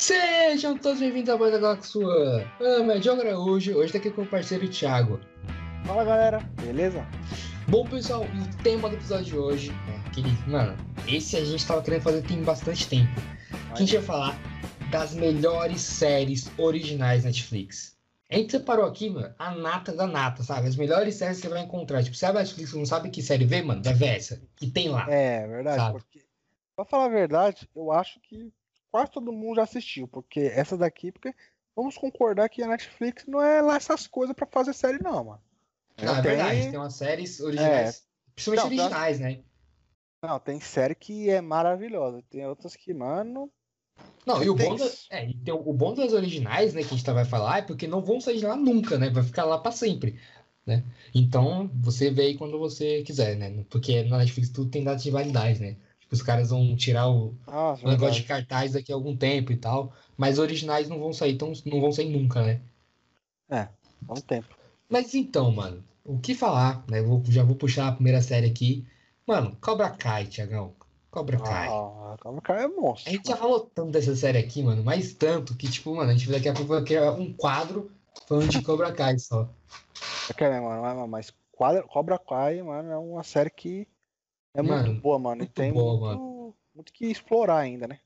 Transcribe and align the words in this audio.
Sejam 0.00 0.78
todos 0.78 0.98
bem-vindos 0.98 1.28
ao 1.28 1.36
Banda 1.36 1.58
Galáxia. 1.58 2.00
Meu 2.58 2.78
nome 2.78 2.96
é 2.96 2.98
Diogo 2.98 3.20
Araújo, 3.20 3.76
hoje 3.76 3.92
tá 3.92 3.98
aqui 3.98 4.10
com 4.10 4.22
o 4.22 4.26
parceiro 4.26 4.66
Thiago. 4.66 5.20
Fala 5.84 6.04
galera, 6.04 6.38
beleza? 6.62 7.06
Bom, 7.68 7.86
pessoal, 7.86 8.22
o 8.22 8.62
tema 8.62 8.88
do 8.88 8.96
episódio 8.96 9.24
de 9.26 9.36
hoje 9.36 9.72
é 9.92 10.08
aquele. 10.08 10.30
Mano, 10.48 10.74
esse 11.06 11.36
a 11.36 11.44
gente 11.44 11.66
tava 11.66 11.82
querendo 11.82 12.00
fazer 12.00 12.22
tem 12.22 12.42
bastante 12.42 12.88
tempo. 12.88 13.12
Que 13.50 13.74
a 13.74 13.76
gente 13.76 13.94
vai 13.98 14.02
falar 14.02 14.38
das 14.90 15.12
melhores 15.12 15.82
séries 15.82 16.50
originais 16.56 17.24
Netflix. 17.24 17.94
A 18.30 18.36
gente 18.36 18.52
separou 18.52 18.86
aqui, 18.86 19.10
mano, 19.10 19.34
a 19.38 19.54
nata 19.54 19.92
da 19.92 20.06
nata, 20.06 20.42
sabe? 20.42 20.66
As 20.66 20.76
melhores 20.76 21.14
séries 21.16 21.36
que 21.36 21.42
você 21.42 21.52
vai 21.52 21.62
encontrar. 21.62 22.02
Tipo, 22.02 22.16
se 22.16 22.24
a 22.24 22.32
Netflix 22.32 22.72
não 22.72 22.86
sabe 22.86 23.10
que 23.10 23.20
série 23.20 23.44
ver, 23.44 23.62
mano, 23.62 23.82
ver 23.82 24.16
essa. 24.16 24.40
Que 24.56 24.66
tem 24.66 24.88
lá. 24.88 25.06
É, 25.12 25.46
verdade. 25.46 25.76
Sabe? 25.76 25.98
Porque, 25.98 26.24
pra 26.74 26.86
falar 26.86 27.04
a 27.04 27.10
verdade, 27.10 27.68
eu 27.76 27.92
acho 27.92 28.18
que 28.22 28.50
quase 28.90 29.10
todo 29.10 29.32
mundo 29.32 29.56
já 29.56 29.62
assistiu. 29.62 30.06
Porque 30.08 30.40
essa 30.40 30.76
daqui, 30.76 31.12
porque 31.12 31.34
vamos 31.74 31.96
concordar 31.96 32.48
que 32.48 32.62
a 32.62 32.68
Netflix 32.68 33.26
não 33.26 33.40
é 33.42 33.60
lá 33.62 33.76
essas 33.76 34.06
coisas 34.06 34.34
pra 34.34 34.46
fazer 34.46 34.72
série, 34.74 35.02
não, 35.02 35.24
mano. 35.24 35.42
Não, 35.98 36.16
é 36.16 36.22
tem- 36.22 36.30
verdade, 36.30 36.70
tem 36.70 36.78
umas 36.78 36.94
séries 36.94 37.40
originais. 37.40 38.04
Principalmente 38.34 38.62
Não, 38.62 38.70
tem- 38.70 38.80
originais, 38.80 39.20
né? 39.20 39.40
Não, 40.22 40.38
tem 40.38 40.60
série 40.60 40.94
que 40.94 41.30
é 41.30 41.40
maravilhosa. 41.40 42.22
Tem 42.30 42.46
outras 42.46 42.76
que, 42.76 42.92
mano. 42.92 43.50
Não, 44.26 44.42
e 44.42 44.48
o 44.48 44.54
bom, 44.54 44.76
da- 44.76 44.90
é, 45.10 45.28
e 45.28 45.34
tem 45.34 45.52
o- 45.52 45.72
bom 45.72 45.94
das 45.94 46.12
originais, 46.12 46.74
né, 46.74 46.82
que 46.82 46.88
a 46.88 46.90
gente 46.90 47.04
tá- 47.04 47.12
vai 47.12 47.24
falar, 47.24 47.58
é 47.58 47.62
porque 47.62 47.86
não 47.86 48.02
vão 48.02 48.20
sair 48.20 48.38
de 48.38 48.46
lá 48.46 48.54
nunca, 48.56 48.98
né? 48.98 49.10
Vai 49.10 49.22
ficar 49.22 49.44
lá 49.44 49.58
pra 49.58 49.72
sempre, 49.72 50.18
né? 50.64 50.84
Então, 51.14 51.68
você 51.74 52.10
vê 52.10 52.22
aí 52.26 52.36
quando 52.38 52.58
você 52.58 53.02
quiser, 53.02 53.36
né? 53.36 53.64
Porque 53.70 54.02
na 54.04 54.18
Netflix 54.18 54.50
tudo 54.50 54.70
tem 54.70 54.84
data 54.84 55.02
de 55.02 55.10
validade, 55.10 55.60
né? 55.60 55.76
Os 56.10 56.22
caras 56.22 56.50
vão 56.50 56.74
tirar 56.76 57.08
o, 57.08 57.34
o 57.84 57.88
negócio 57.90 58.20
de 58.22 58.26
cartaz 58.26 58.72
daqui 58.72 58.92
a 58.92 58.94
algum 58.96 59.16
tempo 59.16 59.52
e 59.52 59.56
tal, 59.56 59.92
mas 60.16 60.38
originais 60.38 60.88
não 60.88 60.98
vão 60.98 61.12
sair, 61.12 61.34
então 61.34 61.52
não 61.66 61.80
vão 61.80 61.92
sair 61.92 62.08
nunca, 62.10 62.42
né? 62.42 62.60
É, 63.48 63.68
há 64.08 64.12
um 64.12 64.20
tempo. 64.20 64.48
Mas 64.88 65.14
então, 65.14 65.50
mano, 65.52 65.84
o 66.04 66.18
que 66.18 66.34
falar, 66.34 66.84
né? 66.88 67.00
Vou- 67.00 67.22
já 67.28 67.44
vou 67.44 67.54
puxar 67.54 67.88
a 67.88 67.92
primeira 67.92 68.20
série 68.20 68.46
aqui. 68.46 68.84
Mano, 69.26 69.56
Cobra 69.60 69.90
Kai, 69.90 70.26
Tiagão. 70.26 70.72
Cobra 71.12 71.38
Kai. 71.38 71.68
Ah, 71.68 72.16
Cobra 72.20 72.40
Kai 72.40 72.64
é 72.64 72.68
monstro. 72.68 73.08
A 73.10 73.12
gente 73.14 73.28
já 73.28 73.36
falou 73.36 73.60
tanto 73.60 73.90
dessa 73.92 74.14
série 74.16 74.38
aqui, 74.38 74.62
mano, 74.62 74.82
mas 74.82 75.12
tanto 75.12 75.54
que, 75.56 75.70
tipo, 75.70 75.94
mano, 75.94 76.10
a 76.10 76.14
gente 76.14 76.30
daqui 76.30 76.48
a 76.48 76.52
pouco 76.52 76.68
vai 76.72 76.82
criar 76.82 77.12
um 77.12 77.32
quadro 77.32 77.90
falando 78.26 78.48
de 78.48 78.62
Cobra 78.62 78.92
Kai 78.92 79.18
só. 79.18 79.48
É 80.28 80.32
que 80.34 80.42
é, 80.44 80.60
mano, 80.60 81.06
mas- 81.06 81.32
Quadra- 81.52 81.82
Cobra 81.82 82.18
Kai, 82.18 82.62
mano, 82.62 82.90
é 82.90 82.96
uma 82.96 83.22
série 83.22 83.50
que 83.50 83.86
é 84.54 84.62
muito 84.62 84.74
Mano, 84.88 85.00
boa, 85.00 85.18
mano. 85.18 85.38
muito 85.38 85.50
e 85.50 85.52
tem 85.54 85.72
boa, 85.72 86.16
muito, 86.16 86.56
muito 86.74 86.92
que 86.92 87.06
explorar 87.06 87.58
ainda, 87.58 87.86
né? 87.86 87.98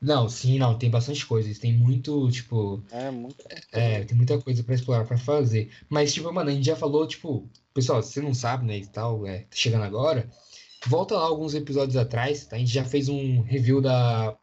Não, 0.00 0.28
sim, 0.28 0.58
não, 0.58 0.78
tem 0.78 0.88
bastante 0.90 1.26
coisas. 1.26 1.58
Tem 1.58 1.72
muito, 1.76 2.30
tipo, 2.30 2.82
É 2.90 3.10
muito. 3.10 3.44
é, 3.72 4.04
tem 4.04 4.16
muita 4.16 4.40
coisa 4.40 4.62
pra 4.62 4.74
explorar, 4.74 5.04
pra 5.04 5.18
fazer. 5.18 5.72
Mas, 5.88 6.14
tipo, 6.14 6.32
mano, 6.32 6.50
a 6.50 6.52
gente 6.52 6.66
já 6.66 6.76
falou, 6.76 7.06
tipo, 7.06 7.48
pessoal, 7.74 8.00
se 8.02 8.12
você 8.12 8.20
não 8.20 8.32
sabe, 8.32 8.64
né, 8.64 8.78
e 8.78 8.86
tal, 8.86 9.26
é, 9.26 9.40
tá 9.40 9.56
chegando 9.56 9.82
agora, 9.84 10.30
volta 10.86 11.16
lá 11.16 11.22
alguns 11.24 11.54
episódios 11.54 11.96
atrás, 11.96 12.46
tá? 12.46 12.54
A 12.56 12.58
gente 12.60 12.72
já 12.72 12.84
fez 12.84 13.08
um 13.08 13.40
review 13.40 13.80
da 13.80 14.36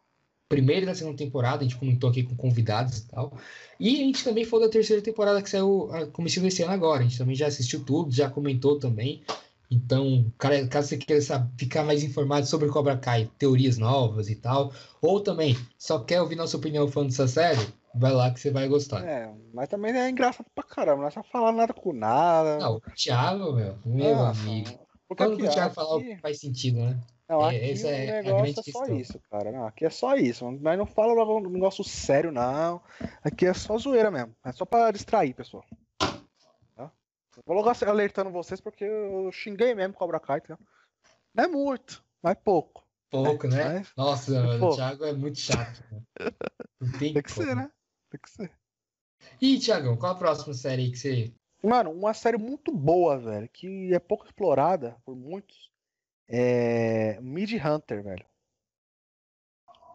primeira 0.48 0.82
e 0.82 0.86
da 0.86 0.94
segunda 0.94 1.16
temporada, 1.16 1.60
a 1.60 1.62
gente 1.62 1.76
comentou 1.76 2.10
aqui 2.10 2.22
com 2.22 2.36
convidados 2.36 2.98
e 2.98 3.08
tal. 3.08 3.36
E 3.80 3.94
a 3.94 4.04
gente 4.04 4.22
também 4.22 4.44
falou 4.44 4.66
da 4.66 4.70
terceira 4.72 5.00
temporada 5.02 5.40
que 5.42 5.48
saiu 5.50 5.88
a 5.90 6.06
começo 6.06 6.38
desse 6.40 6.62
ano 6.62 6.72
agora. 6.72 7.00
A 7.00 7.02
gente 7.04 7.18
também 7.18 7.34
já 7.34 7.46
assistiu 7.46 7.82
tudo, 7.82 8.12
já 8.12 8.28
comentou 8.28 8.78
também. 8.78 9.22
Então, 9.70 10.32
cara, 10.38 10.66
caso 10.68 10.88
você 10.88 10.96
queira 10.96 11.20
saber, 11.20 11.50
ficar 11.58 11.84
mais 11.84 12.02
informado 12.04 12.46
sobre 12.46 12.68
Cobra 12.68 12.96
Kai, 12.96 13.30
teorias 13.38 13.78
novas 13.78 14.28
e 14.28 14.36
tal, 14.36 14.72
ou 15.02 15.20
também 15.20 15.56
só 15.76 15.98
quer 15.98 16.20
ouvir 16.20 16.36
nossa 16.36 16.56
opinião 16.56 16.86
falando 16.86 17.10
dessa 17.10 17.26
série, 17.26 17.60
vai 17.94 18.12
lá 18.12 18.30
que 18.30 18.38
você 18.38 18.50
vai 18.50 18.68
gostar. 18.68 19.04
É, 19.04 19.32
mas 19.52 19.68
também 19.68 19.92
é 19.96 20.08
engraçado 20.08 20.46
pra 20.54 20.62
caramba, 20.62 21.02
não 21.02 21.08
é 21.08 21.10
só 21.10 21.22
falar 21.22 21.52
nada 21.52 21.72
com 21.72 21.92
nada. 21.92 22.58
Não, 22.58 22.76
o 22.76 22.80
Thiago, 22.94 23.52
meu, 23.52 23.76
meu 23.84 24.14
Nossa, 24.14 24.40
amigo. 24.40 24.86
Porque 25.08 25.24
Quando 25.24 25.34
aqui, 25.34 25.42
o 25.46 25.50
Thiago 25.50 25.66
aqui, 25.66 25.74
falar 25.74 26.20
faz 26.20 26.40
sentido, 26.40 26.78
né? 26.78 27.00
não, 27.28 27.42
é- 27.42 27.56
aqui 27.56 27.86
é 27.86 28.22
negócio 28.22 28.24
grande 28.24 28.50
é 28.50 28.54
só 28.54 28.62
questão. 28.62 28.98
isso, 29.00 29.20
cara. 29.30 29.52
Não, 29.52 29.66
aqui 29.66 29.84
é 29.84 29.90
só 29.90 30.14
isso. 30.16 30.50
Mas 30.60 30.78
não 30.78 30.86
fala 30.86 31.12
um 31.24 31.48
negócio 31.48 31.82
sério, 31.84 32.30
não. 32.30 32.80
Aqui 33.22 33.46
é 33.46 33.54
só 33.54 33.76
zoeira 33.78 34.10
mesmo. 34.10 34.34
É 34.44 34.52
só 34.52 34.64
pra 34.64 34.90
distrair, 34.90 35.34
pessoal. 35.34 35.64
Tá? 37.36 37.42
Vou 37.44 37.56
logo 37.56 37.70
alertando 37.84 38.30
vocês 38.30 38.60
porque 38.60 38.84
eu 38.84 39.30
xinguei 39.32 39.74
mesmo 39.74 39.94
Cobra 39.94 40.18
Kai, 40.18 40.38
entendeu? 40.38 40.58
Não 41.34 41.44
é 41.44 41.48
muito, 41.48 42.02
mas 42.22 42.36
pouco. 42.42 42.84
Pouco, 43.10 43.46
né? 43.46 43.78
Mas 43.78 43.92
Nossa, 43.96 44.64
o. 44.64 44.74
Thiago 44.74 45.04
é 45.04 45.12
muito 45.12 45.38
chato. 45.38 45.82
né? 45.90 46.02
Não 46.80 46.92
tem, 46.98 47.12
tem 47.12 47.22
que 47.22 47.32
como. 47.32 47.46
ser, 47.46 47.54
né? 47.54 47.70
Tem 48.10 48.20
que 48.20 48.30
ser. 48.30 48.52
Ih, 49.40 49.58
Thiagão, 49.58 49.96
qual 49.96 50.12
a 50.12 50.18
próxima 50.18 50.54
série 50.54 50.82
aí 50.82 50.90
que 50.90 50.98
você. 50.98 51.34
Mano, 51.62 51.90
uma 51.90 52.14
série 52.14 52.36
muito 52.36 52.72
boa, 52.72 53.18
velho, 53.18 53.48
que 53.48 53.92
é 53.92 53.98
pouco 53.98 54.24
explorada 54.24 54.96
por 55.04 55.14
muitos. 55.16 55.70
É. 56.28 57.20
Mid 57.20 57.52
Hunter, 57.52 58.02
velho. 58.02 58.26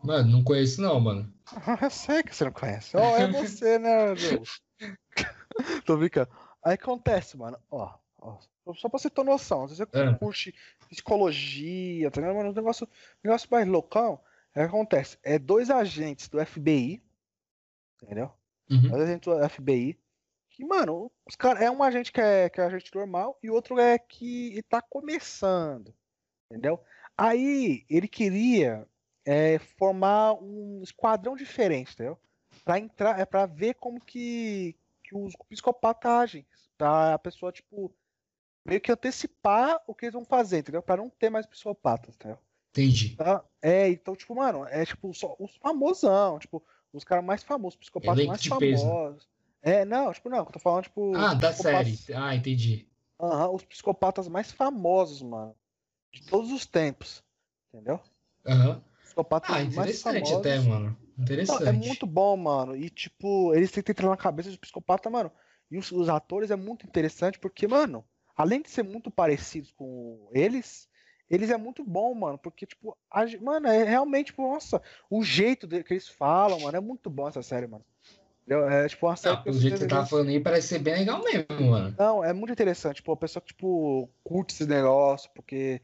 Mano, 0.03 0.31
não 0.31 0.43
conheço 0.43 0.81
não, 0.81 0.99
mano. 0.99 1.31
Eu 1.81 1.89
sei 1.89 2.23
que 2.23 2.35
você 2.35 2.45
não 2.45 2.51
conhece. 2.51 2.97
Ó, 2.97 3.17
é 3.17 3.27
você, 3.27 3.77
né, 3.77 4.15
Diogo? 4.15 4.45
Tô 5.85 5.97
brincando. 5.97 6.31
Aí 6.63 6.73
acontece, 6.75 7.37
mano. 7.37 7.57
Ó, 7.69 7.93
ó. 8.19 8.37
Só 8.75 8.87
pra 8.87 8.99
você 8.99 9.09
ter 9.09 9.23
noção. 9.23 9.67
Se 9.67 9.75
você 9.75 9.83
Ah. 9.83 10.13
curte 10.17 10.53
psicologia, 10.89 12.09
tá 12.11 12.21
ligado? 12.21 12.35
Mano, 12.35 12.49
um 12.51 12.53
negócio, 12.53 12.87
negócio 13.23 13.47
mais 13.51 13.67
loucão. 13.67 14.19
É 14.53 14.63
acontece. 14.63 15.17
É 15.23 15.39
dois 15.39 15.69
agentes 15.69 16.27
do 16.29 16.39
FBI. 16.45 17.01
Entendeu? 18.03 18.31
Uhum. 18.69 18.89
Dois 18.89 19.03
agentes 19.03 19.33
do 19.33 19.49
FBI. 19.49 19.97
Que, 20.49 20.65
mano, 20.65 21.11
os 21.27 21.35
cara, 21.35 21.63
é 21.63 21.71
um 21.71 21.81
agente 21.81 22.11
que 22.11 22.19
é, 22.21 22.49
que 22.49 22.59
é 22.59 22.65
agente 22.65 22.93
normal 22.93 23.37
e 23.41 23.49
outro 23.49 23.79
é 23.79 23.97
que 23.97 24.61
tá 24.69 24.81
começando. 24.81 25.93
Entendeu? 26.49 26.83
Aí 27.17 27.85
ele 27.89 28.07
queria 28.07 28.85
é, 29.25 29.57
formar 29.77 30.33
um 30.33 30.81
esquadrão 30.83 31.35
diferente, 31.35 31.93
entendeu? 31.93 32.19
Pra 32.65 32.77
entrar, 32.79 33.19
é 33.19 33.25
pra 33.25 33.45
ver 33.45 33.75
como 33.75 33.99
que, 34.03 34.75
que 35.11 35.17
os 35.17 35.35
psicopatas 35.49 36.09
agem. 36.11 36.45
Pra 36.77 37.13
a 37.13 37.19
pessoa, 37.19 37.51
tipo, 37.51 37.93
meio 38.65 38.79
que 38.81 38.91
antecipar 38.91 39.81
o 39.85 39.93
que 39.93 40.05
eles 40.05 40.13
vão 40.13 40.25
fazer, 40.25 40.59
entendeu? 40.59 40.81
Pra 40.81 40.97
não 40.97 41.09
ter 41.09 41.29
mais 41.29 41.45
psicopatas, 41.45 42.15
entendeu? 42.15 42.39
Entendi. 42.71 43.15
Tá? 43.17 43.43
É, 43.61 43.89
então, 43.89 44.15
tipo, 44.15 44.33
mano, 44.33 44.65
é 44.65 44.85
tipo 44.85 45.13
só 45.13 45.35
os 45.37 45.55
famosão, 45.57 46.39
tipo, 46.39 46.63
os 46.93 47.03
caras 47.03 47.23
mais 47.23 47.43
famosos, 47.43 47.75
os 47.75 47.79
psicopatas 47.81 48.25
mais 48.25 48.45
famosos. 48.45 49.27
É, 49.61 49.85
não, 49.85 50.11
tipo, 50.11 50.29
não, 50.29 50.39
eu 50.39 50.45
tô 50.45 50.57
falando, 50.59 50.83
tipo. 50.85 51.13
Ah, 51.15 51.33
da 51.35 51.51
série. 51.53 51.99
Ah, 52.15 52.35
entendi. 52.35 52.87
Aham, 53.19 53.51
os 53.51 53.63
psicopatas 53.65 54.27
mais 54.27 54.51
famosos, 54.51 55.21
mano. 55.21 55.55
De 56.11 56.23
todos 56.23 56.51
os 56.51 56.65
tempos. 56.65 57.23
Entendeu? 57.71 57.99
Aham. 58.45 58.81
Psicopatas 59.03 59.49
Ah, 59.49 59.59
mais 59.59 59.71
interessante 59.71 60.23
famosos. 60.23 60.39
até, 60.39 60.59
mano. 60.61 60.97
Interessante. 61.21 61.67
é 61.67 61.71
muito 61.71 62.05
bom, 62.05 62.35
mano. 62.37 62.75
E, 62.75 62.89
tipo, 62.89 63.53
eles 63.53 63.71
tentam 63.71 63.93
entrar 63.93 64.09
na 64.09 64.17
cabeça 64.17 64.49
dos 64.49 64.57
psicopatas, 64.57 65.11
mano. 65.11 65.31
E 65.69 65.77
os, 65.77 65.91
os 65.91 66.09
atores 66.09 66.51
é 66.51 66.55
muito 66.55 66.85
interessante 66.85 67.39
porque, 67.39 67.67
mano, 67.67 68.03
além 68.35 68.61
de 68.61 68.69
ser 68.69 68.83
muito 68.83 69.09
parecidos 69.09 69.71
com 69.71 70.29
eles, 70.33 70.89
eles 71.29 71.49
é 71.49 71.57
muito 71.57 71.83
bom, 71.83 72.13
mano. 72.13 72.37
Porque, 72.37 72.65
tipo, 72.65 72.97
a 73.09 73.25
mano, 73.41 73.67
é 73.67 73.83
realmente, 73.83 74.27
tipo, 74.27 74.41
nossa, 74.41 74.81
o 75.09 75.23
jeito 75.23 75.65
de- 75.67 75.83
que 75.83 75.93
eles 75.93 76.07
falam, 76.07 76.59
mano, 76.59 76.77
é 76.77 76.81
muito 76.81 77.09
bom 77.09 77.27
essa 77.29 77.41
série, 77.41 77.67
mano. 77.67 77.85
Entendeu? 78.45 78.67
É, 78.69 78.87
tipo, 78.87 79.05
uma 79.07 79.15
série 79.15 79.35
Não, 79.35 79.43
pelo 79.43 79.59
jeito 79.59 79.73
que 79.75 79.79
você 79.79 79.87
tava 79.87 80.05
falando 80.05 80.29
aí, 80.29 80.39
parece 80.39 80.67
ser 80.67 80.79
bem 80.79 80.95
legal 80.95 81.23
mesmo, 81.23 81.69
mano. 81.69 81.95
Não, 81.97 82.23
é 82.23 82.33
muito 82.33 82.51
interessante. 82.51 82.97
Tipo, 82.97 83.13
a 83.13 83.17
pessoa 83.17 83.41
que, 83.41 83.49
tipo, 83.49 84.09
curte 84.23 84.53
esse 84.53 84.65
negócio, 84.65 85.29
porque 85.33 85.81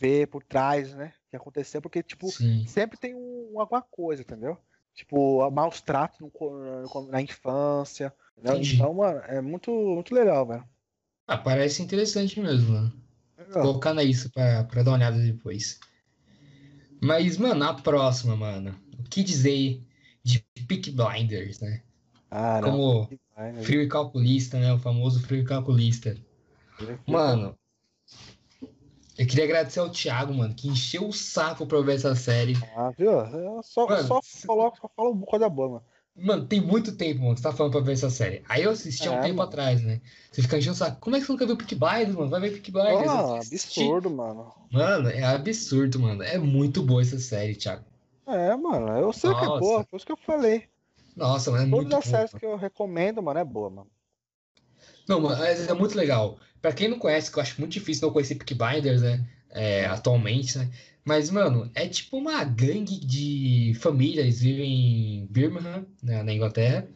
vê 0.00 0.26
por 0.26 0.42
trás, 0.42 0.94
né? 0.94 1.12
O 1.26 1.30
que 1.30 1.36
aconteceu, 1.36 1.82
porque, 1.82 2.02
tipo, 2.02 2.28
Sim. 2.28 2.64
sempre 2.66 2.96
tem 2.96 3.14
um, 3.14 3.60
alguma 3.60 3.82
coisa, 3.82 4.22
entendeu? 4.22 4.56
Tipo, 4.98 5.42
a- 5.42 5.50
maus 5.50 5.80
tratos 5.80 6.18
no 6.18 7.08
na, 7.08 7.22
infância. 7.22 8.12
Entendi. 8.36 8.74
Então, 8.74 8.92
mano, 8.92 9.20
é 9.28 9.40
muito, 9.40 9.70
muito 9.70 10.12
legal, 10.12 10.44
velho. 10.44 10.64
Ah, 11.24 11.38
parece 11.38 11.80
interessante 11.82 12.40
mesmo, 12.40 12.72
mano. 12.72 12.92
Legal. 13.38 13.62
Vou 13.62 13.80
colocar 13.80 14.02
isso 14.02 14.28
pra, 14.32 14.64
pra 14.64 14.82
dar 14.82 14.90
uma 14.90 14.96
olhada 14.96 15.16
depois. 15.18 15.78
Mas, 17.00 17.38
mano, 17.38 17.64
a 17.64 17.74
próxima, 17.74 18.34
mano. 18.34 18.74
O 18.98 19.04
que 19.04 19.22
dizer 19.22 19.80
de 20.24 20.44
Peak 20.66 20.90
Blinders, 20.90 21.60
né? 21.60 21.80
Ah. 22.28 22.60
Como 22.60 23.08
né? 23.36 23.52
frio 23.62 23.82
e 23.82 23.88
calculista, 23.88 24.58
né? 24.58 24.72
O 24.72 24.80
famoso 24.80 25.20
frio 25.20 25.42
e 25.42 25.44
calculista. 25.44 26.16
Mano, 27.06 27.56
eu 29.18 29.26
queria 29.26 29.44
agradecer 29.44 29.80
ao 29.80 29.90
Thiago, 29.90 30.32
mano, 30.34 30.54
que 30.54 30.68
encheu 30.68 31.08
o 31.08 31.12
saco 31.12 31.66
pra 31.66 31.76
eu 31.78 31.84
ver 31.84 31.96
essa 31.96 32.14
série. 32.14 32.54
Ah, 32.76 32.90
viu? 32.96 33.10
Eu 33.10 33.62
só, 33.62 33.88
Mano, 33.88 34.08
só, 34.08 34.20
coloco, 34.46 34.78
só 34.78 34.88
falo 34.96 35.26
coisa 35.26 35.48
boa, 35.48 35.68
mano. 35.68 35.84
Mano, 36.16 36.46
tem 36.46 36.60
muito 36.60 36.96
tempo, 36.96 37.20
mano, 37.20 37.34
que 37.34 37.40
você 37.40 37.48
tá 37.48 37.52
falando 37.54 37.72
pra 37.72 37.80
ver 37.80 37.92
essa 37.92 38.10
série. 38.10 38.42
Aí 38.48 38.62
eu 38.64 38.70
assisti 38.70 39.08
há 39.08 39.12
um 39.12 39.14
É, 39.16 39.20
tempo 39.20 39.36
mano. 39.36 39.48
atrás, 39.48 39.82
né? 39.82 40.00
Você 40.32 40.42
fica 40.42 40.58
enchendo 40.58 40.72
o 40.72 40.76
saco. 40.76 41.00
Como 41.00 41.14
é 41.16 41.20
que 41.20 41.26
você 41.26 41.32
nunca 41.32 41.46
viu 41.46 41.56
Peak 41.56 41.74
Blinders, 41.76 42.14
mano? 42.16 42.30
Vai 42.30 42.40
ver 42.40 42.50
Peak 42.52 42.70
Blinders. 42.72 43.10
Ah, 43.12 43.40
absurdo, 43.40 44.10
mano. 44.10 44.52
Mano, 44.72 45.08
é 45.10 45.22
absurdo, 45.24 45.98
mano. 46.00 46.22
É 46.22 46.38
muito 46.38 46.82
boa 46.82 47.02
essa 47.02 47.18
série, 47.18 47.54
Thiago. 47.54 47.84
É, 48.26 48.54
mano, 48.56 48.96
eu 48.98 49.12
sei 49.12 49.34
que 49.34 49.44
é 49.44 49.48
Nossa. 49.48 49.58
boa, 49.58 49.84
por 49.84 49.96
isso 49.96 50.06
que 50.06 50.12
eu 50.12 50.16
falei. 50.16 50.68
Nossa, 51.16 51.50
mas 51.50 51.62
é 51.62 51.66
Todas 51.70 51.92
muito 51.92 51.96
as 51.98 52.04
boa. 52.04 52.06
séries 52.06 52.34
que 52.34 52.44
eu 52.44 52.56
recomendo, 52.56 53.22
mano, 53.22 53.38
é 53.40 53.44
boa, 53.44 53.70
mano. 53.70 53.90
Não, 55.08 55.20
mas 55.20 55.66
é 55.66 55.72
muito 55.72 55.96
legal. 55.96 56.38
Pra 56.60 56.72
quem 56.72 56.88
não 56.88 56.98
conhece, 56.98 57.30
que 57.32 57.38
eu 57.38 57.42
acho 57.42 57.58
muito 57.60 57.72
difícil 57.72 58.06
não 58.06 58.12
conhecer 58.12 58.34
Peaky 58.34 58.54
Blinders, 58.54 59.02
né? 59.02 59.26
É, 59.50 59.86
atualmente, 59.86 60.58
né? 60.58 60.70
Mas, 61.04 61.30
mano, 61.30 61.70
é 61.74 61.88
tipo 61.88 62.18
uma 62.18 62.44
gangue 62.44 62.98
de 62.98 63.72
famílias, 63.80 64.40
vivem 64.40 65.20
em 65.22 65.26
Birmingham, 65.26 65.86
né, 66.02 66.22
na 66.22 66.32
Inglaterra. 66.34 66.86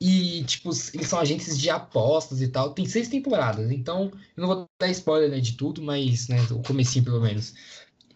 E, 0.00 0.44
tipo, 0.44 0.70
eles 0.94 1.08
são 1.08 1.18
agentes 1.20 1.58
de 1.58 1.70
apostas 1.70 2.42
e 2.42 2.48
tal. 2.48 2.72
Tem 2.74 2.86
seis 2.86 3.08
temporadas, 3.08 3.70
então 3.70 4.10
eu 4.36 4.40
não 4.42 4.48
vou 4.48 4.66
dar 4.80 4.88
spoiler, 4.90 5.30
né, 5.30 5.40
de 5.40 5.54
tudo, 5.54 5.82
mas, 5.82 6.28
né, 6.28 6.38
o 6.50 6.62
comecinho 6.62 7.04
pelo 7.04 7.20
menos. 7.20 7.54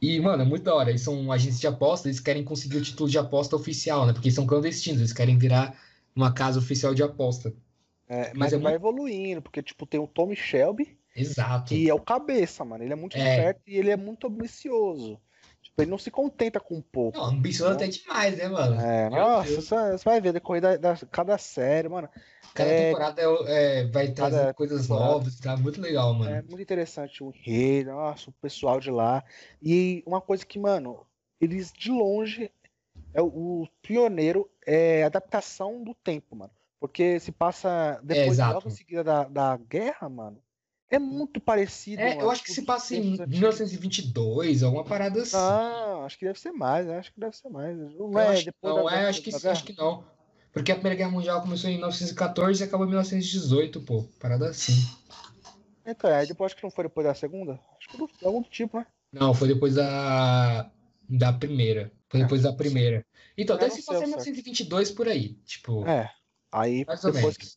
E, 0.00 0.20
mano, 0.20 0.42
é 0.42 0.46
muito 0.46 0.64
da 0.64 0.74
hora. 0.74 0.90
Eles 0.90 1.02
são 1.02 1.32
agentes 1.32 1.60
de 1.60 1.66
aposta, 1.66 2.08
eles 2.08 2.20
querem 2.20 2.44
conseguir 2.44 2.78
o 2.78 2.82
título 2.82 3.08
de 3.08 3.18
aposta 3.18 3.56
oficial, 3.56 4.06
né? 4.06 4.12
Porque 4.12 4.28
eles 4.28 4.34
são 4.36 4.46
clandestinos, 4.46 5.00
eles 5.00 5.12
querem 5.12 5.38
virar 5.38 5.78
uma 6.14 6.32
casa 6.32 6.58
oficial 6.58 6.94
de 6.94 7.02
aposta. 7.02 7.54
É, 8.08 8.28
Mas 8.34 8.36
mas 8.36 8.52
é 8.52 8.58
vai 8.58 8.74
evoluindo, 8.74 9.40
porque, 9.40 9.62
tipo, 9.62 9.86
tem 9.86 9.98
o 10.00 10.06
Tommy 10.06 10.36
Shelby, 10.36 10.98
Exato. 11.16 11.68
que 11.68 11.88
é 11.88 11.94
o 11.94 12.00
cabeça, 12.00 12.64
mano. 12.64 12.84
Ele 12.84 12.92
é 12.92 12.96
muito 12.96 13.16
É. 13.16 13.20
esperto 13.20 13.62
e 13.66 13.76
ele 13.76 13.90
é 13.90 13.96
muito 13.96 14.26
ambicioso. 14.26 15.18
Tipo, 15.62 15.82
ele 15.82 15.90
não 15.90 15.98
se 15.98 16.10
contenta 16.10 16.60
com 16.60 16.80
pouco. 16.82 17.16
Não, 17.16 17.24
ambicioso 17.24 17.74
até 17.74 17.88
demais, 17.88 18.36
né, 18.36 18.48
mano? 18.48 18.80
É, 18.80 19.08
Meu 19.08 19.18
nossa, 19.18 19.60
você 19.60 19.92
você 19.92 20.04
vai 20.04 20.20
ver 20.20 20.32
depois 20.32 20.60
da, 20.60 20.76
da- 20.76 20.96
cada 21.10 21.38
série, 21.38 21.88
mano. 21.88 22.08
Cada 22.54 22.70
é- 22.70 22.86
temporada 22.88 23.22
é, 23.22 23.80
é, 23.80 23.84
vai 23.86 24.12
trazer 24.12 24.54
coisas 24.54 24.88
novas, 24.88 25.40
tá 25.40 25.56
muito 25.56 25.80
legal, 25.80 26.14
mano. 26.14 26.30
É 26.30 26.42
muito 26.42 26.60
interessante 26.60 27.24
o 27.24 27.32
enredo, 27.34 27.90
nossa, 27.90 28.30
o 28.30 28.32
pessoal 28.34 28.78
de 28.78 28.90
lá. 28.90 29.24
E 29.62 30.02
uma 30.06 30.20
coisa 30.20 30.44
que, 30.44 30.58
mano, 30.58 31.06
eles 31.40 31.72
de 31.72 31.90
longe 31.90 32.50
é 33.12 33.22
o, 33.22 33.62
o 33.62 33.68
pioneiro 33.82 34.48
é 34.66 35.02
a 35.02 35.06
adaptação 35.06 35.82
do 35.82 35.94
tempo, 35.94 36.36
mano. 36.36 36.52
Porque 36.84 37.18
se 37.18 37.32
passa 37.32 37.98
depois, 38.04 38.32
exato. 38.32 38.54
logo 38.56 38.68
em 38.68 38.70
seguida 38.70 39.02
da, 39.02 39.24
da 39.24 39.56
guerra, 39.56 40.06
mano. 40.06 40.38
É 40.90 40.98
muito 40.98 41.40
parecido. 41.40 42.02
É, 42.02 42.20
eu 42.20 42.30
acho 42.30 42.44
que 42.44 42.52
se 42.52 42.60
passa 42.60 42.94
em 42.94 43.00
tempos 43.00 43.20
antigos. 43.20 43.38
1922, 43.40 44.62
alguma 44.62 44.84
parada 44.84 45.22
assim. 45.22 45.34
Não, 45.34 46.04
acho 46.04 46.18
que 46.18 46.26
deve 46.26 46.38
ser 46.38 46.52
mais, 46.52 46.86
né? 46.86 46.98
acho 46.98 47.10
que 47.10 47.18
deve 47.18 47.34
ser 47.34 47.48
mais. 47.48 47.74
Não 47.74 48.12
Eu 48.12 48.18
é 48.18 48.42
depois 48.42 48.74
não, 48.76 48.84
da, 48.84 48.92
é, 48.96 49.02
da- 49.04 49.08
acho 49.08 49.22
que 49.22 49.32
sim, 49.32 49.48
acho 49.48 49.64
que 49.64 49.74
não. 49.78 50.04
Porque 50.52 50.70
a 50.70 50.74
Primeira 50.74 50.94
Guerra 50.98 51.10
Mundial 51.10 51.40
começou 51.40 51.70
em 51.70 51.76
1914 51.76 52.62
e 52.62 52.66
acabou 52.66 52.84
em 52.84 52.90
1918, 52.90 53.80
pô. 53.80 54.04
Parada 54.20 54.50
assim. 54.50 54.74
Então, 55.86 56.14
aí 56.14 56.26
depois 56.26 56.52
acho 56.52 56.56
que 56.56 56.64
não 56.64 56.70
foi 56.70 56.84
depois 56.84 57.06
da 57.06 57.14
segunda? 57.14 57.58
Acho 57.78 57.88
que 57.88 57.96
do, 57.96 58.10
algum 58.22 58.42
do 58.42 58.48
tipo, 58.50 58.76
né? 58.76 58.86
Não, 59.10 59.32
foi 59.32 59.48
depois 59.48 59.74
da, 59.76 60.70
da 61.08 61.32
primeira. 61.32 61.90
Foi 62.10 62.20
É. 62.20 62.24
depois 62.24 62.42
da 62.42 62.52
primeira. 62.52 63.06
Então, 63.38 63.56
deve 63.56 63.70
se 63.70 63.82
passar 63.86 64.00
em 64.00 64.12
ao 64.12 64.20
certo. 64.20 64.26
1922 64.26 64.90
por 64.90 65.08
aí. 65.08 65.30
Tipo, 65.46 65.86
É. 65.88 66.12
Aí 66.54 66.84
mais 66.86 67.02
depois 67.02 67.36
que. 67.36 67.48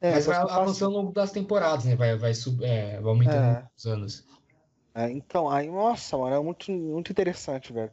É, 0.00 0.12
Mas 0.12 0.26
vai 0.26 0.36
avançando 0.36 0.96
ao 0.96 1.02
longo 1.02 1.12
das 1.12 1.30
temporadas, 1.30 1.84
né? 1.84 1.96
Vai, 1.96 2.16
vai, 2.16 2.34
sub, 2.34 2.62
é, 2.64 3.00
vai 3.00 3.10
aumentando 3.10 3.36
É. 3.36 3.68
os 3.76 3.86
anos. 3.86 4.26
É, 4.94 5.10
então, 5.10 5.48
aí, 5.48 5.70
nossa, 5.70 6.18
mano, 6.18 6.36
é 6.36 6.40
muito, 6.40 6.70
muito 6.70 7.10
interessante, 7.10 7.72
velho. 7.72 7.92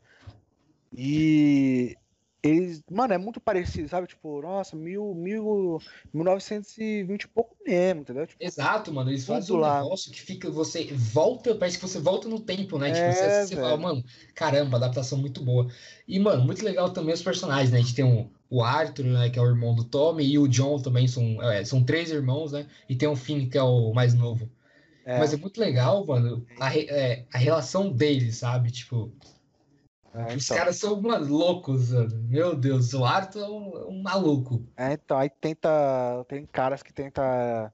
E 0.91 1.95
eles, 2.43 2.83
mano, 2.89 3.13
é 3.13 3.17
muito 3.17 3.39
parecido, 3.41 3.89
sabe? 3.89 4.07
Tipo, 4.07 4.41
nossa, 4.41 4.75
mil, 4.75 5.13
mil, 5.15 5.79
1920 6.13 7.23
e 7.23 7.27
pouco 7.29 7.55
mesmo, 7.65 8.01
entendeu? 8.01 8.27
Tipo, 8.27 8.41
Exato, 8.41 8.93
mano. 8.93 9.09
Eles 9.09 9.25
fazem 9.25 9.55
um 9.55 9.59
lá. 9.59 9.79
negócio 9.79 10.11
que 10.11 10.21
fica, 10.21 10.49
você 10.49 10.85
volta, 10.93 11.55
parece 11.55 11.77
que 11.77 11.85
você 11.87 11.99
volta 11.99 12.27
no 12.29 12.39
tempo, 12.39 12.77
né? 12.79 12.89
Tipo, 12.91 13.11
você, 13.11 13.29
É, 13.29 13.45
você 13.45 13.57
fala, 13.57 13.77
mano, 13.77 14.01
caramba, 14.33 14.77
adaptação 14.77 15.17
muito 15.17 15.43
boa. 15.43 15.67
E, 16.07 16.17
mano, 16.19 16.43
muito 16.45 16.63
legal 16.63 16.93
também 16.93 17.13
os 17.13 17.21
personagens, 17.21 17.69
né? 17.71 17.79
A 17.79 17.81
gente 17.81 17.95
tem 17.95 18.05
o, 18.05 18.31
o 18.49 18.63
Arthur, 18.63 19.03
né, 19.05 19.29
que 19.29 19.37
é 19.37 19.41
o 19.41 19.45
irmão 19.47 19.75
do 19.75 19.83
Tommy, 19.83 20.23
e 20.25 20.39
o 20.39 20.47
John 20.47 20.81
também 20.81 21.05
são, 21.07 21.41
é, 21.43 21.65
são 21.65 21.83
três 21.83 22.11
irmãos, 22.11 22.53
né? 22.53 22.67
E 22.87 22.95
tem 22.95 23.09
o 23.09 23.15
Finn, 23.15 23.49
que 23.49 23.57
é 23.57 23.63
o 23.63 23.93
mais 23.93 24.13
novo. 24.13 24.49
é, 25.05 25.15
Mas 25.15 25.33
é 25.33 25.37
muito 25.37 25.59
legal, 25.59 26.05
mano, 26.05 26.47
a, 26.59 26.69
re- 26.69 26.87
é, 26.89 27.27
a 27.33 27.37
relação 27.37 27.91
deles, 27.91 28.37
sabe? 28.37 28.71
Tipo, 28.71 29.13
é, 30.13 30.35
os 30.35 30.43
então, 30.45 30.57
caras 30.57 30.75
são, 30.77 31.01
mano, 31.01 31.25
loucos, 31.27 31.91
mano. 31.91 32.15
Meu 32.23 32.55
Deus, 32.55 32.93
o 32.93 33.05
Arthur 33.05 33.43
é 33.43 33.47
um, 33.49 33.87
um 33.89 34.01
maluco. 34.01 34.65
é, 34.77 34.93
então, 34.93 35.17
aí 35.17 35.29
tenta, 35.29 36.25
tem 36.27 36.45
caras 36.45 36.81
que 36.83 36.91
tenta 36.93 37.73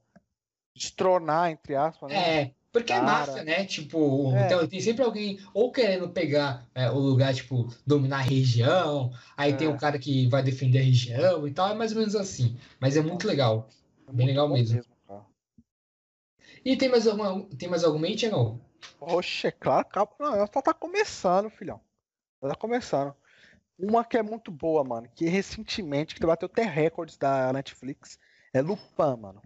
destronar, 0.75 1.51
entre 1.51 1.75
aspas, 1.75 2.11
né? 2.11 2.41
É, 2.41 2.51
porque 2.71 2.91
é 2.91 2.97
Cara. 2.99 3.05
máfia, 3.07 3.43
né? 3.43 3.63
Tipo, 3.65 4.33
É. 4.35 4.45
então 4.45 4.67
tem 4.67 4.81
sempre 4.81 5.03
alguém 5.03 5.39
ou 5.53 5.71
querendo 5.71 6.09
pegar 6.09 6.67
é, 6.75 6.89
o 6.91 6.97
lugar, 6.99 7.33
tipo, 7.33 7.73
dominar 7.87 8.17
a 8.17 8.21
região, 8.21 9.13
aí 9.37 9.55
tem 9.55 9.67
É. 9.67 9.69
um 9.69 9.77
cara 9.77 9.97
que 9.97 10.27
vai 10.27 10.43
defender 10.43 10.79
a 10.79 10.83
região 10.83 11.47
e 11.47 11.53
tal, 11.53 11.69
é 11.69 11.73
mais 11.73 11.93
ou 11.93 11.99
menos 11.99 12.15
assim. 12.15 12.57
Mas 12.79 12.97
é 12.97 13.01
muito 13.01 13.25
legal. 13.25 13.69
É 14.07 14.11
bem 14.11 14.25
muito 14.25 14.27
legal 14.27 14.49
mesmo. 14.49 14.83
cara. 15.07 15.21
E 16.65 16.75
tem 16.75 16.89
mais 16.89 17.07
alguma, 17.07 17.43
tem 17.57 17.69
mais 17.69 17.83
alguma 17.83 18.07
aí, 18.07 18.15
Tiagão? 18.15 18.59
Oxe, 18.99 19.47
é 19.47 19.51
claro. 19.51 19.87
Não, 20.19 20.35
ela 20.35 20.49
só 20.51 20.61
tá 20.61 20.73
começando, 20.73 21.49
filhão. 21.49 21.79
Ela 22.41 22.53
tá 22.53 22.59
começando. 22.59 23.15
Uma 23.77 24.05
que 24.05 24.17
é 24.17 24.23
muito 24.23 24.51
boa, 24.51 24.83
mano, 24.83 25.09
que 25.13 25.25
recentemente, 25.25 26.15
que 26.15 26.25
bateu 26.25 26.45
até 26.45 26.63
recordes 26.63 27.17
da 27.17 27.51
Netflix, 27.51 28.17
é 28.53 28.61
Lupin, 28.61 29.17
mano. 29.19 29.41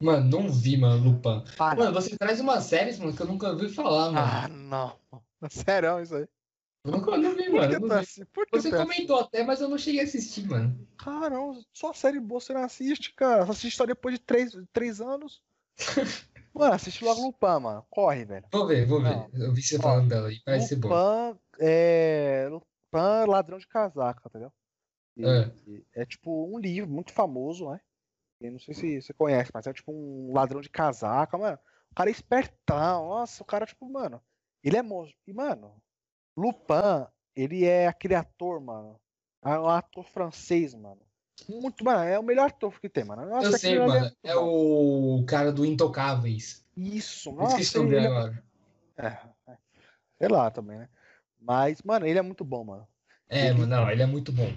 Mano, 0.00 0.28
não 0.28 0.48
vi, 0.50 0.76
mano, 0.76 1.10
Lupin. 1.10 1.44
Ah, 1.58 1.74
Mano, 1.76 1.92
você 1.92 2.16
traz 2.16 2.40
umas 2.40 2.64
séries, 2.64 2.98
mano, 2.98 3.14
que 3.14 3.22
eu 3.22 3.26
nunca 3.26 3.50
ouvi 3.50 3.68
falar, 3.68 4.10
mano. 4.10 4.26
ah, 4.26 4.48
não. 4.48 4.98
Sério 5.50 6.00
isso 6.00 6.14
aí. 6.16 6.26
Eu 6.84 6.90
nunca 6.92 7.16
não 7.16 7.36
vi, 7.36 7.44
Por 7.50 7.60
mano. 7.60 7.72
não 7.72 7.80
tu 7.80 7.88
vi. 7.88 7.94
assi- 8.00 8.24
Por 8.26 8.46
que 8.46 8.56
Você 8.58 8.70
tu 8.70 8.74
assi- 8.76 8.84
comentou 8.86 9.20
até, 9.20 9.44
mas 9.44 9.60
eu 9.60 9.68
não 9.68 9.78
cheguei 9.78 10.00
a 10.00 10.04
assistir, 10.04 10.46
mano. 10.48 10.88
Caramba, 10.96 11.60
só 11.72 11.92
série 11.92 12.18
boa 12.18 12.40
você 12.40 12.52
não 12.54 12.64
assiste, 12.64 13.12
cara. 13.12 13.44
Você 13.44 13.52
assiste 13.66 13.76
só 13.76 13.84
depois 13.86 14.14
de 14.14 14.20
três, 14.20 14.56
três 14.72 15.00
anos. 15.00 15.42
Mano, 16.54 16.74
assiste 16.74 17.04
logo 17.04 17.20
Lupin, 17.22 17.60
mano. 17.62 17.86
Corre, 17.90 18.24
velho. 18.24 18.46
Vou 18.52 18.66
ver, 18.66 18.86
vou 18.86 19.00
ver. 19.02 19.10
Não. 19.16 19.30
Eu 19.34 19.52
vi 19.52 19.62
você 19.62 19.76
Ó, 19.78 19.82
falando 19.82 20.08
dela 20.08 20.32
e 20.32 20.40
parece 20.44 20.68
ser 20.68 20.76
boa. 20.76 21.30
Lupin 21.30 21.40
é. 21.60 22.48
Lupin 22.50 23.26
ladrão 23.30 23.58
de 23.58 23.66
casaca, 23.66 24.22
entendeu? 24.28 24.52
E- 25.16 25.24
É. 25.24 25.52
e 25.66 25.84
é 25.94 26.04
tipo 26.06 26.46
um 26.54 26.58
livro 26.58 26.90
muito 26.90 27.12
famoso, 27.12 27.70
né? 27.70 27.80
Eu 28.40 28.52
não 28.52 28.58
sei 28.58 28.74
se 28.74 29.00
você 29.02 29.12
conhece, 29.14 29.50
mas 29.54 29.66
é 29.66 29.72
tipo 29.72 29.92
um 29.92 30.32
ladrão 30.34 30.60
de 30.60 30.68
casaca, 30.68 31.38
mano. 31.38 31.58
O 31.90 31.94
cara 31.94 32.10
é 32.10 32.12
espertão. 32.12 33.08
Nossa, 33.08 33.42
o 33.42 33.46
cara, 33.46 33.64
tipo, 33.66 33.88
mano. 33.88 34.20
Ele 34.64 34.76
é 34.76 34.82
monstro. 34.82 35.16
E, 35.26 35.32
mano, 35.32 35.76
Lupin, 36.36 37.06
ele 37.36 37.64
é 37.64 37.86
aquele 37.86 38.14
ator, 38.14 38.60
mano. 38.60 39.00
É 39.44 39.58
um 39.58 39.68
ator 39.68 40.04
francês, 40.04 40.74
mano. 40.74 41.00
Muito, 41.48 41.84
mano, 41.84 42.02
é 42.04 42.18
o 42.18 42.22
melhor 42.22 42.46
ator 42.48 42.80
que 42.80 42.88
tem, 42.88 43.04
mano. 43.04 43.26
Nossa, 43.28 43.48
Eu 43.48 43.58
sei, 43.58 43.78
mano. 43.78 44.10
É 44.22 44.34
bom. 44.34 45.20
o 45.20 45.24
cara 45.26 45.52
do 45.52 45.64
Intocáveis. 45.64 46.64
Isso, 46.76 47.30
Eu 47.30 47.34
nossa, 47.34 47.60
esqueci 47.60 47.78
o 47.78 47.82
nome 47.84 47.96
é... 47.96 48.06
agora. 48.06 48.44
é, 48.96 49.06
é. 49.50 49.56
Sei 50.18 50.28
lá 50.28 50.50
também, 50.50 50.78
né? 50.78 50.88
Mas, 51.40 51.82
mano, 51.82 52.06
ele 52.06 52.18
é 52.18 52.22
muito 52.22 52.44
bom, 52.44 52.64
mano. 52.64 52.86
É, 53.28 53.46
Ele- 53.48 53.54
mano, 53.60 53.66
não, 53.66 53.90
ele 53.90 54.02
é 54.02 54.06
muito 54.06 54.30
bom. 54.30 54.52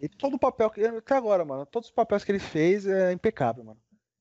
E 0.00 0.08
todo 0.08 0.34
o 0.34 0.38
papel 0.38 0.70
que. 0.70 0.82
Até 0.84 1.14
agora, 1.14 1.44
mano. 1.44 1.66
Todos 1.66 1.88
os 1.88 1.94
papéis 1.94 2.24
que 2.24 2.32
ele 2.32 2.38
fez 2.38 2.86
é 2.86 3.12
impecável, 3.12 3.62
mano. 3.64 3.78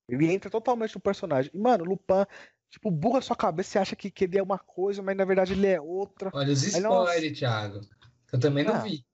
Ele 0.07 0.31
entra 0.31 0.49
totalmente 0.49 0.95
no 0.95 1.01
personagem. 1.01 1.51
E, 1.53 1.57
mano, 1.57 1.85
Lupin, 1.85 2.25
tipo, 2.69 2.91
burra 2.91 3.21
sua 3.21 3.35
cabeça, 3.35 3.69
você 3.71 3.79
acha 3.79 3.95
que, 3.95 4.09
que 4.11 4.25
ele 4.25 4.37
é 4.37 4.43
uma 4.43 4.57
coisa, 4.59 5.01
mas 5.01 5.15
na 5.15 5.23
verdade 5.23 5.53
ele 5.53 5.67
é 5.67 5.79
outra. 5.79 6.31
Olha 6.33 6.51
os 6.51 6.63
spoilers, 6.63 7.37
Thiago. 7.39 7.81
que 8.27 8.35
Eu 8.35 8.39
também 8.39 8.63
não 8.65 8.73
Ah. 8.75 8.79
vi. 8.79 9.05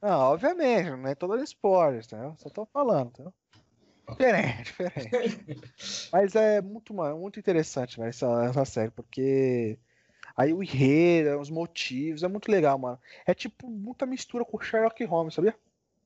Não, 0.00 0.20
obviamente, 0.32 0.90
não 0.90 1.08
é 1.08 1.14
todo 1.14 1.42
spoiler, 1.42 2.02
entendeu? 2.04 2.34
Só 2.38 2.48
tô 2.48 2.64
falando, 2.66 3.08
entendeu? 3.08 3.34
Diferente, 4.10 4.64
diferente. 4.64 5.60
Mas 6.12 6.34
é 6.34 6.60
muito, 6.62 6.94
muito 6.94 7.38
interessante, 7.38 7.98
velho, 7.98 8.08
essa, 8.08 8.44
essa 8.44 8.64
série, 8.64 8.90
porque 8.90 9.78
aí 10.36 10.52
o 10.52 10.62
enredo, 10.62 11.38
os 11.38 11.50
motivos, 11.50 12.22
é 12.22 12.28
muito 12.28 12.50
legal, 12.50 12.78
mano. 12.78 12.98
É 13.26 13.34
tipo 13.34 13.68
muita 13.68 14.06
mistura 14.06 14.44
com 14.44 14.60
Sherlock 14.60 15.04
Holmes, 15.04 15.34
sabia? 15.34 15.54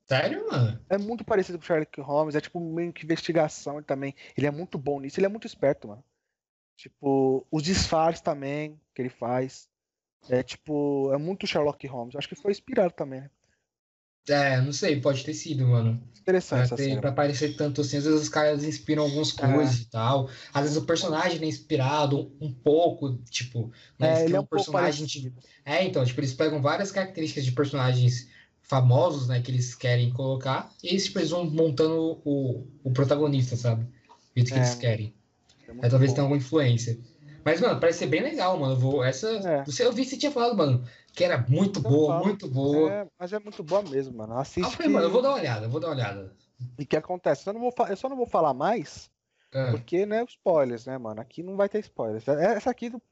Sério, 0.07 0.47
mano? 0.51 0.81
É 0.91 0.99
muito 0.99 1.25
parecido 1.25 1.59
com 1.59 1.65
Sherlock 1.65 2.01
Holmes, 2.01 2.35
é 2.35 2.41
tipo 2.41 2.59
meio 2.59 2.93
que 2.93 3.05
investigação 3.05 3.83
também. 3.83 4.15
Ele 4.37 4.47
é 4.47 4.51
muito 4.51 4.79
bom 4.79 5.01
nisso, 5.01 5.21
ele 5.21 5.27
é 5.27 5.31
muito 5.31 5.47
esperto, 5.47 5.87
mano. 5.87 6.03
Tipo, 6.77 7.47
os 7.51 7.63
disfarces 7.63 8.21
também 8.21 8.81
que 8.95 9.03
ele 9.03 9.11
faz. 9.11 9.69
É 10.29 10.43
tipo, 10.43 11.13
é 11.13 11.19
muito 11.19 11.47
Sherlock 11.47 11.87
Holmes. 11.87 12.17
Acho 12.17 12.29
que 12.29 12.35
foi 12.35 12.51
inspirado 12.51 12.93
também, 12.93 13.21
né? 13.21 13.31
É, 14.29 14.61
não 14.61 14.73
sei, 14.73 15.01
pode 15.01 15.25
ter 15.25 15.35
sido, 15.35 15.67
mano. 15.67 16.01
Interessante 16.21 16.49
Pra, 16.51 16.63
essa 16.63 16.77
ter, 16.77 16.85
série. 16.85 17.01
pra 17.01 17.13
parecer 17.13 17.57
tanto 17.57 17.81
assim, 17.81 17.97
às 17.97 18.05
vezes 18.05 18.23
os 18.23 18.29
caras 18.29 18.63
inspiram 18.63 19.03
algumas 19.03 19.33
É. 19.33 19.53
coisas 19.53 19.81
e 19.81 19.87
tal. 19.87 20.29
Às 20.55 20.63
vezes 20.63 20.77
o 20.77 20.87
personagem 20.87 21.43
é 21.43 21.47
inspirado 21.47 22.19
um, 22.41 22.47
um 22.47 22.53
pouco, 22.53 23.19
tipo, 23.29 23.73
né, 23.99 24.23
É, 24.23 24.25
ele 24.25 24.37
é 24.37 24.41
um 24.41 24.47
pouco 24.47 24.71
personagem 24.71 25.05
de- 25.07 25.31
parecido. 25.31 25.43
É, 25.65 25.85
então, 25.85 26.05
tipo, 26.05 26.21
eles 26.21 26.33
pegam 26.33 26.63
várias 26.63 26.93
características 26.93 27.45
de 27.45 27.53
personagens 27.53 28.29
famosos, 28.63 29.27
né, 29.29 29.43
que 29.43 29.51
eles 29.51 29.75
querem 29.75 30.13
colocar, 30.13 30.73
e 30.83 30.89
eles, 30.89 31.05
tipo, 31.07 31.19
eles 31.19 31.31
vão 31.31 31.45
montando 31.51 32.21
o, 32.25 32.67
o 32.85 32.93
protagonista, 32.93 33.57
sabe? 33.57 33.85
Do 33.85 33.91
jeito 34.37 34.53
que 34.53 34.59
É, 34.59 34.59
eles 34.59 34.75
querem. 34.75 35.15
É 35.83 35.89
talvez 35.89 36.13
bom. 36.13 36.15
tenha 36.15 36.23
alguma 36.25 36.39
influência. 36.39 36.99
Mas, 37.45 37.61
mano, 37.61 37.81
parece 37.81 38.01
ser 38.01 38.07
bem 38.07 38.23
legal, 38.23 38.59
mano. 38.59 38.75
Eu 38.75 38.79
vou, 38.79 39.05
essa. 39.05 39.29
É. 39.49 39.65
Você, 39.65 39.85
eu 39.85 39.93
vi 39.93 40.05
que 40.05 40.11
você 40.11 40.17
tinha 40.17 40.31
falado, 40.33 40.57
mano, 40.57 40.85
que 41.13 41.25
era 41.25 41.39
muito 41.49 41.79
Eu 41.81 41.83
boa, 41.83 42.15
falo. 42.15 42.25
muito 42.27 42.49
boa. 42.49 42.91
É, 42.93 43.07
mas 43.19 43.33
é 43.33 43.39
muito 43.39 43.63
boa 43.63 43.83
mesmo, 43.83 44.17
mano. 44.17 44.33
Ah, 44.35 44.37
eu 44.37 44.41
Assiste. 44.41 44.77
falei, 44.77 44.91
mano, 44.93 45.07
eu 45.07 45.11
vou 45.11 45.23
dar 45.23 45.31
uma 45.31 45.39
olhada, 45.39 45.67
eu 45.67 45.71
vou 45.71 45.81
dar 45.81 45.89
uma 45.89 45.95
olhada. 45.95 46.33
E 46.79 46.83
o 46.83 46.87
que 46.87 46.97
acontece? 46.97 47.49
Eu, 47.49 47.53
não 47.55 47.61
vou 47.61 47.75
eu 47.89 47.97
só 47.97 48.09
não 48.09 48.17
vou 48.17 48.27
falar 48.27 48.55
mais, 48.55 49.11
Ah, 49.53 49.69
porque, 49.71 50.07
né, 50.07 50.25
spoilers, 50.29 50.87
né, 50.87 50.97
mano? 50.99 51.21
Aqui 51.21 51.43
não 51.43 51.57
vai 51.57 51.69
ter 51.69 51.81
spoilers. 51.81 52.27
É- 52.29 52.55
Essa 52.55 52.71
aqui, 52.71 52.89
do- 52.91 53.03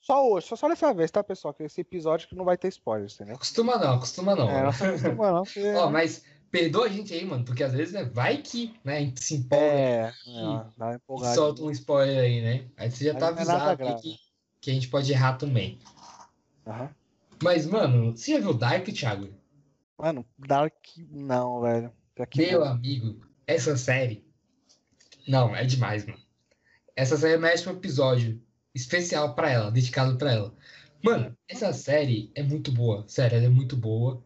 só 0.00 0.28
hoje, 0.30 0.46
só, 0.46 0.56
só 0.56 0.68
dessa 0.68 0.92
vez, 0.92 1.10
tá, 1.10 1.22
pessoal? 1.22 1.52
Que 1.54 1.62
esse 1.64 1.80
episódio 1.80 2.28
que 2.28 2.34
não 2.34 2.44
vai 2.44 2.56
ter 2.58 2.68
spoilers, 2.68 3.14
entendeu? 3.14 3.36
Acostuma 3.36 3.76
não, 3.78 3.94
acostuma 3.94 4.34
não. 4.36 4.50
É, 4.50 4.62
não 4.64 4.72
se 4.72 4.84
acostuma 4.84 5.30
não, 5.32 5.42
porque... 5.44 5.60
Ó, 5.76 5.90
mas 5.90 6.24
perdoa 6.54 6.86
a 6.86 6.88
gente 6.88 7.12
aí, 7.12 7.24
mano, 7.24 7.44
porque 7.44 7.64
às 7.64 7.72
vezes 7.72 7.92
né, 7.92 8.04
vai 8.04 8.36
que, 8.40 8.72
né, 8.84 8.98
a 8.98 9.00
gente 9.00 9.24
se 9.24 9.34
empolga 9.34 9.64
É, 9.66 10.06
é, 10.06 10.12
e- 10.92 10.94
empolgada. 10.94 11.34
solta 11.34 11.62
um 11.64 11.70
spoiler 11.72 12.16
aí, 12.20 12.40
né? 12.40 12.70
Aí 12.76 12.88
você 12.88 13.06
já 13.06 13.12
Mas 13.12 13.20
tá 13.20 13.26
é 13.26 13.30
avisado 13.30 13.70
aí 13.70 13.76
grave. 13.76 14.00
que, 14.00 14.18
que 14.60 14.70
a 14.70 14.74
gente 14.74 14.86
pode 14.86 15.10
errar 15.10 15.32
também. 15.36 15.80
Aham. 16.64 16.94
Mas, 17.42 17.66
mano, 17.66 18.16
você 18.16 18.34
já 18.34 18.38
viu 18.38 18.54
Dark, 18.54 18.86
Thiago? 18.86 19.28
Mano, 19.98 20.24
Dark 20.38 20.72
não, 21.10 21.60
velho. 21.60 21.92
Meu 22.36 22.60
não. 22.60 22.68
amigo, 22.68 23.20
essa 23.48 23.76
série. 23.76 24.24
Não, 25.26 25.56
é 25.56 25.64
demais, 25.64 26.06
mano. 26.06 26.20
Essa 26.94 27.16
série 27.16 27.36
merece 27.36 27.68
um 27.68 27.72
episódio 27.72 28.40
especial 28.72 29.34
pra 29.34 29.50
ela, 29.50 29.72
dedicado 29.72 30.16
pra 30.16 30.32
ela. 30.32 30.54
Mano, 31.02 31.36
essa 31.48 31.72
série 31.72 32.30
é 32.32 32.44
muito 32.44 32.70
boa. 32.70 33.04
Sério, 33.08 33.38
ela 33.38 33.46
é 33.46 33.50
muito 33.50 33.76
boa. 33.76 34.22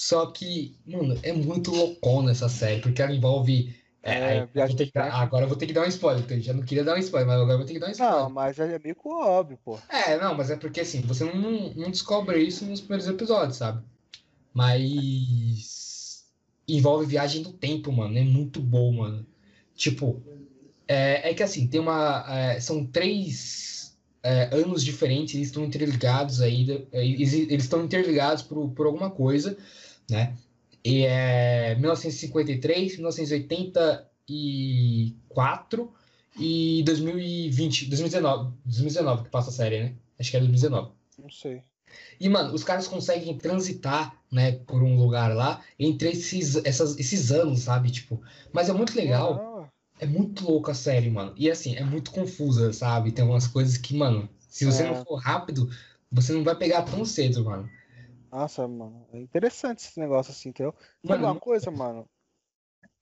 Só 0.00 0.30
que, 0.32 0.74
mano, 0.86 1.18
é 1.22 1.30
muito 1.32 1.70
loucona 1.70 2.30
essa 2.30 2.48
série, 2.48 2.80
porque 2.80 3.02
ela 3.02 3.12
envolve. 3.14 3.74
É, 4.02 4.38
É, 4.38 4.46
viagem 4.46 4.74
vou 4.76 4.86
dar- 4.94 5.12
agora 5.12 5.44
eu 5.44 5.48
vou 5.48 5.58
ter 5.58 5.66
que 5.66 5.74
dar 5.74 5.82
um 5.84 5.88
spoiler, 5.88 6.22
porque 6.22 6.34
eu 6.34 6.40
já 6.40 6.54
não 6.54 6.62
queria 6.62 6.82
dar 6.84 6.94
um 6.96 6.98
spoiler, 6.98 7.26
mas 7.28 7.36
agora 7.36 7.52
eu 7.52 7.58
vou 7.58 7.66
ter 7.66 7.74
que 7.74 7.78
dar 7.80 7.88
um 7.88 7.90
spoiler. 7.90 8.16
Não, 8.22 8.30
mas 8.30 8.58
é 8.58 8.78
meio 8.78 8.96
óbvio, 9.04 9.58
pô. 9.62 9.78
É, 9.90 10.16
não, 10.18 10.34
mas 10.34 10.50
é 10.50 10.56
porque 10.56 10.80
assim, 10.80 11.02
você 11.02 11.24
não, 11.24 11.74
não 11.74 11.90
descobre 11.90 12.42
isso 12.42 12.64
nos 12.64 12.80
primeiros 12.80 13.06
episódios, 13.08 13.58
sabe? 13.58 13.84
Mas 14.54 16.24
envolve 16.68 17.06
viagem 17.06 17.42
no 17.42 17.52
tempo, 17.52 17.92
mano. 17.92 18.16
É 18.18 18.22
muito 18.24 18.60
bom, 18.60 18.92
mano. 18.92 19.26
Tipo, 19.74 20.22
é, 20.88 21.30
é 21.30 21.34
que 21.34 21.42
assim, 21.42 21.66
tem 21.68 21.80
uma. 21.80 22.24
é, 22.28 22.60
são 22.60 22.86
três 22.86 23.96
é, 24.22 24.50
anos 24.54 24.84
diferentes, 24.84 25.34
eles 25.34 25.48
estão 25.48 25.64
interligados 25.64 26.40
ainda. 26.40 26.86
Eles 26.92 27.32
eles 27.34 27.64
estão 27.64 27.84
interligados 27.84 28.42
por, 28.42 28.70
por 28.70 28.86
alguma 28.86 29.10
coisa, 29.10 29.56
né? 30.10 30.34
E 30.84 31.04
é 31.04 31.74
1953, 31.76 32.96
1984 32.96 35.92
e 36.38 36.82
2020, 36.84 37.86
2019, 37.86 38.52
2019 38.64 39.22
que 39.24 39.30
passa 39.30 39.50
a 39.50 39.52
série, 39.52 39.80
né? 39.84 39.94
Acho 40.18 40.30
que 40.30 40.36
é 40.36 40.40
2019. 40.40 40.90
Não 41.18 41.30
sei. 41.30 41.62
E, 42.20 42.28
mano, 42.28 42.54
os 42.54 42.62
caras 42.62 42.86
conseguem 42.86 43.36
transitar, 43.36 44.16
né, 44.30 44.52
por 44.52 44.80
um 44.82 44.96
lugar 44.96 45.34
lá, 45.34 45.60
entre 45.78 46.10
esses, 46.10 46.54
essas, 46.64 46.96
esses 46.98 47.32
anos, 47.32 47.60
sabe? 47.60 47.90
Tipo, 47.90 48.20
mas 48.52 48.68
é 48.68 48.72
muito 48.72 48.94
legal, 48.94 49.68
é 49.98 50.06
muito 50.06 50.44
louca 50.44 50.70
a 50.72 50.74
série, 50.74 51.10
mano. 51.10 51.32
E, 51.36 51.50
assim, 51.50 51.74
é 51.74 51.82
muito 51.84 52.10
confusa, 52.12 52.72
sabe? 52.72 53.10
Tem 53.10 53.22
algumas 53.22 53.48
coisas 53.48 53.76
que, 53.76 53.96
mano, 53.96 54.28
se 54.48 54.64
você 54.64 54.84
É. 54.84 54.86
não 54.86 55.04
for 55.04 55.16
rápido, 55.16 55.68
você 56.12 56.32
não 56.32 56.44
vai 56.44 56.54
pegar 56.54 56.82
tão 56.82 57.04
cedo, 57.04 57.44
mano. 57.44 57.68
Nossa, 58.30 58.66
mano. 58.68 59.06
É 59.12 59.18
interessante 59.18 59.80
esse 59.80 59.98
negócio 59.98 60.30
assim, 60.32 60.50
entendeu? 60.50 60.74
Sabe 61.06 61.24
uma 61.24 61.34
coisa, 61.40 61.70
mano? 61.70 62.08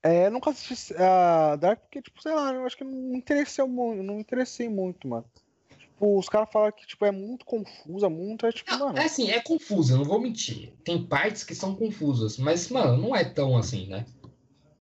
É, 0.02 0.26
eu 0.26 0.30
nunca 0.30 0.50
assisti 0.50 0.94
a 0.97 1.56
Dark 1.56 1.80
porque, 1.82 2.00
tipo, 2.00 2.23
sei 2.23 2.32
lá, 2.32 2.52
eu 2.52 2.64
acho 2.64 2.76
que 2.76 2.85
não 2.85 2.92
me 2.92 3.18
interessei 3.18 3.64
muito, 3.64 4.02
não 4.02 4.14
me 4.14 4.20
interessei 4.20 4.68
muito, 4.68 5.06
mano. 5.08 5.26
Tipo, 5.76 6.18
os 6.18 6.28
caras 6.28 6.49
falam 6.52 6.70
que, 6.73 6.87
tipo, 6.87 7.04
é 7.04 7.11
muito 7.11 7.44
confusa, 7.44 8.08
muito, 8.08 8.47
é 8.47 8.52
tipo, 8.52 8.73
mano. 8.78 8.97
é 8.97 9.04
assim, 9.04 9.28
é 9.30 9.40
confusa, 9.40 9.94
eu 9.94 9.99
não 9.99 10.04
vou 10.04 10.20
mentir. 10.20 10.73
Tem 10.85 11.04
partes 11.04 11.42
que 11.44 11.54
são 11.54 11.75
confusas, 11.75 12.38
mas, 12.38 12.68
mano, 12.70 12.97
não 12.97 13.14
é 13.16 13.25
tão 13.25 13.56
assim, 13.56 13.87
né? 13.88 14.06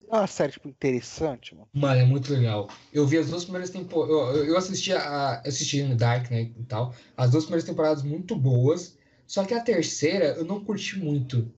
É 0.09 0.15
uma 0.15 0.27
série, 0.27 0.53
tipo, 0.53 0.67
interessante, 0.69 1.53
mano. 1.53 1.67
Mano, 1.73 1.99
é 2.01 2.05
muito 2.05 2.31
legal. 2.31 2.69
Eu 2.93 3.05
vi 3.05 3.17
as 3.17 3.29
duas 3.29 3.43
primeiras 3.43 3.69
temporadas. 3.71 4.15
Eu, 4.15 4.35
eu- 4.37 4.45
eu 4.45 4.57
assisti 4.57 4.93
a, 4.93 5.41
assisti 5.41 5.83
no 5.83 5.95
Dark, 5.95 6.29
né? 6.31 6.41
E 6.43 6.63
tal. 6.65 6.93
As 7.17 7.31
duas 7.31 7.43
primeiras 7.45 7.67
temporadas 7.67 8.03
muito 8.03 8.35
boas. 8.35 8.97
Só 9.27 9.46
que 9.46 9.53
a 9.53 9.63
terceira 9.63 10.36
eu 10.38 10.46
não 10.46 10.63
curti 10.63 11.00
muito. 11.00 11.51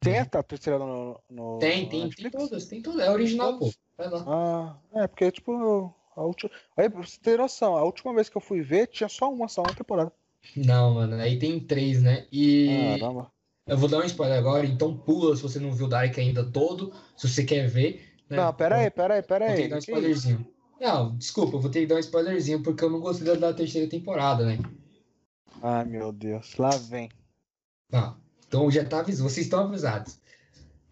Tem 0.00 0.18
a 0.18 0.42
terceira 0.42 0.78
no, 0.78 1.20
no 1.28 1.58
Tem, 1.58 1.88
tem, 1.88 2.08
tem 2.08 2.30
todas, 2.30 2.66
tem 2.66 2.80
todas. 2.80 3.06
É 3.06 3.10
original, 3.10 3.58
pô. 3.58 3.70
Vai 3.98 4.08
lá. 4.08 4.24
Ah, 4.26 5.00
é, 5.02 5.06
porque, 5.06 5.30
tipo, 5.30 5.94
a 6.16 6.22
última. 6.22 6.50
Aí, 6.76 6.88
pra 6.88 7.02
você 7.02 7.18
ter 7.20 7.38
noção, 7.38 7.76
a 7.76 7.84
última 7.84 8.14
vez 8.14 8.28
que 8.28 8.36
eu 8.36 8.40
fui 8.40 8.62
ver, 8.62 8.86
tinha 8.86 9.08
só 9.08 9.30
uma, 9.30 9.46
só 9.46 9.62
uma 9.62 9.74
temporada. 9.74 10.12
Não, 10.56 10.94
mano, 10.94 11.16
aí 11.16 11.38
tem 11.38 11.60
três, 11.60 12.02
né? 12.02 12.26
E 12.32 12.98
Caramba. 12.98 13.30
eu 13.66 13.76
vou 13.76 13.88
dar 13.88 13.98
um 13.98 14.04
spoiler 14.04 14.38
agora, 14.38 14.66
então 14.66 14.96
pula 14.96 15.36
se 15.36 15.42
você 15.42 15.60
não 15.60 15.72
viu 15.72 15.86
o 15.86 15.88
Dark 15.88 16.16
ainda 16.18 16.44
todo, 16.44 16.94
se 17.16 17.28
você 17.28 17.44
quer 17.44 17.68
ver. 17.68 18.14
Né? 18.28 18.38
Não, 18.38 18.54
pera 18.54 18.76
aí, 18.76 18.90
pera 18.90 19.14
aí, 19.14 19.22
pera 19.22 19.46
Vou 19.46 19.54
ter 19.54 19.62
aí. 19.62 19.64
que 19.64 19.70
dar 19.70 19.76
um 19.76 19.80
spoilerzinho. 19.80 20.46
Não, 20.80 21.16
desculpa, 21.16 21.56
eu 21.56 21.60
vou 21.60 21.70
ter 21.70 21.80
que 21.80 21.86
dar 21.86 21.96
um 21.96 22.00
spoilerzinho 22.00 22.62
porque 22.62 22.82
eu 22.82 22.90
não 22.90 23.00
gostei 23.00 23.36
da 23.36 23.52
terceira 23.52 23.88
temporada, 23.88 24.46
né? 24.46 24.58
Ai, 25.62 25.84
meu 25.84 26.12
Deus, 26.12 26.56
lá 26.56 26.70
vem. 26.70 27.10
Tá. 27.90 28.16
Então 28.46 28.70
já 28.70 28.84
tá 28.84 29.00
avisado. 29.00 29.28
Vocês 29.28 29.46
estão 29.46 29.64
avisados. 29.64 30.18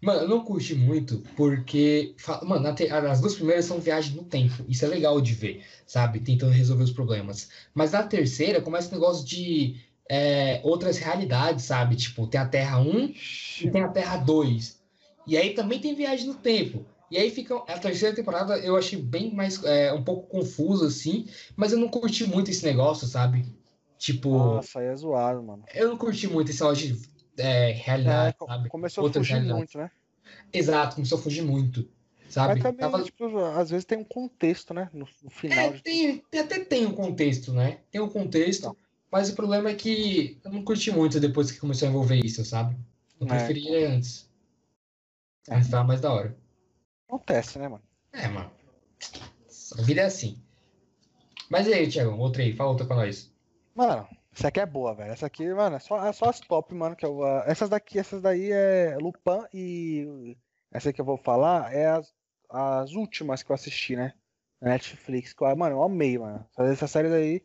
Mano, 0.01 0.21
eu 0.21 0.29
não 0.29 0.45
curti 0.45 0.75
muito 0.75 1.21
porque. 1.35 2.15
Mano, 2.43 2.67
as 3.09 3.19
duas 3.19 3.35
primeiras 3.35 3.65
são 3.65 3.79
viagem 3.79 4.15
no 4.15 4.23
tempo. 4.23 4.63
Isso 4.67 4.85
é 4.85 4.87
legal 4.87 5.19
de 5.19 5.33
ver, 5.33 5.63
sabe? 5.85 6.19
Tentando 6.21 6.53
resolver 6.53 6.83
os 6.83 6.91
problemas. 6.91 7.49
Mas 7.73 7.91
na 7.91 8.03
terceira 8.03 8.61
começa 8.61 8.89
o 8.89 8.93
negócio 8.93 9.25
de 9.25 9.81
é, 10.09 10.61
outras 10.63 10.97
realidades, 10.97 11.65
sabe? 11.65 11.95
Tipo, 11.95 12.27
tem 12.27 12.39
a 12.39 12.47
Terra 12.47 12.79
1 12.79 13.13
e 13.61 13.71
tem 13.71 13.81
a 13.81 13.89
Terra 13.89 14.17
2. 14.17 14.79
E 15.27 15.37
aí 15.37 15.53
também 15.53 15.79
tem 15.79 15.93
viagem 15.93 16.27
no 16.27 16.35
tempo. 16.35 16.85
E 17.11 17.17
aí 17.17 17.29
fica. 17.29 17.55
A 17.67 17.77
terceira 17.77 18.15
temporada 18.15 18.57
eu 18.59 18.77
achei 18.77 19.01
bem 19.01 19.33
mais. 19.33 19.61
é, 19.65 19.91
um 19.91 20.03
pouco 20.03 20.27
confusa, 20.27 20.87
assim. 20.87 21.27
Mas 21.57 21.73
eu 21.73 21.79
não 21.79 21.89
curti 21.89 22.25
muito 22.25 22.49
esse 22.49 22.63
negócio, 22.63 23.05
sabe? 23.05 23.45
Tipo. 23.99 24.29
Nossa, 24.29 24.79
aí 24.79 24.87
é 24.87 24.95
zoado, 24.95 25.43
mano. 25.43 25.65
Eu 25.73 25.89
não 25.89 25.97
curti 25.97 26.25
muito 26.27 26.49
esse 26.49 26.61
negócio 26.61 26.95
de 26.95 27.09
é, 27.37 27.69
É, 27.69 27.73
realidade, 27.73 28.37
co- 28.37 28.45
sabe? 28.47 28.69
começou 28.69 29.01
a 29.01 29.05
Outras 29.05 29.27
fugir 29.27 29.33
realidades. 29.33 29.59
muito, 29.59 29.77
né? 29.77 29.91
Exato, 30.53 30.95
começou 30.95 31.19
a 31.19 31.21
fugir 31.21 31.41
muito, 31.43 31.87
sabe? 32.29 32.53
Mas 32.55 32.63
também, 32.63 32.79
Tava- 32.91 33.03
tipo, 33.03 33.37
às 33.39 33.69
vezes 33.69 33.83
tem 33.85 33.97
um 33.97 34.03
contexto, 34.05 34.73
né? 34.73 34.89
No, 34.93 35.05
no 35.21 35.29
final. 35.29 35.57
É, 35.59 35.69
de- 35.73 35.81
tem, 35.83 36.23
até 36.39 36.63
tem 36.63 36.85
um 36.85 36.93
contexto, 36.95 37.51
né? 37.51 37.79
Tem 37.91 37.99
um 37.99 38.07
contexto, 38.09 38.61
Então. 38.61 38.77
mas 39.11 39.29
o 39.29 39.35
problema 39.35 39.69
é 39.69 39.75
que 39.75 40.39
eu 40.45 40.51
não 40.51 40.63
curti 40.63 40.91
muito 40.91 41.19
depois 41.19 41.51
que 41.51 41.59
começou 41.59 41.87
a 41.87 41.91
envolver 41.91 42.23
isso, 42.23 42.43
sabe? 42.45 42.77
Eu 43.19 43.27
É, 43.27 43.29
preferia 43.29 43.89
antes. 43.89 44.29
É. 45.49 45.55
Antes 45.55 45.69
tava 45.69 45.83
mais 45.83 45.99
da 45.99 46.13
hora. 46.13 46.37
Acontece, 47.07 47.59
né, 47.59 47.67
mano? 47.67 47.83
É, 48.13 48.29
mano. 48.29 48.49
A 49.77 49.81
vida 49.81 50.01
é 50.01 50.05
assim. 50.05 50.41
Mas 51.49 51.67
e 51.67 51.73
aí, 51.73 51.89
Thiago, 51.89 52.15
outra 52.17 52.43
aí, 52.43 52.53
fala 52.53 52.69
outra 52.69 52.85
pra 52.85 52.95
nós. 52.95 53.29
Mano, 53.79 54.05
essa 54.35 54.49
aqui 54.49 54.59
é 54.59 54.65
boa, 54.65 54.93
velho. 54.93 55.13
Essa 55.13 55.27
aqui, 55.27 55.53
mano, 55.53 55.77
é 55.77 55.79
só, 55.79 56.05
é 56.05 56.11
só 56.11 56.25
as 56.25 56.41
top, 56.41 56.75
mano. 56.75 56.97
Que 56.97 57.05
eu, 57.05 57.23
ah, 57.23 57.45
essas 57.47 57.69
daqui, 57.69 57.97
essas 57.97 58.21
daí 58.21 58.51
é 58.51 58.97
Lupin 58.99 59.45
e 59.53 60.35
essa 60.69 60.91
que 60.91 60.99
eu 60.99 61.05
vou 61.05 61.15
falar 61.15 61.73
é 61.73 61.87
as, 61.87 62.13
as 62.49 62.91
últimas 62.91 63.41
que 63.41 63.49
eu 63.49 63.53
assisti, 63.53 63.95
né? 63.95 64.13
Na 64.59 64.71
Netflix. 64.71 65.31
Que 65.31 65.45
eu, 65.45 65.55
mano, 65.55 65.77
eu 65.77 65.83
amei, 65.83 66.17
mano. 66.17 66.45
Essa, 66.57 66.87
série 66.87 67.07
daí 67.07 67.41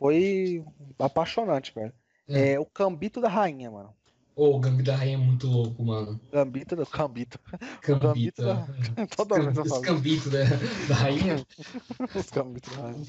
foi 0.00 0.64
apaixonante, 0.98 1.72
velho. 1.72 1.92
É. 2.28 2.54
É 2.54 2.60
o 2.60 2.66
Gambito 2.74 3.20
da 3.20 3.28
Rainha, 3.28 3.70
mano. 3.70 3.94
Ô, 4.34 4.56
o 4.56 4.58
Gambito 4.58 4.90
da 4.90 4.96
Rainha 4.96 5.14
é 5.14 5.20
muito 5.20 5.46
louco, 5.46 5.80
mano. 5.84 6.20
Gambito 6.32 6.74
do. 6.74 6.84
Gambito 6.90 8.42
da- 8.42 8.66
Toda 9.16 9.40
vez 9.40 9.56
eu 9.56 9.62
Os 9.62 9.68
falo. 9.68 9.82
Gambito 9.82 10.28
da, 10.28 10.42
da 10.88 10.94
Rainha. 10.96 11.46
Os 12.16 12.30
Gambito 12.30 12.68
da 12.70 12.82
Rainha. 12.82 13.06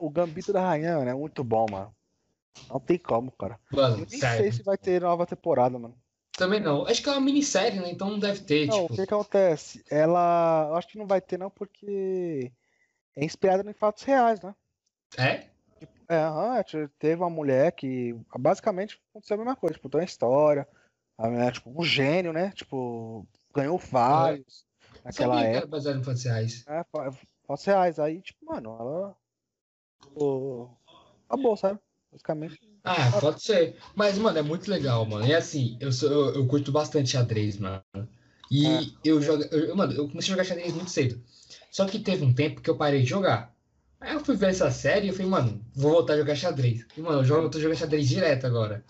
O 0.00 0.10
Gambito 0.10 0.52
da 0.52 0.62
Rainha, 0.62 0.96
mano, 0.98 1.10
é 1.10 1.14
muito 1.14 1.44
bom, 1.44 1.66
mano. 1.70 1.94
Não 2.68 2.80
tem 2.80 2.98
como, 2.98 3.30
cara. 3.32 3.58
Eu 3.70 3.76
Mano, 3.76 3.96
nem 3.98 4.06
sério. 4.06 4.36
sei 4.36 4.52
se 4.52 4.62
vai 4.62 4.76
ter 4.78 5.00
nova 5.00 5.26
temporada, 5.26 5.78
mano. 5.78 5.96
Também 6.32 6.60
não. 6.60 6.86
Acho 6.86 7.02
que 7.02 7.08
é 7.08 7.12
uma 7.12 7.20
minissérie, 7.20 7.80
né? 7.80 7.90
Então 7.90 8.10
não 8.10 8.18
deve 8.18 8.40
ter, 8.40 8.66
Não, 8.66 8.78
o 8.78 8.82
tipo. 8.82 8.96
que 8.96 9.06
que 9.06 9.14
acontece? 9.14 9.84
Ela. 9.90 10.66
Eu 10.70 10.76
acho 10.76 10.88
que 10.88 10.98
não 10.98 11.06
vai 11.06 11.20
ter, 11.20 11.38
não, 11.38 11.50
porque 11.50 12.52
é 13.16 13.24
inspirada 13.24 13.68
em 13.68 13.74
fatos 13.74 14.02
reais, 14.04 14.40
né? 14.40 14.54
É? 15.18 15.48
É, 16.08 16.16
aham, 16.16 16.62
te- 16.62 16.88
teve 16.98 17.20
uma 17.22 17.28
mulher 17.30 17.72
que 17.72 18.14
basicamente 18.38 18.98
aconteceu 19.10 19.34
a 19.34 19.38
mesma 19.38 19.56
coisa, 19.56 19.74
tipo, 19.74 19.90
tem 19.90 20.00
uma 20.00 20.04
história, 20.04 20.66
a 21.18 21.28
mulher, 21.28 21.52
tipo, 21.52 21.70
um 21.70 21.84
gênio, 21.84 22.32
né? 22.32 22.50
Tipo, 22.52 23.26
ganhou 23.54 23.76
vários 23.78 24.64
naquela 25.04 25.34
Sabia 25.34 25.40
que 25.50 25.56
era 25.56 25.56
época, 25.58 25.66
baseado 25.66 25.98
em 25.98 26.02
fatos 26.04 26.24
reais. 26.24 26.64
fa- 26.90 27.12
Fatos 27.46 27.64
reais. 27.64 27.98
Aí, 27.98 28.22
tipo, 28.22 28.44
mano, 28.46 28.76
ela. 28.78 29.16
Acabou, 31.28 31.56
sabe? 31.56 31.78
Basicamente. 32.10 32.58
Ah, 32.84 33.10
pode 33.20 33.42
ser. 33.42 33.76
Mas, 33.94 34.16
mano, 34.18 34.38
é 34.38 34.42
muito 34.42 34.70
legal, 34.70 35.04
mano. 35.04 35.26
E 35.26 35.34
assim, 35.34 35.76
eu, 35.80 35.92
sou, 35.92 36.10
eu, 36.10 36.34
eu 36.36 36.46
curto 36.46 36.72
bastante 36.72 37.10
xadrez, 37.10 37.58
mano. 37.58 37.82
E 38.50 38.64
É. 38.64 38.80
eu 39.04 39.20
jogo. 39.20 39.44
eu- 39.44 39.76
mano, 39.76 39.92
eu 39.92 40.08
comecei 40.08 40.32
a 40.32 40.36
jogar 40.36 40.44
xadrez 40.44 40.72
muito 40.72 40.90
cedo. 40.90 41.22
Só 41.70 41.86
que 41.86 41.98
teve 41.98 42.24
um 42.24 42.32
tempo 42.34 42.62
que 42.62 42.70
eu 42.70 42.76
parei 42.76 43.02
de 43.02 43.08
jogar. 43.10 43.54
Aí 44.00 44.14
eu 44.14 44.24
fui 44.24 44.36
ver 44.36 44.50
essa 44.50 44.70
série 44.70 45.06
e 45.06 45.08
eu 45.10 45.14
falei, 45.14 45.30
mano, 45.30 45.60
vou 45.74 45.92
voltar 45.92 46.14
a 46.14 46.18
jogar 46.18 46.34
xadrez. 46.34 46.86
E, 46.96 47.00
mano, 47.00 47.18
eu, 47.18 47.24
jogo, 47.24 47.46
eu 47.46 47.50
tô 47.50 47.60
jogando 47.60 47.76
xadrez 47.78 48.08
direto 48.08 48.46
agora. 48.46 48.84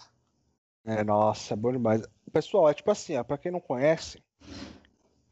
É, 0.85 1.03
nossa, 1.03 1.55
é 1.55 1.57
bom 1.57 1.73
demais. 1.73 2.03
Pessoal, 2.33 2.69
é 2.69 2.75
tipo 2.75 2.91
assim, 2.91 3.17
ó, 3.17 3.25
pra 3.25 3.39
quem 3.39 3.51
não 3.51 3.61
conhece, 3.61 4.23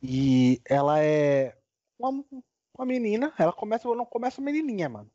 e 0.03 0.61
ela 0.65 1.03
é 1.03 1.57
uma, 1.99 2.25
uma 2.77 2.87
menina, 2.87 3.33
ela 3.39 3.53
começa, 3.53 3.89
não 3.95 4.07
começa 4.07 4.41
menininha, 4.41 4.89
mano. 4.89 5.11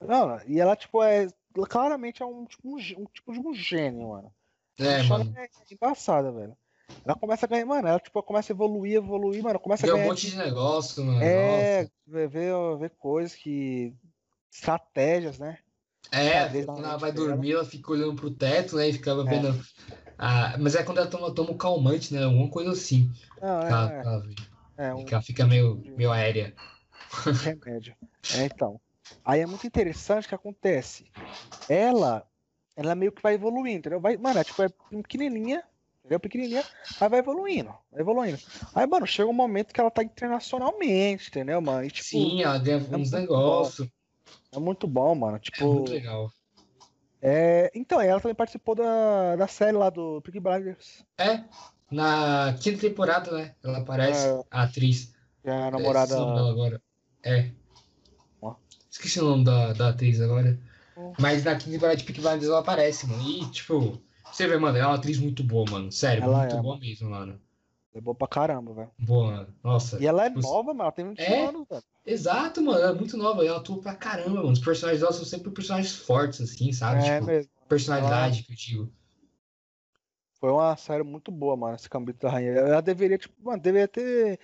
Não, 0.00 0.40
e 0.46 0.60
ela, 0.60 0.76
tipo, 0.76 1.02
é. 1.02 1.28
Claramente 1.68 2.22
é 2.22 2.26
um 2.26 2.44
tipo, 2.44 2.68
um, 2.68 2.76
um 2.76 3.04
tipo 3.06 3.32
de 3.32 3.40
um 3.40 3.52
gênio, 3.52 4.10
mano. 4.10 4.32
É, 4.78 5.00
A 5.00 5.04
mano. 5.04 5.34
é 5.36 5.48
embaçada, 5.72 6.30
velho. 6.30 6.56
Ela 7.04 7.16
começa 7.16 7.46
a 7.46 7.48
ganhar, 7.48 7.66
mano, 7.66 7.88
ela 7.88 7.98
tipo, 7.98 8.22
começa 8.22 8.52
a 8.52 8.54
evoluir, 8.54 8.96
evoluir, 8.96 9.42
mano, 9.42 9.58
começa 9.58 9.84
a 9.84 9.86
Deu 9.86 9.94
um 9.96 9.98
ganhar. 9.98 10.10
monte 10.10 10.30
de 10.30 10.36
negócio, 10.36 11.04
mano. 11.04 11.22
é, 11.22 11.88
ver, 12.06 12.28
ver, 12.28 12.90
coisas 12.98 13.34
que. 13.34 13.92
Estratégias, 14.52 15.38
né? 15.38 15.58
É, 16.10 16.48
quando 16.64 16.84
ela 16.84 16.96
vai 16.96 17.12
dormir, 17.12 17.52
ela 17.52 17.64
fica 17.64 17.92
olhando 17.92 18.14
pro 18.14 18.30
teto, 18.30 18.76
né? 18.76 18.88
E 18.88 18.92
ficava 18.92 19.22
É. 19.22 19.24
vendo. 19.24 19.64
Ah, 20.16 20.56
mas 20.58 20.74
é 20.74 20.82
quando 20.82 20.98
ela 20.98 21.06
toma, 21.06 21.32
toma 21.34 21.50
um 21.52 21.56
calmante, 21.56 22.12
né? 22.14 22.24
Alguma 22.24 22.50
coisa 22.50 22.70
assim. 22.72 23.10
Não, 23.40 23.60
que 23.60 23.66
ela, 23.66 23.92
é, 23.92 24.00
ela, 24.00 24.26
é, 24.78 24.86
é 24.88 24.94
um 24.94 25.04
ela 25.08 25.22
fica 25.22 25.46
meio, 25.46 25.76
meio 25.96 26.10
aérea. 26.10 26.54
remédio. 27.42 27.94
É, 28.36 28.44
então. 28.44 28.80
Aí 29.24 29.40
é 29.40 29.46
muito 29.46 29.66
interessante 29.66 30.26
o 30.26 30.28
que 30.28 30.34
acontece. 30.34 31.06
Ela, 31.68 32.26
ela 32.76 32.94
meio 32.94 33.12
que 33.12 33.22
vai 33.22 33.34
evoluindo, 33.34 33.78
entendeu? 33.78 34.00
Vai, 34.00 34.16
mano, 34.16 34.38
é 34.40 34.44
tipo, 34.44 34.62
é 34.62 34.68
pequenininha, 34.90 35.62
entendeu? 36.00 36.20
Pequenininha, 36.20 36.64
aí 37.00 37.08
vai 37.08 37.18
evoluindo, 37.20 37.74
vai 37.90 38.00
evoluindo. 38.00 38.38
Aí, 38.74 38.86
mano, 38.86 39.06
chega 39.06 39.28
um 39.28 39.32
momento 39.34 39.72
que 39.72 39.80
ela 39.80 39.90
tá 39.90 40.02
internacionalmente, 40.02 41.28
entendeu, 41.28 41.60
mano? 41.60 41.84
E, 41.84 41.90
tipo, 41.90 42.08
Sim, 42.08 42.42
ela 42.42 42.58
ganha 42.58 42.78
uns 42.78 42.88
muito 42.88 43.16
negócios. 43.16 43.88
é 44.52 44.58
muito 44.58 44.86
bom, 44.86 45.14
mano. 45.14 45.36
É 45.36 45.40
Tipo, 45.40 45.74
muito 45.74 45.92
legal. 45.92 46.32
é... 47.20 47.70
então, 47.74 48.00
ela 48.00 48.20
também 48.20 48.34
participou 48.34 48.74
da, 48.74 49.36
da 49.36 49.46
série 49.46 49.76
lá 49.76 49.90
do 49.90 50.20
Peaky 50.22 50.40
Blinders. 50.40 51.04
É, 51.18 51.42
na 51.90 52.54
quinta 52.60 52.80
temporada, 52.80 53.30
né? 53.32 53.54
Ela 53.62 53.78
aparece, 53.78 54.26
É. 54.28 54.42
a 54.50 54.62
atriz. 54.62 55.12
É 55.44 55.50
a 55.50 55.66
É, 55.66 55.70
namorada. 55.70 56.14
dela 56.14 56.50
agora. 56.50 56.82
É. 57.22 57.50
Esqueci 58.90 59.20
o 59.20 59.24
nome 59.24 59.44
da, 59.44 59.72
da 59.72 59.88
atriz 59.90 60.20
agora. 60.20 60.58
Ó. 60.96 61.12
Mas 61.18 61.44
na 61.44 61.54
quinta 61.56 61.72
temporada 61.72 61.96
de 61.96 62.04
Peaky 62.04 62.20
Blinders 62.20 62.46
ela 62.46 62.60
aparece, 62.60 63.06
mano. 63.06 63.22
E, 63.22 63.44
tipo, 63.50 64.00
você 64.32 64.46
vê, 64.46 64.56
mano, 64.58 64.76
ela 64.76 64.86
é 64.86 64.88
uma 64.90 64.96
atriz 64.96 65.18
muito 65.18 65.42
boa, 65.44 65.70
mano. 65.70 65.92
Sério, 65.92 66.24
Ela 66.24 66.38
muito 66.40 66.56
é, 66.56 66.60
boa 66.62 66.78
mesmo, 66.78 67.10
mano. 67.10 67.40
É 67.94 68.00
boa 68.00 68.14
pra 68.14 68.28
caramba, 68.28 68.72
velho. 68.72 68.90
Boa, 68.98 69.30
mano. 69.30 69.54
Nossa. 69.62 69.98
E 70.00 70.06
ela 70.06 70.24
é 70.26 70.28
Tipo, 70.28 70.40
nova, 70.42 70.72
mano. 70.74 70.82
Ela 70.82 70.92
tem 70.92 71.08
21 71.08 71.24
É? 71.24 71.46
anos, 71.48 71.66
velho. 71.68 71.82
Exato, 72.06 72.62
mano. 72.62 72.78
Ela 72.78 72.90
é 72.90 72.94
muito 72.94 73.16
nova. 73.16 73.44
Ela 73.44 73.58
atua 73.58 73.80
pra 73.80 73.94
caramba, 73.94 74.36
mano. 74.36 74.52
Os 74.52 74.60
personagens 74.60 75.00
dela 75.00 75.12
são 75.12 75.24
sempre 75.24 75.50
personagens 75.50 75.94
fortes, 75.94 76.40
assim, 76.40 76.72
sabe? 76.72 77.00
É 77.06 77.14
tipo, 77.14 77.26
mesmo. 77.26 77.50
personalidade 77.68 78.42
que 78.44 78.52
eu 78.52 78.56
digo. 78.56 78.92
Foi 80.40 80.50
uma 80.52 80.76
série 80.76 81.02
muito 81.02 81.32
boa, 81.32 81.56
mano, 81.56 81.74
esse 81.74 81.88
Gambito 81.88 82.20
da 82.20 82.30
Rainha. 82.30 82.52
Ela 82.52 82.80
deveria, 82.80 83.18
tipo, 83.18 83.34
mano, 83.42 83.60
deveria 83.60 83.88
ter, 83.88 84.38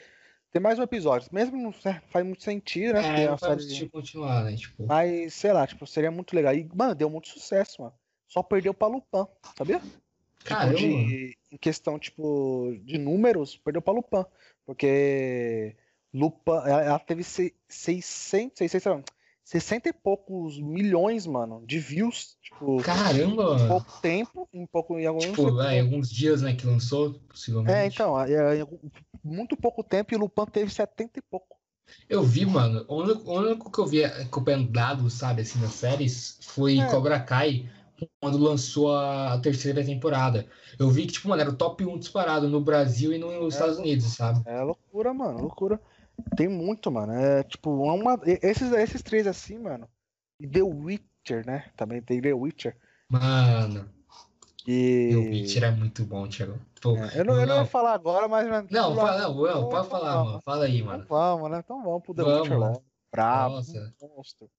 ter 0.55 0.61
mais 0.61 0.79
um 0.79 0.83
episódio. 0.85 1.29
Mesmo 1.33 1.57
não 1.61 1.73
faz 1.73 2.25
muito 2.25 2.45
sentido, 2.45 2.95
né? 2.95 3.25
É, 3.25 3.29
não 3.29 3.37
faz 3.37 3.65
sentido 3.65 3.91
continuar, 3.91 4.45
né? 4.45 4.57
Tipo, 4.57 4.87
Mas, 4.87 5.35
sei 5.35 5.53
lá, 5.53 5.67
tipo, 5.67 5.85
seria 5.85 6.13
muito 6.13 6.35
legal. 6.35 6.55
E, 6.55 6.69
mano, 6.73 6.95
deu 6.95 7.11
muito 7.11 7.29
sucesso, 7.29 7.83
mano. 7.83 7.93
Só 8.29 8.41
perdeu 8.41 8.73
pra 8.73 8.87
Lupin, 8.87 9.27
sabia? 9.59 9.81
Tipo, 9.81 9.91
caramba, 10.45 10.81
mano. 10.81 11.07
de, 11.09 11.37
em 11.51 11.57
questão, 11.57 11.99
tipo, 11.99 12.73
de 12.85 12.99
números, 12.99 13.57
perdeu 13.57 13.83
pra 13.83 13.93
Lupin. 13.95 14.25
Porque 14.65 15.75
Lupin, 16.13 16.53
ela, 16.53 16.83
ela 16.85 16.99
teve 17.01 17.25
se- 17.25 17.55
600, 17.69 18.59
600, 18.59 18.87
não, 18.87 19.05
60 19.45 19.91
e 19.91 19.93
poucos 19.93 20.59
milhões, 20.59 21.27
mano, 21.27 21.63
de 21.67 21.79
views. 21.79 22.37
Tipo, 22.43 22.79
Caramba, 22.83 23.59
em 23.61 23.69
pouco 23.69 24.01
tempo, 24.01 24.49
em 24.53 24.67
pouco, 24.67 24.99
em 24.99 25.07
alguns 25.07 25.25
Tipo, 25.27 25.61
é, 25.61 25.77
em 25.77 25.81
alguns 25.83 26.11
dias, 26.11 26.41
né, 26.41 26.55
que 26.55 26.67
lançou, 26.67 27.15
possivelmente. 27.29 27.77
É, 27.77 27.87
então, 27.87 28.19
é, 28.21 28.61
é, 28.61 28.67
muito 29.23 29.57
pouco 29.57 29.85
tempo 29.85 30.15
e 30.15 30.17
o 30.17 30.21
Lupin 30.21 30.47
teve 30.47 30.73
70 30.73 31.19
e 31.19 31.23
pouco. 31.23 31.59
Eu 32.09 32.23
vi, 32.23 32.47
mano, 32.47 32.85
o 32.89 32.97
único, 32.97 33.31
o 33.31 33.39
único 33.39 33.71
que 33.71 33.79
eu 33.79 33.87
vi 33.87 34.05
acompanhando 34.05 34.71
dados, 34.71 35.13
sabe, 35.13 35.43
assim, 35.43 35.61
nas 35.61 35.73
séries, 35.73 36.39
foi 36.41 36.79
É. 36.79 36.91
Cobra 36.91 37.21
Kai, 37.21 37.69
quando 38.21 38.39
lançou 38.39 38.97
a 38.97 39.39
terceira 39.43 39.85
temporada. 39.85 40.47
Eu 40.79 40.91
vi 40.91 41.07
que, 41.07 41.13
tipo, 41.13 41.29
mano, 41.29 41.43
era 41.43 41.51
o 41.51 41.57
top 41.57 41.85
1 41.85 41.99
disparado 41.99 42.49
no 42.49 42.61
Brasil 42.61 43.13
e 43.13 43.19
nos 43.19 43.45
É. 43.45 43.49
Estados 43.49 43.79
Unidos, 43.79 44.07
sabe? 44.07 44.43
É 44.47 44.63
loucura, 44.63 45.13
mano, 45.13 45.43
loucura. 45.43 45.79
Tem 46.37 46.49
muito, 46.49 46.91
mano. 46.91 47.13
É 47.13 47.43
tipo, 47.43 47.71
é 47.89 47.93
uma, 47.93 48.19
esses, 48.43 48.73
esses 48.73 49.03
três 49.03 49.27
assim, 49.27 49.59
mano. 49.59 49.89
E 50.41 50.47
The 50.49 50.63
Witcher, 50.63 51.47
né? 51.47 51.71
Também 51.77 52.03
tem 52.03 52.21
The 52.21 52.33
Witcher. 52.33 52.77
Mano, 53.09 53.89
E... 54.67 55.11
o 55.15 55.21
Witcher 55.31 55.65
é 55.65 55.71
muito 55.71 56.05
bom, 56.05 56.27
Thiago. 56.29 56.59
Pô, 56.81 56.97
É, 56.97 57.21
eu, 57.21 57.25
não, 57.25 57.41
eu 57.41 57.47
não 57.47 57.57
ia 57.61 57.67
falar 57.67 57.93
agora, 57.95 58.27
mas. 58.29 58.47
Não, 58.71 58.95
fala, 58.95 59.19
não, 59.19 59.35
não, 59.35 59.69
pode 59.69 59.89
falar, 59.89 60.13
vamos. 60.15 60.29
mano. 60.33 60.43
Fala 60.45 60.65
aí, 60.65 60.83
mano. 60.83 61.07
vamos, 61.09 61.51
né? 61.51 61.61
Então 61.65 61.83
vamos 61.83 62.03
pro 62.03 62.15
The 62.15 62.23
Vamos. 62.23 62.41
Witcher 62.41 62.59
logo. 62.59 62.85
Brabo, 63.13 63.55
Nossa. 63.57 63.95
monstro. 64.17 64.51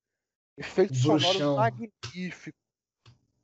Efeitos 0.57 1.01
Bruxão. 1.03 1.33
sonoros 1.33 1.57
magníficos. 1.57 2.61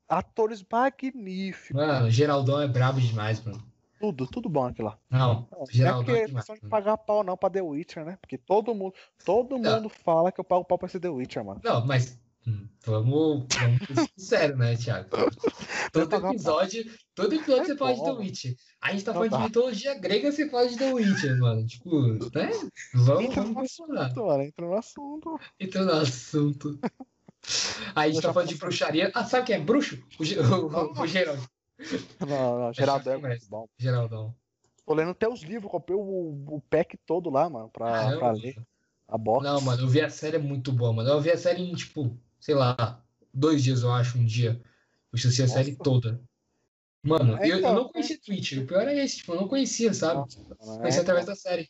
Atores 0.07 0.63
magníficos. 0.69 1.75
Mano, 1.75 2.09
Geraldão 2.09 2.61
é 2.61 2.67
brabo 2.67 2.99
demais, 3.01 3.43
mano. 3.43 3.61
Tudo, 4.01 4.27
tudo 4.27 4.49
bom 4.49 4.65
aquilo 4.65 4.87
lá. 4.89 4.97
Não, 5.09 5.47
Não 5.51 5.59
é 5.61 5.93
porque 5.93 6.11
é 6.11 6.23
é 6.23 6.27
questão 6.27 6.55
de 6.55 6.61
pagar 6.67 6.97
pau 6.97 7.23
não 7.23 7.37
pra 7.37 7.49
The 7.49 7.61
Witcher, 7.61 8.03
né? 8.03 8.17
Porque 8.19 8.37
todo 8.37 8.73
mundo, 8.75 8.93
todo 9.23 9.57
Não. 9.57 9.75
mundo 9.75 9.89
fala 9.89 10.31
que 10.31 10.39
eu 10.39 10.43
pago 10.43 10.65
pau 10.65 10.77
pra 10.77 10.89
ser 10.89 10.99
The 10.99 11.09
Witcher, 11.09 11.45
mano. 11.45 11.61
Não, 11.63 11.85
mas 11.85 12.19
hum, 12.47 12.67
vamos, 12.85 13.45
vamos 13.53 13.79
ser 13.87 14.09
sinceros, 14.17 14.57
né, 14.57 14.75
Thiago? 14.75 15.09
Todo 15.93 16.15
episódio, 16.27 16.85
todo 17.13 17.35
episódio 17.35 17.63
É 17.63 17.65
você 17.65 17.77
fala 17.77 17.93
de 17.93 17.99
The 18.03 18.11
bom. 18.11 18.17
Witcher. 18.19 18.55
A 18.81 18.91
gente 18.91 19.03
tá 19.03 19.11
Não 19.11 19.19
falando 19.19 19.31
de 19.31 19.37
dá. 19.37 19.43
mitologia 19.43 19.99
grega, 19.99 20.31
você 20.31 20.49
fala 20.49 20.67
de 20.67 20.77
The 20.77 20.93
Witcher, 20.93 21.37
mano. 21.39 21.67
Tipo, 21.67 22.01
né? 22.33 22.49
Vamos, 22.93 23.23
Entra 23.25 23.41
vamos 23.41 23.49
no 23.55 23.59
funcionar. 23.61 24.05
assunto, 24.05 24.25
mano. 24.25 24.43
Entra 24.43 24.65
no 24.65 24.73
assunto. 24.73 25.39
Entra 25.59 25.83
no 25.85 25.91
assunto. 25.91 26.79
A 27.95 28.07
gente 28.07 28.21
tá 28.21 28.31
falando 28.33 28.49
de 28.49 28.55
bruxaria. 28.55 29.11
Ah, 29.15 29.25
sabe 29.25 29.47
quem 29.47 29.55
é 29.55 29.59
bruxo? 29.59 30.01
O, 30.19 30.23
o, 30.23 30.99
o, 30.99 31.01
o 31.01 31.07
Geraldo. 31.07 31.41
Não, 32.19 32.59
não, 32.59 32.73
Geraldo 32.73 33.09
é 33.09 33.17
muito 33.17 33.45
bom. 33.49 33.67
Geraldão. 33.77 34.35
Tô 34.85 34.93
lendo 34.93 35.11
até 35.11 35.27
os 35.27 35.41
livros, 35.41 35.71
comprei 35.71 35.97
o, 35.97 36.45
o 36.47 36.61
pack 36.69 36.97
todo 37.05 37.29
lá, 37.29 37.49
mano, 37.49 37.69
pra, 37.69 38.11
pra 38.17 38.31
ler. 38.31 38.55
A 39.07 39.17
box. 39.17 39.43
Não, 39.43 39.61
mano, 39.61 39.83
eu 39.83 39.87
vi 39.87 40.01
a 40.01 40.09
série 40.09 40.37
é 40.37 40.39
muito 40.39 40.71
boa, 40.71 40.93
mano. 40.93 41.09
Eu 41.09 41.21
vi 41.21 41.31
a 41.31 41.37
série 41.37 41.61
em, 41.61 41.73
tipo, 41.73 42.17
sei 42.39 42.55
lá, 42.55 43.03
dois 43.33 43.63
dias, 43.63 43.83
eu 43.83 43.91
acho, 43.91 44.17
um 44.17 44.25
dia. 44.25 44.61
Eu 45.11 45.17
assisti 45.17 45.41
a 45.41 45.45
Nossa. 45.45 45.57
série 45.63 45.75
toda. 45.75 46.21
Mano, 47.03 47.37
É, 47.37 47.47
eu, 47.47 47.53
eu 47.53 47.59
então, 47.59 47.73
não 47.75 47.89
conhecia 47.89 48.19
Twitch. 48.19 48.53
O 48.57 48.65
pior 48.65 48.87
é 48.87 49.03
esse, 49.03 49.17
tipo, 49.17 49.33
eu 49.33 49.41
não 49.41 49.47
conhecia, 49.47 49.93
sabe? 49.93 50.19
Nossa, 50.19 50.79
Conheci 50.79 50.99
é, 50.99 51.01
através 51.01 51.25
da 51.25 51.35
série. 51.35 51.69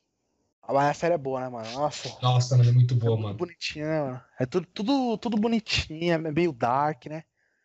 Mas 0.67 0.89
a 0.89 0.93
série 0.93 1.13
é 1.15 1.17
boa, 1.17 1.41
né, 1.41 1.50
mano? 1.50 1.71
Nossa. 1.74 2.21
Nossa, 2.21 2.58
mano, 2.58 2.69
é 2.69 2.74
muito 2.74 2.93
é 2.93 2.97
boa, 2.97 3.12
muito 3.12 3.28
mano. 3.28 3.38
bonitinha, 3.38 3.86
né, 3.88 4.02
mano? 4.02 4.24
É 4.39 4.45
tudo, 4.45 4.67
tudo, 4.67 5.17
tudo 5.17 5.38
bonitinho, 5.38 6.13
é 6.13 6.17
meio 6.17 6.52
dark, 6.52 7.06
né? 7.08 7.24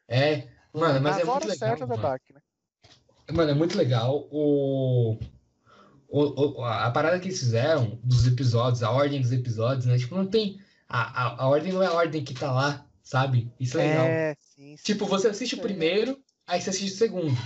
É, 0.09 0.49
mano, 0.81 1.01
mas 1.01 1.17
Nas 1.17 1.21
é 1.23 1.25
muito 1.25 1.49
legal. 1.49 1.79
Mano. 1.89 2.03
dark, 2.03 2.23
né? 2.33 2.41
Mano, 3.33 3.51
é 3.51 3.55
muito 3.55 3.77
legal 3.77 4.29
o, 4.31 5.19
o, 6.09 6.61
o- 6.61 6.65
a 6.65 6.91
parada 6.91 7.19
que 7.19 7.29
eles 7.29 7.39
fizeram 7.41 7.99
dos 8.03 8.27
episódios, 8.27 8.83
a 8.83 8.91
ordem 8.91 9.21
dos 9.21 9.33
episódios, 9.33 9.87
né? 9.87 9.99
Tipo, 9.99 10.15
não 10.15 10.27
tem. 10.27 10.61
A, 10.89 11.23
a, 11.25 11.43
a 11.43 11.49
ordem 11.49 11.73
não 11.73 11.83
é 11.83 11.87
a 11.87 11.93
ordem 11.93 12.23
que 12.23 12.35
tá 12.35 12.53
lá, 12.53 12.87
sabe? 13.03 13.51
Isso 13.59 13.79
é 13.79 13.83
legal. 13.89 14.07
É, 14.07 14.37
sim, 14.41 14.77
sim. 14.77 14.83
Tipo, 14.85 15.07
você 15.07 15.29
assiste 15.29 15.57
o 15.57 15.61
primeiro, 15.61 16.19
aí 16.47 16.61
você 16.61 16.71
assiste 16.71 16.95
o 16.95 16.97
segundo. 16.97 17.37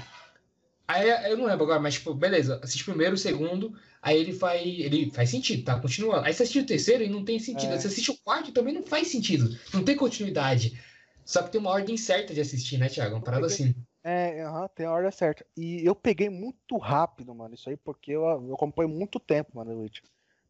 Aí 0.86 1.08
eu 1.30 1.36
não 1.38 1.46
lembro 1.46 1.64
agora, 1.64 1.80
mas 1.80 1.94
tipo, 1.94 2.12
beleza, 2.12 2.60
assiste 2.62 2.82
o 2.82 2.86
primeiro, 2.86 3.14
o 3.14 3.18
segundo, 3.18 3.72
aí 4.02 4.18
ele 4.18 4.32
faz. 4.32 4.60
Ele 4.62 5.10
faz 5.12 5.30
sentido, 5.30 5.64
tá? 5.64 5.78
Continuando. 5.80 6.26
Aí 6.26 6.34
você 6.34 6.42
assiste 6.42 6.58
o 6.58 6.66
terceiro 6.66 7.04
e 7.04 7.08
não 7.08 7.24
tem 7.24 7.38
sentido. 7.38 7.70
É. 7.70 7.74
Aí 7.74 7.80
você 7.80 7.86
assiste 7.86 8.10
o 8.10 8.18
quarto 8.18 8.50
e 8.50 8.52
também 8.52 8.74
não 8.74 8.82
faz 8.82 9.08
sentido. 9.08 9.56
Não 9.72 9.82
tem 9.84 9.96
continuidade. 9.96 10.78
Só 11.24 11.42
que 11.42 11.50
tem 11.50 11.60
uma 11.60 11.70
ordem 11.70 11.96
certa 11.96 12.34
de 12.34 12.40
assistir, 12.40 12.78
né, 12.78 12.88
Thiago? 12.88 13.14
Uma 13.16 13.22
parada 13.22 13.46
assim. 13.46 13.74
É, 14.02 14.42
aham, 14.42 14.68
tem 14.74 14.86
a 14.86 14.92
ordem 14.92 15.10
certa. 15.10 15.44
E 15.56 15.84
eu 15.86 15.94
peguei 15.94 16.30
muito 16.30 16.78
rápido, 16.78 17.34
mano, 17.34 17.54
isso 17.54 17.68
aí, 17.68 17.76
porque 17.76 18.12
eu, 18.12 18.22
eu 18.24 18.54
acompanho 18.54 18.88
muito 18.88 19.20
tempo, 19.20 19.50
mano, 19.54 19.78
Witch. 19.82 20.00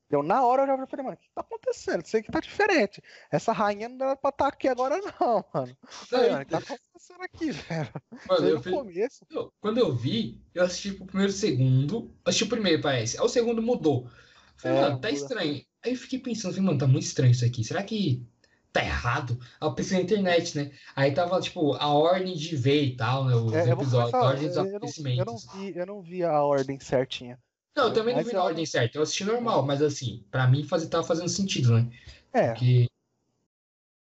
Deu 0.08 0.22
na 0.24 0.44
hora 0.44 0.62
eu 0.62 0.66
já 0.76 0.86
falei, 0.88 1.04
mano, 1.04 1.16
o 1.16 1.20
que 1.20 1.30
tá 1.32 1.40
acontecendo? 1.40 2.04
Isso 2.04 2.16
aí 2.16 2.22
que 2.22 2.32
tá 2.32 2.40
diferente. 2.40 3.00
Essa 3.30 3.52
rainha 3.52 3.88
não 3.88 4.06
era 4.06 4.16
pra 4.16 4.30
estar 4.30 4.48
aqui 4.48 4.66
agora, 4.66 4.96
não, 5.20 5.44
mano. 5.54 5.76
Falei, 5.82 6.30
mano, 6.30 6.42
o 6.42 6.46
que 6.46 6.50
tá 6.50 6.58
acontecendo 6.58 7.22
aqui, 7.22 7.50
velho? 7.52 7.90
Mano, 8.28 8.48
eu 8.48 8.56
no 8.56 8.62
fiz- 8.62 8.72
começo. 8.72 9.26
Eu- 9.30 9.52
Quando 9.60 9.78
eu 9.78 9.94
vi, 9.94 10.40
eu 10.52 10.64
assisti 10.64 10.92
pro 10.92 11.06
primeiro 11.06 11.32
segundo. 11.32 12.10
Assisti 12.24 12.44
o 12.44 12.48
primeiro, 12.48 12.82
parece. 12.82 13.18
Aí 13.18 13.24
o 13.24 13.28
segundo 13.28 13.62
mudou. 13.62 14.08
Falei, 14.56 14.76
É, 14.78 14.80
mano, 14.82 15.00
tá 15.00 15.08
muda. 15.08 15.20
estranho. 15.22 15.64
Aí 15.84 15.92
eu 15.92 15.96
fiquei 15.96 16.18
pensando, 16.18 16.52
falei, 16.52 16.66
mano, 16.66 16.78
tá 16.78 16.86
muito 16.88 17.04
estranho 17.04 17.30
isso 17.30 17.44
aqui. 17.44 17.62
Será 17.62 17.82
que 17.84 18.26
tá 18.72 18.82
errado? 18.82 19.38
Aí 19.60 19.68
eu 19.68 19.74
pensei 19.74 19.98
na 19.98 20.04
internet, 20.04 20.56
né? 20.56 20.70
Aí 20.94 21.12
tava, 21.12 21.40
tipo, 21.40 21.74
a 21.74 21.88
ordem 21.92 22.34
de 22.36 22.56
ver 22.56 22.84
e 22.84 22.96
tal, 22.96 23.24
né? 23.24 23.34
Os 23.34 23.52
É, 23.52 23.70
episódios, 23.70 24.14
a 24.14 24.22
ordem 24.22 24.48
dos 24.48 24.56
eu, 24.56 24.64
eu 24.64 24.70
não, 24.72 24.72
eu, 24.72 24.74
não 24.74 24.76
acontecimentos. 24.76 25.46
vi, 25.52 25.72
eu 25.76 25.86
não 25.86 26.02
vi 26.02 26.24
a 26.24 26.42
ordem 26.42 26.78
certinha. 26.80 27.38
Não, 27.76 27.84
eu 27.88 27.92
também 27.94 28.14
não 28.14 28.20
Mas 28.22 28.26
vi 28.28 28.34
eu- 28.34 28.38
na 28.38 28.44
ordem 28.44 28.66
certa. 28.66 28.98
Eu 28.98 29.02
assisti 29.02 29.24
normal, 29.24 29.64
mas 29.64 29.80
assim, 29.82 30.24
pra 30.30 30.46
mim 30.46 30.64
faz, 30.64 30.86
tava 30.88 31.04
fazendo 31.04 31.28
sentido, 31.28 31.72
né? 31.72 31.88
É, 32.32 32.48
Porque 32.52 32.88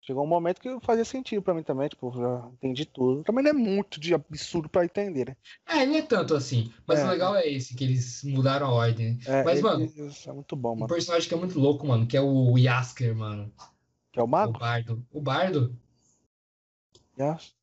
Chegou 0.00 0.24
um 0.24 0.26
momento 0.26 0.58
que 0.62 0.80
fazia 0.80 1.04
sentido 1.04 1.42
pra 1.42 1.52
mim 1.52 1.62
também, 1.62 1.86
tipo, 1.86 2.10
já 2.16 2.48
entendi 2.54 2.86
tudo. 2.86 3.22
Também 3.24 3.44
não 3.44 3.50
é 3.50 3.52
muito 3.52 4.00
de 4.00 4.14
absurdo 4.14 4.66
pra 4.66 4.82
entender, 4.82 5.26
né? 5.26 5.36
É, 5.66 5.84
não 5.84 5.96
é 5.96 6.00
tanto 6.02 6.34
assim. 6.34 6.72
Mas 6.86 7.00
É. 7.00 7.04
o 7.04 7.10
legal 7.10 7.36
é 7.36 7.46
esse, 7.46 7.74
que 7.76 7.84
eles 7.84 8.24
mudaram 8.24 8.68
a 8.68 8.72
ordem. 8.72 9.16
né? 9.16 9.18
É, 9.26 9.44
Mas, 9.44 9.58
ele- 9.58 9.62
mano, 9.64 9.92
é 10.26 10.32
muito 10.32 10.56
bom, 10.56 10.72
um 10.72 10.76
mano. 10.76 10.88
personagem 10.88 11.28
que 11.28 11.34
é 11.34 11.36
muito 11.36 11.58
louco, 11.60 11.86
mano, 11.86 12.06
que 12.06 12.16
é 12.16 12.22
o 12.22 12.56
Yasker, 12.56 13.14
mano. 13.14 13.52
Que 14.18 14.20
é 14.20 14.24
o 14.24 14.26
O 14.26 14.30
mago? 14.30 14.58
Bardo. 14.58 15.06
O 15.12 15.20
Bardo? 15.20 15.76
Yes. 17.16 17.54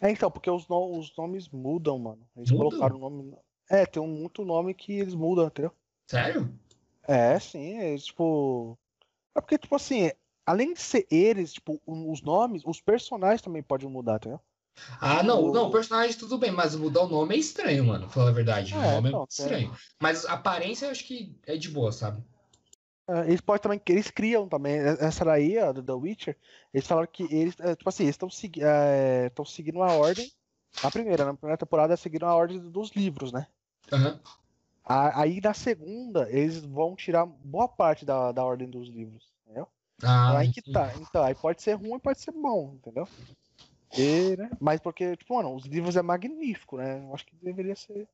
É, 0.00 0.10
então, 0.10 0.28
porque 0.28 0.50
os, 0.50 0.66
no- 0.66 0.98
os 0.98 1.16
nomes 1.16 1.48
mudam, 1.48 1.98
mano. 2.00 2.26
Eles 2.36 2.50
Mudam? 2.50 2.68
colocaram 2.70 2.96
o 2.96 2.98
nome. 2.98 3.36
É, 3.70 3.86
tem 3.86 4.02
um, 4.02 4.08
muito 4.08 4.44
nome 4.44 4.74
que 4.74 4.92
eles 4.94 5.14
mudam, 5.14 5.46
entendeu? 5.46 5.70
Sério? 6.10 6.52
É, 7.06 7.38
sim, 7.38 7.78
é 7.78 7.96
tipo. 7.96 8.76
É 9.36 9.40
porque, 9.40 9.56
tipo 9.56 9.74
assim, 9.76 10.10
além 10.44 10.74
de 10.74 10.80
ser 10.80 11.06
eles, 11.10 11.52
tipo, 11.52 11.80
o- 11.86 12.10
os 12.12 12.22
nomes, 12.22 12.62
os 12.66 12.80
personagens 12.80 13.40
também 13.40 13.62
podem 13.62 13.88
mudar, 13.88 14.16
entendeu? 14.16 14.40
Ah, 15.00 15.22
não, 15.22 15.44
O- 15.44 15.52
não, 15.52 15.68
o 15.68 15.70
personagem 15.70 16.18
tudo 16.18 16.38
bem, 16.38 16.50
mas 16.50 16.74
mudar 16.74 17.02
o 17.02 17.08
nome 17.08 17.36
é 17.36 17.38
estranho, 17.38 17.84
mano, 17.84 18.08
falar 18.08 18.30
a 18.30 18.32
verdade. 18.32 18.74
O 18.74 18.78
É, 18.78 18.94
nome 18.96 19.10
é 19.10 19.12
não, 19.12 19.26
tem. 19.26 19.46
estranho. 19.46 19.72
Mas 20.02 20.24
a 20.26 20.32
aparência 20.32 20.86
eu 20.86 20.90
acho 20.90 21.04
que 21.04 21.38
é 21.46 21.56
de 21.56 21.68
boa, 21.70 21.92
sabe? 21.92 22.20
É, 23.08 23.26
Eles 23.26 23.40
podem 23.40 23.60
também, 23.62 23.80
eles 23.88 24.10
criam 24.10 24.48
também, 24.48 24.76
essa 24.78 25.24
daí, 25.24 25.58
ó, 25.58 25.72
do 25.72 25.82
The 25.82 25.92
Witcher, 25.92 26.36
eles 26.72 26.86
falaram 26.86 27.08
que 27.12 27.24
eles, 27.24 27.54
é, 27.60 27.74
tipo 27.76 27.88
assim, 27.88 28.04
eles 28.04 28.14
estão 28.14 28.30
segui 28.30 28.60
é, 28.62 29.30
seguindo 29.46 29.82
a 29.82 29.92
ordem, 29.92 30.30
na 30.82 30.90
primeira, 30.90 31.24
na 31.24 31.34
primeira 31.34 31.58
temporada, 31.58 31.96
seguiram 31.96 32.28
a 32.28 32.34
ordem 32.34 32.58
dos 32.70 32.90
livros, 32.92 33.32
né? 33.32 33.46
A- 34.84 35.22
Aí 35.22 35.40
na 35.40 35.54
segunda, 35.54 36.28
eles 36.30 36.64
vão 36.64 36.94
tirar 36.94 37.26
boa 37.26 37.68
parte 37.68 38.04
da, 38.04 38.32
da 38.32 38.44
ordem 38.44 38.68
dos 38.68 38.88
livros, 38.88 39.32
entendeu? 39.44 39.68
Ah, 40.02 40.38
aí 40.38 40.48
que 40.52 40.60
tá. 40.72 40.94
Então, 40.96 41.22
aí 41.22 41.34
pode 41.34 41.62
ser 41.62 41.74
ruim, 41.74 41.98
pode 41.98 42.20
ser 42.20 42.32
bom, 42.32 42.74
entendeu? 42.74 43.08
E, 43.96 44.36
né? 44.36 44.50
Mas 44.60 44.80
porque, 44.80 45.16
tipo, 45.16 45.34
mano, 45.36 45.54
os 45.54 45.64
livros 45.66 45.96
é 45.96 46.02
magnífico, 46.02 46.76
né? 46.76 46.98
Eu 47.00 47.14
acho 47.14 47.24
que 47.26 47.36
deveria 47.36 47.76
ser. 47.76 48.08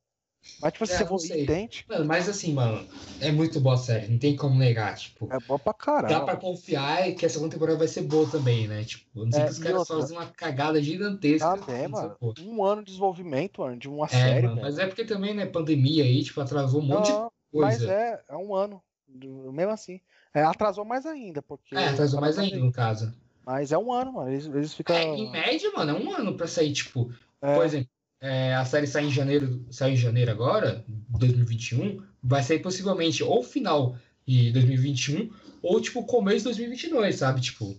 Mas, 0.61 0.73
tipo, 0.73 0.87
se 0.87 0.93
É, 0.95 1.05
você 1.05 1.35
não 1.35 1.43
idêntico, 1.43 1.93
Mano, 1.93 2.05
mas 2.05 2.29
assim, 2.29 2.53
mano, 2.53 2.87
é 3.21 3.33
muito 3.33 3.61
boa 3.61 3.75
a 3.75 3.79
série, 3.79 4.09
não 4.09 4.19
tem 4.19 4.37
como 4.37 4.55
negar, 4.59 4.97
tipo. 4.97 5.29
é 5.31 5.41
bom 5.41 5.59
pra 5.59 5.73
caralho. 5.75 6.15
Dá 6.15 6.21
pra 6.21 6.37
confiar 6.37 7.15
que 7.15 7.27
a 7.27 7.29
segunda 7.29 7.53
temporada 7.53 7.79
vai 7.79 7.89
ser 7.89 8.03
boa 8.03 8.29
também, 8.31 8.67
né? 8.69 8.85
Tipo, 8.85 9.25
não 9.25 9.33
sei 9.33 9.43
É, 9.43 9.45
que 9.47 9.53
os 9.53 9.59
caras 9.59 9.79
outra? 9.79 9.97
fazem 9.97 10.17
uma 10.17 10.27
cagada 10.27 10.83
gigantesca. 10.83 11.49
Tá 11.49 11.57
bem, 11.57 11.89
mano. 11.89 12.17
Um 12.39 12.65
ano 12.65 12.83
de 12.83 12.87
desenvolvimento, 12.87 13.61
mano, 13.61 13.77
de 13.77 13.89
uma 13.89 14.07
É, 14.07 14.09
série, 14.09 14.47
mano, 14.47 14.61
mas 14.63 14.79
é 14.79 14.87
porque 14.87 15.05
também, 15.05 15.35
né, 15.35 15.47
pandemia 15.47 16.05
aí, 16.05 16.23
tipo, 16.23 16.41
atrasou 16.41 16.81
um 16.81 16.85
monte 16.87 17.07
de 17.07 17.13
Não, 17.13 17.33
mas 17.57 17.83
coisa. 17.83 17.91
é, 17.91 18.25
é 18.29 18.37
um 18.37 18.55
ano. 18.55 18.83
Mesmo 19.09 19.73
assim. 19.73 20.01
É, 20.33 20.43
atrasou 20.43 20.85
mais 20.85 21.05
ainda, 21.07 21.43
porque. 21.43 21.75
É, 21.75 21.81
atrasou 21.89 22.21
tava 22.21 22.27
mais 22.27 22.39
ainda, 22.39 22.59
no 22.59 22.73
caso. 22.73 23.13
Mas 23.45 23.73
é 23.73 23.79
um 23.79 23.93
ano, 23.93 24.13
mano. 24.13 24.31
Eles, 24.31 24.47
eles 24.47 24.75
ficam. 24.75 24.97
É, 24.97 25.05
em 25.05 25.31
média, 25.31 25.71
mano, 25.73 25.91
é 25.91 25.95
um 26.01 26.13
ano 26.13 26.37
pra 26.37 26.47
sair, 26.47 26.73
tipo, 26.73 27.13
É, 27.43 27.55
por 27.55 27.65
exemplo, 27.65 27.91
é, 28.21 28.55
a 28.55 28.65
série 28.65 28.87
sai 28.87 29.07
em 29.07 29.11
janeiro, 29.11 29.65
sai 29.71 29.93
em 29.93 29.97
janeiro 29.97 30.31
agora, 30.31 30.85
2021, 31.09 32.03
vai 32.23 32.43
sair 32.43 32.59
possivelmente 32.59 33.23
ou 33.23 33.43
final 33.43 33.97
de 34.27 34.53
2021 34.53 35.31
ou 35.63 35.81
tipo 35.81 36.05
começo 36.05 36.39
de 36.39 36.45
2022, 36.45 37.17
sabe? 37.17 37.41
Tipo, 37.41 37.77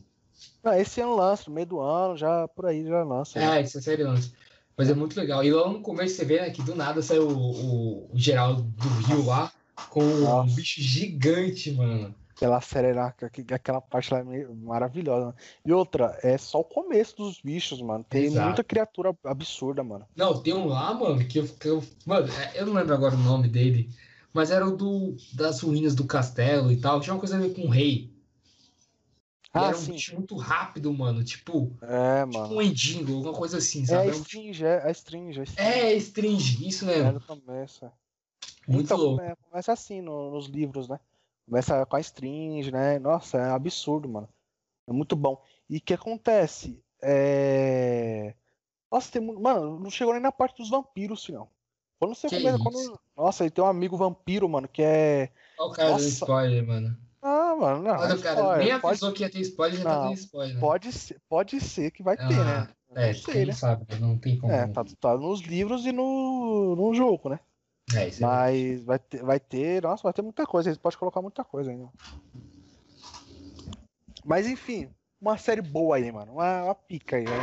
não, 0.64 0.74
esse 0.74 1.02
ano 1.02 1.16
lança, 1.16 1.46
no 1.48 1.56
meio 1.56 1.68
do 1.68 1.80
ano, 1.80 2.16
já 2.18 2.48
por 2.48 2.66
aí 2.66 2.86
já 2.86 3.04
lança. 3.04 3.40
né? 3.40 3.58
é, 3.58 3.62
essa 3.62 3.82
série 3.82 4.04
lança. 4.04 4.32
Mas 4.78 4.90
é 4.90 4.94
muito 4.94 5.20
legal. 5.20 5.44
E 5.44 5.52
lá 5.52 5.68
no 5.70 5.82
começo 5.82 6.16
você 6.16 6.26
vê, 6.26 6.40
né, 6.42 6.50
que 6.50 6.62
do 6.62 6.76
nada 6.76 7.02
saiu 7.02 7.28
o, 7.28 7.34
o, 7.34 8.10
o 8.14 8.18
Geraldo 8.18 8.64
do 8.64 8.90
Rio 9.08 9.26
lá 9.26 9.52
com 9.90 10.04
um 10.04 10.46
bicho 10.46 10.82
gigante, 10.82 11.72
mano. 11.72 12.16
Aquela 12.46 13.12
que- 13.30 13.54
aquela 13.54 13.82
parte 13.82 14.12
lá 14.14 14.20
é 14.20 14.24
meio 14.24 14.56
maravilhosa. 14.56 15.26
mano. 15.28 15.36
E 15.66 15.72
outra, 15.72 16.18
é 16.24 16.38
só 16.38 16.60
o 16.60 16.64
começo 16.64 17.16
dos 17.18 17.40
bichos, 17.42 17.82
mano. 17.82 18.04
Tem 18.04 18.24
Exato. 18.26 18.46
muita 18.46 18.64
criatura 18.64 19.16
absurda, 19.24 19.84
mano. 19.84 20.08
Não, 20.16 20.42
tem 20.42 20.54
um 20.54 20.66
lá, 20.68 20.94
mano, 20.94 21.24
que 21.26 21.40
eu, 21.40 21.48
que 21.48 21.68
eu. 21.68 21.84
Mano, 22.06 22.28
é, 22.34 22.60
eu 22.60 22.66
não 22.66 22.74
lembro 22.74 22.94
agora 22.94 23.16
o 23.16 23.20
nome 23.20 23.48
dele. 23.48 23.90
Mas 24.34 24.50
era 24.50 24.66
o 24.68 24.76
do, 24.76 25.16
das 25.34 25.60
ruínas 25.62 25.94
do 25.94 26.06
castelo 26.06 26.72
e 26.72 26.78
tal. 26.78 27.00
Tinha 27.02 27.14
uma 27.14 27.20
coisa 27.20 27.36
a 27.36 27.40
ver 27.40 27.54
com 27.54 27.64
o 27.64 27.70
rei. 27.70 28.10
Ah, 29.54 29.68
era 29.68 29.78
um 29.78 29.80
sim. 29.82 29.92
bicho 29.92 30.16
muito 30.16 30.36
rápido, 30.38 30.92
mano. 30.94 31.22
Tipo, 31.24 31.76
É, 31.82 32.26
tipo 32.26 32.38
mano. 32.40 32.56
um 32.56 32.62
endigo, 32.62 33.14
alguma 33.16 33.34
coisa 33.34 33.58
assim, 33.58 33.84
É 33.84 33.86
sabe? 33.88 34.08
Era 34.08 34.18
um- 34.18 34.22
Stringe, 34.22 34.66
é 34.66 34.88
a 34.88 34.92
Stringe. 34.92 35.42
Stringe. 35.44 35.70
É, 35.70 35.94
stringe, 35.98 36.68
isso 36.68 36.90
É, 36.90 37.04
mesmo. 37.04 37.20
começo. 37.22 37.86
é. 37.86 37.92
Muito 38.68 38.86
então, 38.86 38.98
louco. 38.98 39.22
come- 39.22 39.36
começa 39.50 39.74
assim 39.74 40.00
no- 40.02 40.32
nos 40.32 40.48
livros, 40.48 40.88
né? 40.88 40.98
Começa 41.46 41.86
com 41.86 41.96
a 41.96 42.00
Stringe, 42.00 42.72
né? 42.72 43.00
Nossa, 43.00 43.38
é 43.38 43.50
absurdo, 43.50 44.08
mano. 44.08 44.30
É 44.88 44.94
muito 44.94 45.16
bom. 45.16 45.42
E 45.70 45.78
o 45.78 45.82
que 45.82 45.94
acontece? 45.94 46.82
É... 47.02 48.34
Nossa, 48.92 49.12
tem 49.12 49.22
muito... 49.22 49.42
Mano, 49.42 49.80
não 49.80 49.90
chegou 49.90 50.14
nem 50.14 50.22
na 50.22 50.32
parte 50.32 50.58
dos 50.58 50.70
vampiros, 50.70 51.26
filhão. 51.26 51.48
Quando 52.00 52.16
você 52.16 52.28
Que 52.28 52.38
começa. 52.38 52.58
Quando... 52.58 53.00
Nossa, 53.16 53.44
ele 53.44 53.52
tem 53.52 53.64
um 53.64 53.68
amigo 53.68 53.96
vampiro, 53.96 54.50
mano, 54.50 54.68
que 54.68 54.82
é. 54.82 55.30
Olha 55.60 55.70
o 55.70 55.74
cara 55.74 55.90
Nossa. 55.92 56.08
spoiler, 56.08 56.66
mano. 56.66 56.98
Ah, 57.22 57.56
mano, 57.56 57.84
não. 57.84 57.92
Olha 57.92 58.14
é 58.14 58.18
cara, 58.18 58.40
spoiler, 58.40 58.58
nem 58.58 58.80
pode, 58.80 58.86
avisou 58.88 59.14
que 59.14 59.22
ia 59.24 59.30
ter 59.30 59.40
spoiler, 59.42 59.78
já 59.78 59.84
tá 59.84 59.96
Não, 59.96 60.04
dando 60.06 60.14
spoiler. 60.16 60.60
pode, 60.60 60.92
ser, 60.92 61.22
pode 61.30 61.62
ser 61.62 61.92
que 61.92 62.02
vai 62.02 62.18
ter, 62.18 62.24
Ah, 62.24 62.44
né? 62.44 62.68
É, 62.96 63.08
não 63.14 63.14
porque 63.20 63.32
sei, 63.32 63.46
né? 63.46 63.54
sabe, 63.54 63.86
né? 63.90 64.00
não 64.00 64.18
tem 64.18 64.38
como. 64.40 64.52
É, 64.52 64.68
tá, 64.68 64.84
tá 65.00 65.16
nos 65.16 65.42
livros 65.42 65.86
e 65.86 65.92
no, 65.92 66.76
no 66.76 66.94
jogo, 66.96 67.30
né? 67.30 67.40
É, 67.96 68.08
isso 68.08 68.24
é 68.24 68.28
Mas 68.28 68.84
vai 68.84 69.00
ter, 69.00 69.24
vai 69.24 69.40
ter, 69.40 69.82
nossa, 69.84 70.04
vai 70.04 70.14
ter 70.14 70.22
muita 70.22 70.46
coisa. 70.46 70.70
Eles 70.70 70.78
podem 70.78 70.98
colocar 70.98 71.22
muita 71.22 71.44
coisa 71.44 71.72
ainda. 71.72 71.90
Mas 74.24 74.48
enfim, 74.48 74.90
uma 75.20 75.38
série 75.38 75.62
boa 75.62 75.98
aí, 75.98 76.12
mano. 76.12 76.34
Uma, 76.34 76.64
uma 76.64 76.76
pica 76.76 77.16
aí, 77.16 77.26
né? 77.26 77.38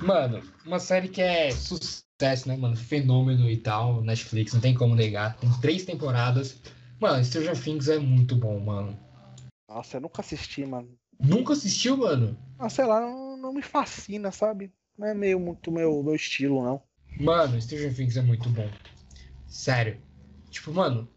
Mano, 0.00 0.42
uma 0.64 0.78
série 0.78 1.08
que 1.08 1.20
é 1.20 1.50
sucesso, 1.50 2.48
né, 2.48 2.56
mano? 2.56 2.76
Fenômeno 2.76 3.50
e 3.50 3.56
tal, 3.56 4.02
Netflix, 4.02 4.52
não 4.52 4.60
tem 4.60 4.74
como 4.74 4.94
negar. 4.94 5.36
Tem 5.38 5.50
três 5.60 5.84
temporadas. 5.84 6.56
Mano, 7.00 7.24
Stranger 7.24 7.60
Things 7.60 7.88
é 7.88 7.98
muito 7.98 8.36
bom, 8.36 8.58
mano. 8.58 8.98
Nossa, 9.68 9.96
eu 9.96 10.00
nunca 10.00 10.20
assisti, 10.20 10.64
mano. 10.64 10.88
Nunca 11.20 11.52
assistiu, 11.52 11.96
mano? 11.96 12.36
Ah, 12.58 12.68
sei 12.68 12.84
lá, 12.86 13.00
não, 13.00 13.36
não 13.36 13.52
me 13.52 13.62
fascina, 13.62 14.32
sabe? 14.32 14.72
Não 14.96 15.06
é 15.06 15.14
meio 15.14 15.38
muito 15.38 15.70
meu, 15.70 16.02
meu 16.02 16.14
estilo, 16.14 16.62
não. 16.62 16.82
Mano, 17.20 17.60
Stranger 17.60 17.94
Things 17.94 18.16
é 18.16 18.22
muito 18.22 18.48
bom. 18.50 18.68
Sério. 19.48 20.00
Tipo, 20.50 20.72
mano, 20.72 21.08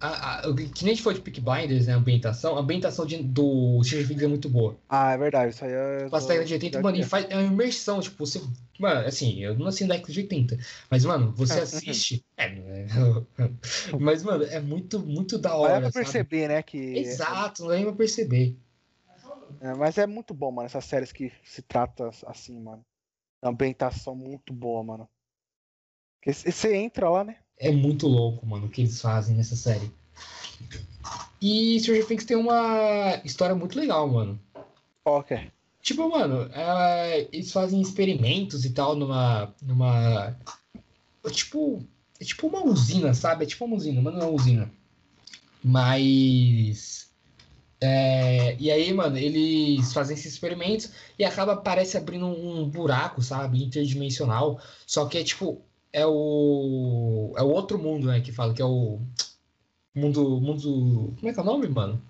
a, 0.00 0.38
a- 0.40 0.42
que 0.54 0.84
nem 0.84 0.92
a 0.92 0.94
gente 0.94 1.02
foi 1.02 1.14
de 1.14 1.20
Peak 1.20 1.40
Blinders, 1.40 1.86
né? 1.86 1.94
A 1.94 1.96
ambientação, 1.96 2.56
a 2.56 2.60
ambientação 2.60 3.04
de- 3.04 3.22
do 3.22 3.82
Stranger 3.82 4.06
Things 4.08 4.22
é 4.22 4.26
muito 4.26 4.48
boa. 4.48 4.78
Ah, 4.88 5.12
é 5.12 5.18
verdade, 5.18 5.52
isso 5.52 5.64
aí 5.64 5.72
é. 5.72 6.08
Com 6.08 6.16
as 6.16 6.26
décadas 6.26 6.48
de 6.48 6.54
80, 6.54 6.80
mano, 6.80 6.96
e 6.96 7.02
faz, 7.02 7.26
é 7.28 7.36
uma 7.36 7.44
imersão, 7.52 8.00
tipo, 8.00 8.24
você. 8.24 8.40
Mano, 8.78 9.06
assim, 9.06 9.42
eu 9.42 9.56
não 9.58 9.66
nasci 9.66 9.84
na 9.84 9.94
década 9.94 10.12
de 10.12 10.20
80, 10.20 10.58
mas, 10.88 11.04
mano, 11.04 11.32
você 11.32 11.60
assiste. 11.60 12.24
É, 12.36 12.54
não 12.54 12.68
é- 12.70 12.86
mas, 13.98 14.22
mano, 14.22 14.44
é 14.44 14.60
muito, 14.60 15.00
muito 15.00 15.36
da 15.38 15.54
hora. 15.56 15.74
é 15.76 15.80
pra 15.80 15.90
sabe? 15.90 16.04
perceber, 16.04 16.48
né? 16.48 16.62
Que. 16.62 16.76
Exato, 16.78 17.64
não 17.64 17.72
é 17.72 17.82
pra 17.82 17.92
perceber. 17.92 18.56
É, 19.60 19.74
mas 19.74 19.98
é 19.98 20.06
muito 20.06 20.32
bom, 20.32 20.52
mano, 20.52 20.66
essas 20.66 20.84
séries 20.84 21.10
que 21.10 21.32
se 21.44 21.62
trata 21.62 22.10
assim, 22.26 22.60
mano. 22.60 22.84
A 23.42 23.48
ambientação 23.48 24.14
muito 24.14 24.52
boa, 24.52 24.84
mano. 24.84 25.08
Porque 26.20 26.32
você 26.32 26.76
entra 26.76 27.08
lá, 27.08 27.24
né? 27.24 27.38
É 27.58 27.70
muito 27.70 28.06
louco, 28.06 28.46
mano, 28.46 28.66
o 28.66 28.68
que 28.68 28.82
eles 28.82 29.00
fazem 29.00 29.36
nessa 29.36 29.56
série. 29.56 29.90
E 31.40 31.78
Stranger 31.80 32.06
Things 32.06 32.24
tem 32.24 32.36
uma 32.36 33.20
história 33.24 33.54
muito 33.54 33.78
legal, 33.78 34.08
mano. 34.08 34.38
Ok. 35.04 35.50
Tipo, 35.80 36.08
mano, 36.10 36.50
é, 36.52 37.28
eles 37.32 37.52
fazem 37.52 37.80
experimentos 37.80 38.64
e 38.64 38.70
tal 38.70 38.94
numa. 38.96 39.54
numa. 39.62 40.36
Tipo. 41.30 41.82
É 42.20 42.24
tipo 42.24 42.48
uma 42.48 42.64
usina, 42.64 43.14
sabe? 43.14 43.44
É 43.44 43.46
tipo 43.46 43.64
uma 43.64 43.76
usina, 43.76 44.02
mas 44.02 44.12
não 44.14 44.22
é 44.22 44.24
uma 44.26 44.34
usina. 44.34 44.70
Mas. 45.62 47.10
é, 47.80 48.56
e 48.58 48.70
aí, 48.70 48.92
mano, 48.92 49.16
eles 49.16 49.92
fazem 49.92 50.14
esses 50.14 50.32
experimentos 50.32 50.90
e 51.18 51.24
acaba, 51.24 51.56
parece 51.56 51.96
abrindo 51.96 52.26
um 52.26 52.68
buraco, 52.68 53.22
sabe? 53.22 53.62
Interdimensional. 53.62 54.60
Só 54.86 55.06
que 55.06 55.18
é 55.18 55.24
tipo. 55.24 55.62
É 56.00 56.06
o. 56.06 57.32
É 57.36 57.42
o 57.42 57.48
outro 57.48 57.78
mundo, 57.78 58.06
né? 58.06 58.20
Que 58.20 58.32
fala 58.32 58.54
que 58.54 58.62
é 58.62 58.64
o. 58.64 59.00
Mundo. 59.94 60.40
Mundo. 60.40 61.14
Como 61.18 61.28
é 61.28 61.32
que 61.32 61.38
é 61.38 61.42
o 61.42 61.46
nome, 61.46 61.68
mano? 61.68 62.00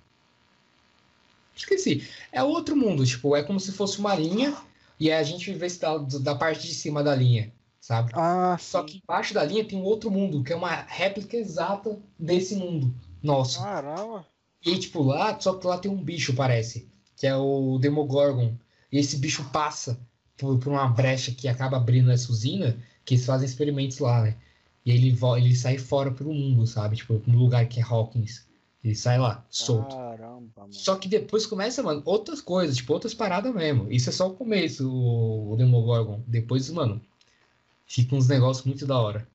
Esqueci. 1.57 2.09
É 2.31 2.43
outro 2.43 2.77
mundo, 2.77 3.05
tipo, 3.05 3.35
é 3.35 3.43
como 3.43 3.59
se 3.59 3.73
fosse 3.73 3.99
uma 3.99 4.15
linha 4.15 4.57
e 4.99 5.11
a 5.11 5.23
gente 5.23 5.53
vê 5.53 5.69
se 5.69 5.81
da, 5.81 5.97
da 5.99 6.35
parte 6.35 6.67
de 6.67 6.75
cima 6.75 7.03
da 7.03 7.15
linha, 7.15 7.53
sabe? 7.81 8.13
Ah, 8.15 8.57
Só 8.61 8.81
sim. 8.81 8.87
que 8.87 9.03
embaixo 9.03 9.35
da 9.35 9.45
linha 9.45 9.65
tem 9.65 9.79
um 9.79 9.85
outro 9.85 10.11
mundo, 10.11 10.43
que 10.43 10.53
é 10.53 10.57
uma 10.57 10.75
réplica 10.75 11.37
exata 11.37 11.99
desse 12.19 12.55
mundo 12.55 12.95
nosso. 13.23 13.61
Caramba. 13.61 14.25
E 14.65 14.79
tipo, 14.79 15.03
lá, 15.03 15.39
só 15.41 15.55
que 15.55 15.67
lá 15.67 15.79
tem 15.79 15.91
um 15.91 16.03
bicho, 16.03 16.35
parece, 16.35 16.89
que 17.17 17.27
é 17.27 17.37
o 17.37 17.79
Demogorgon. 17.79 18.55
E 18.91 18.99
esse 18.99 19.17
bicho 19.17 19.45
passa 19.53 19.99
por, 20.37 20.59
por 20.59 20.73
uma 20.73 20.89
brecha 20.89 21.33
que 21.33 21.49
acaba 21.49 21.77
abrindo 21.77 22.11
essa 22.11 22.31
usina, 22.31 22.79
que 23.09 23.15
eles 23.15 23.25
fazem 23.25 23.47
experimentos 23.47 23.99
lá, 24.01 24.23
né? 24.23 24.37
E 24.85 24.91
ele, 24.91 25.19
ele 25.39 25.57
sai 25.57 25.79
fora 25.79 26.11
pro 26.11 26.31
mundo, 26.31 26.67
sabe? 26.67 26.97
Tipo, 26.97 27.23
no 27.27 27.39
lugar 27.39 27.67
que 27.67 27.81
é 27.81 27.83
Hawkins. 27.83 28.47
E 28.85 28.95
sai 28.95 29.19
lá, 29.19 29.47
solto. 29.49 29.97
Caramba, 29.97 30.51
mano. 30.57 30.73
Só 30.75 30.95
que 30.95 31.09
depois 31.09 31.47
começa, 31.47 31.83
mano, 31.83 32.03
outras 32.05 32.43
coisas, 32.43 32.77
tipo, 32.77 32.93
outras 32.93 33.15
paradas 33.15 33.53
mesmo. 33.55 33.91
Isso 33.91 34.11
é 34.11 34.13
só 34.13 34.29
o 34.29 34.35
começo, 34.35 34.87
o, 34.87 35.53
o 35.53 35.57
Demogorgon. 35.57 36.23
Depois, 36.27 36.69
mano, 36.69 37.01
fica 37.87 38.15
uns 38.15 38.29
negócios 38.29 38.67
muito 38.67 38.87
da 38.87 38.99
hora. 38.99 39.27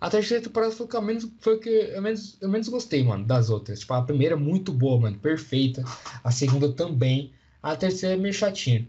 A 0.00 0.08
terceira 0.08 0.42
temporada 0.42 0.72
foi 0.72 0.86
o 0.86 0.88
que 0.88 0.96
eu 0.96 1.02
menos, 1.02 1.30
foi 1.38 1.58
que 1.58 1.68
eu 1.68 2.00
menos, 2.00 2.38
eu 2.40 2.48
menos 2.48 2.68
gostei, 2.68 3.04
mano, 3.04 3.26
das 3.26 3.50
outras. 3.50 3.80
Tipo, 3.80 3.92
a 3.92 4.02
primeira 4.02 4.36
é 4.36 4.38
muito 4.38 4.72
boa, 4.72 4.98
mano, 4.98 5.18
perfeita. 5.18 5.84
A 6.24 6.30
segunda 6.30 6.72
também. 6.72 7.30
A 7.62 7.76
terceira 7.76 8.14
é 8.14 8.18
meio 8.18 8.32
chatinha. 8.32 8.88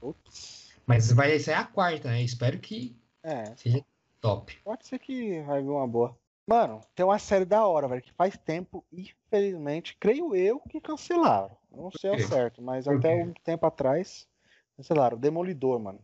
Putz. 0.00 0.55
Mas 0.86 1.10
vai 1.12 1.38
sair 1.38 1.54
a 1.54 1.64
quarta, 1.66 2.08
né? 2.08 2.22
Espero 2.22 2.58
que 2.60 2.96
É, 3.22 3.56
seja 3.56 3.84
top. 4.20 4.56
pode 4.64 4.86
ser 4.86 4.98
que 4.98 5.42
vai 5.42 5.62
vir 5.62 5.68
uma 5.70 5.86
boa. 5.88 6.18
Mano, 6.46 6.80
tem 6.94 7.04
uma 7.04 7.18
série 7.18 7.44
da 7.44 7.66
hora, 7.66 7.88
velho, 7.88 8.02
que 8.02 8.12
faz 8.12 8.36
tempo, 8.38 8.84
infelizmente, 8.92 9.96
creio 9.98 10.34
eu, 10.34 10.60
que 10.60 10.80
cancelaram. 10.80 11.56
Não 11.70 11.90
sei 11.90 12.10
ao 12.10 12.18
certo, 12.18 12.62
mas 12.62 12.86
até 12.86 13.14
um 13.14 13.32
tempo 13.34 13.66
atrás, 13.66 14.28
cancelaram. 14.76 15.18
Demolidor, 15.18 15.80
mano. 15.80 16.00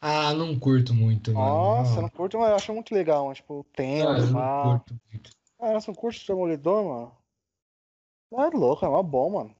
Ah, 0.00 0.32
não 0.34 0.58
curto 0.58 0.94
muito, 0.94 1.32
mano. 1.34 1.60
Nossa, 1.60 2.00
Não. 2.00 2.02
não 2.02 2.08
curto, 2.10 2.38
mas 2.38 2.50
eu 2.50 2.56
acho 2.56 2.74
muito 2.74 2.94
legal, 2.94 3.24
mano. 3.24 3.34
Tipo, 3.34 3.60
o 3.60 3.64
Ah, 3.64 3.64
tema, 3.64 4.18
eu 4.18 4.30
não 4.30 4.48
curto 4.48 5.00
muito. 5.12 5.30
Ah, 5.60 5.74
você 5.74 5.90
não 5.90 5.94
curte 5.94 6.26
Demolidor, 6.26 6.84
mano? 6.84 7.16
Não 8.32 8.42
é 8.42 8.48
louco, 8.48 8.86
é 8.86 8.88
mó 8.88 9.02
bom, 9.02 9.30
mano. 9.32 9.54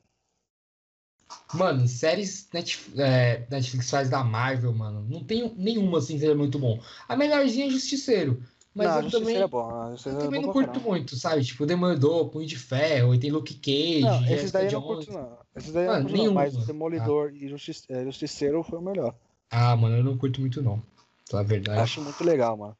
Mano, 1.55 1.87
séries 1.89 2.49
Netf- 2.53 2.93
é, 2.99 3.47
Netflix 3.51 3.91
faz 3.91 4.09
da 4.09 4.23
Marvel, 4.25 4.73
mano. 4.73 5.07
Não 5.09 5.23
tem 5.25 5.53
nenhuma 5.57 5.99
assim 5.99 6.15
que 6.15 6.21
seja 6.21 6.35
muito 6.35 6.59
bom. 6.59 6.81
A 7.09 7.17
melhorzinha 7.17 7.67
é 7.67 7.71
Justiceiro. 7.71 8.43
Mas 8.75 8.87
não, 8.89 8.97
eu 8.97 9.03
Justiceiro 9.03 9.27
também, 9.27 9.43
é 9.43 9.47
bom. 9.49 9.91
Justiceiro 9.91 10.19
eu 10.19 10.25
também 10.25 10.43
não 10.43 10.53
curto 10.53 10.67
caramba. 10.71 10.89
muito, 10.89 11.17
sabe? 11.17 11.45
Tipo, 11.45 11.67
Demolidor, 11.67 12.29
Punho 12.29 12.47
de 12.47 12.57
Ferro, 12.57 13.15
e 13.15 13.19
tem 13.19 13.31
Luke 13.31 13.55
Cage, 13.55 14.03
Não, 14.03 14.27
esses 14.33 14.53
daí 14.53 14.67
eu 14.67 14.73
não 14.73 14.83
curto, 14.83 15.13
não. 15.13 15.39
Esses 15.57 15.73
daí 15.73 15.85
eu 15.87 15.93
Mano, 15.93 16.03
não 16.05 16.09
curto, 16.11 16.25
não. 16.27 16.35
Mas. 16.35 16.67
Demolidor 16.67 17.33
e 17.35 17.49
Justice- 17.49 17.85
é, 17.89 18.05
Justiceiro 18.05 18.63
foi 18.63 18.79
o 18.79 18.83
melhor. 18.83 19.15
Ah, 19.51 19.75
mano, 19.75 19.97
eu 19.97 20.05
não 20.05 20.17
curto 20.17 20.41
muito 20.41 20.63
não. 20.63 20.83
Pra 21.29 21.43
verdade. 21.43 21.81
Acho 21.81 22.01
muito 22.03 22.23
legal, 22.23 22.57
mano. 22.57 22.77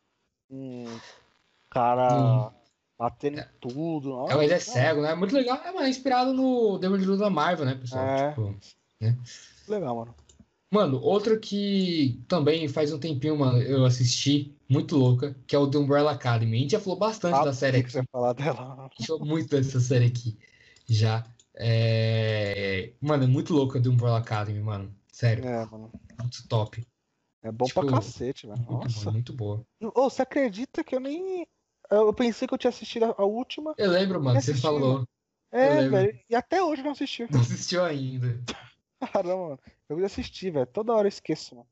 Um 0.51 0.85
cara 1.71 2.53
batendo 2.99 3.39
em 3.41 3.45
tudo. 3.61 4.29
É, 4.29 4.35
mas 4.35 4.51
é 4.51 4.55
Nossa, 4.55 4.71
cego, 4.73 5.03
né? 5.03 5.13
É 5.13 5.15
muito 5.15 5.35
legal. 5.35 5.57
É, 5.65 5.73
mano, 5.73 5.87
é 5.87 5.91
inspirado 5.91 6.33
no 6.33 6.79
Demolidor 6.79 7.17
da 7.17 7.31
Marvel, 7.31 7.65
né, 7.67 7.75
pessoal? 7.75 8.05
É. 8.05 8.31
Tipo, 8.31 8.57
Legal, 9.69 9.97
mano. 9.97 10.15
Mano, 10.71 11.01
outra 11.01 11.39
que 11.39 12.23
também 12.29 12.69
faz 12.69 12.93
um 12.93 12.99
tempinho, 12.99 13.39
mano, 13.39 13.59
eu 13.63 13.87
assisti, 13.87 14.55
muito 14.69 14.97
louca, 14.97 15.35
que 15.47 15.57
é 15.57 15.59
o 15.59 15.71
The 15.71 15.79
Umbrella 15.79 16.13
Academy. 16.13 16.59
A 16.59 16.61
gente 16.61 16.73
já 16.73 16.81
falou 16.81 16.99
bastante 16.99 17.37
Ah, 17.37 17.45
da 17.45 17.55
série 17.55 17.79
que 17.79 17.85
aqui. 17.85 17.93
você 17.93 18.03
falar 18.13 18.35
dela. 18.35 18.91
Falou 19.07 19.25
muito 19.25 19.49
dessa 19.49 19.81
série 19.81 20.07
aqui. 20.07 20.37
Já. 20.87 21.25
É... 21.55 22.93
Mano, 23.01 23.25
é 23.25 23.27
muito 23.27 23.55
louca 23.55 23.81
The 23.81 23.89
Umbrella 23.89 24.19
Academy, 24.19 24.61
mano. 24.61 24.95
Sério, 25.11 25.45
É, 25.47 25.65
mano. 25.67 25.91
muito 26.21 26.47
top. 26.49 26.87
É 27.43 27.51
bom 27.53 27.65
Tipo, 27.65 27.81
pra 27.83 27.91
cacete, 27.93 28.47
velho. 28.47 28.59
Muito 28.59 28.85
Nossa. 28.85 29.05
bom, 29.07 29.13
muito 29.13 29.33
boa. 29.33 29.65
Ô, 29.95 30.11
você 30.11 30.23
acredita 30.23 30.85
que 30.85 30.95
eu 30.95 31.01
nem. 31.01 31.47
Eu 31.91 32.13
pensei 32.13 32.47
que 32.47 32.55
eu 32.55 32.59
tinha 32.59 32.71
assistido 32.71 33.15
a- 33.17 33.25
última. 33.25 33.75
Eu 33.79 33.91
lembro, 33.91 34.23
mano, 34.23 34.41
você 34.41 34.55
falou. 34.55 35.07
É, 35.51 35.89
velho. 35.89 36.19
E 36.29 36.35
até 36.35 36.63
hoje 36.63 36.83
não 36.83 36.91
assisti. 36.93 37.27
Não 37.31 37.41
assistiu 37.41 37.85
ainda. 37.85 38.39
Caramba, 39.13 39.37
mano. 39.49 39.61
Eu 39.89 39.97
queria 39.97 40.07
assistir, 40.07 40.51
velho. 40.51 40.67
Toda 40.67 40.93
hora 40.93 41.07
eu 41.07 41.09
esqueço, 41.09 41.55
mano. 41.57 41.69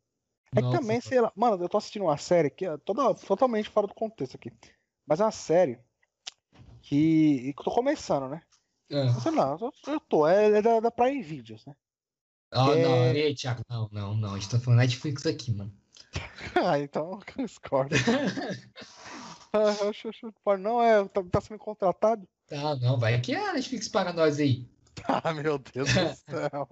É 0.55 0.63
que 0.63 0.71
também, 0.71 1.01
sei 1.01 1.21
lá. 1.21 1.31
Mano, 1.37 1.63
eu 1.63 1.69
tô 1.69 1.77
assistindo 1.77 2.03
uma 2.03 2.17
série 2.17 2.49
que 2.49 2.65
é 2.65 2.77
toda, 2.79 3.15
totalmente 3.15 3.69
fora 3.69 3.87
do 3.87 3.95
contexto 3.95 4.37
aqui. 4.37 4.51
Mas 5.07 5.21
é 5.21 5.25
uma 5.25 5.31
série 5.33 5.79
que. 6.81 7.53
que 7.53 7.61
eu 7.61 7.65
tô 7.65 7.71
começando, 7.71 8.29
né? 8.29 8.43
Não 8.89 9.21
sei 9.21 9.33
não, 9.33 9.59
eu 9.89 10.01
tô. 10.01 10.27
É, 10.27 10.59
é 10.59 10.63
da, 10.63 10.81
da 10.81 10.91
Prime 10.91 11.23
Videos, 11.23 11.67
né? 11.67 11.75
Ah, 12.53 12.71
É. 12.71 12.83
não, 12.83 13.07
ei, 13.15 13.35
Thiago, 13.35 13.63
não, 13.69 13.89
não, 13.93 14.17
não. 14.17 14.35
A 14.35 14.39
gente 14.39 14.49
tá 14.51 14.59
falando 14.61 14.79
Netflix 14.79 15.27
aqui, 15.27 15.53
mano. 15.53 15.73
ah, 16.65 16.79
então 16.79 17.19
discordo. 17.45 17.95
eu 17.97 18.03
pode 18.05 18.71
não, 20.59 20.83
é. 20.83 21.05
Tá, 21.09 21.23
tá 21.31 21.41
sendo 21.41 21.59
contratado? 21.59 22.27
Tá, 22.47 22.77
não, 22.77 22.99
vai 22.99 23.21
que 23.21 23.35
a 23.35 23.53
Netflix 23.53 23.89
paga 23.89 24.13
nós 24.13 24.39
aí. 24.39 24.67
Ah, 25.09 25.35
meu 25.35 25.59
Deus 25.59 25.93
do 25.93 26.15
céu. 26.31 26.69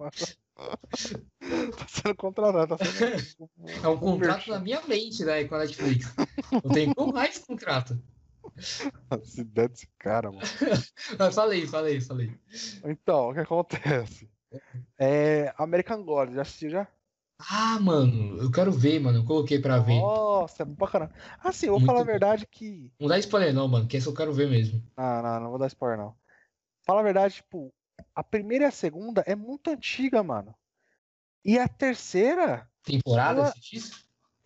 tá 0.57 1.87
sendo 1.87 2.15
contratado, 2.15 2.75
tá 2.75 2.85
sendo. 2.85 3.49
É 3.83 3.87
um 3.87 3.97
contrato 3.97 4.49
na 4.49 4.59
minha 4.59 4.81
mente, 4.87 5.23
né, 5.23 5.43
com 5.43 5.53
a 5.53 5.59
Netflix. 5.59 6.11
Não 6.51 6.71
tem 6.71 6.91
como 6.91 7.13
mais 7.13 7.37
contrato. 7.37 7.95
Essa 9.11 9.41
ideia 9.41 9.69
desse 9.69 9.87
cara, 9.99 10.31
mano. 10.31 10.41
Mas 11.19 11.35
falei, 11.35 11.67
falei, 11.67 12.01
falei. 12.01 12.31
Então, 12.83 13.29
o 13.29 13.33
que 13.33 13.41
acontece? 13.41 14.27
É. 14.97 15.53
American 15.57 16.03
God, 16.03 16.33
já 16.33 16.41
assistiu 16.41 16.69
já? 16.71 16.87
Ah, 17.37 17.77
mano, 17.81 18.41
eu 18.41 18.49
quero 18.51 18.71
ver, 18.71 18.99
mano. 18.99 19.19
Eu 19.19 19.25
coloquei 19.25 19.59
pra 19.59 19.77
ver. 19.79 19.99
Nossa, 19.99 20.63
é 20.63 20.87
caramba. 20.87 21.13
Assim, 21.43 21.67
eu 21.67 21.73
vou 21.73 21.79
Muito 21.79 21.87
falar 21.87 22.01
a 22.01 22.03
bom. 22.03 22.11
verdade 22.11 22.47
que. 22.47 22.91
Não 22.99 23.07
dá 23.07 23.19
spoiler, 23.19 23.53
não, 23.53 23.67
mano, 23.67 23.87
que 23.87 23.97
essa 23.97 24.09
eu 24.09 24.13
quero 24.13 24.33
ver 24.33 24.49
mesmo. 24.49 24.81
Não, 24.97 25.21
não, 25.21 25.39
não 25.41 25.49
vou 25.49 25.59
dar 25.59 25.67
spoiler, 25.67 25.97
não. 25.97 26.15
Fala 26.85 27.01
a 27.01 27.03
verdade, 27.03 27.35
tipo, 27.35 27.73
a 28.13 28.23
primeira 28.23 28.65
e 28.65 28.67
a 28.67 28.71
segunda 28.71 29.21
é 29.27 29.35
muito 29.35 29.69
antiga, 29.69 30.23
mano. 30.23 30.55
E 31.43 31.59
a 31.59 31.67
terceira. 31.67 32.69
Temporada, 32.83 33.41
Ela-? 33.41 33.53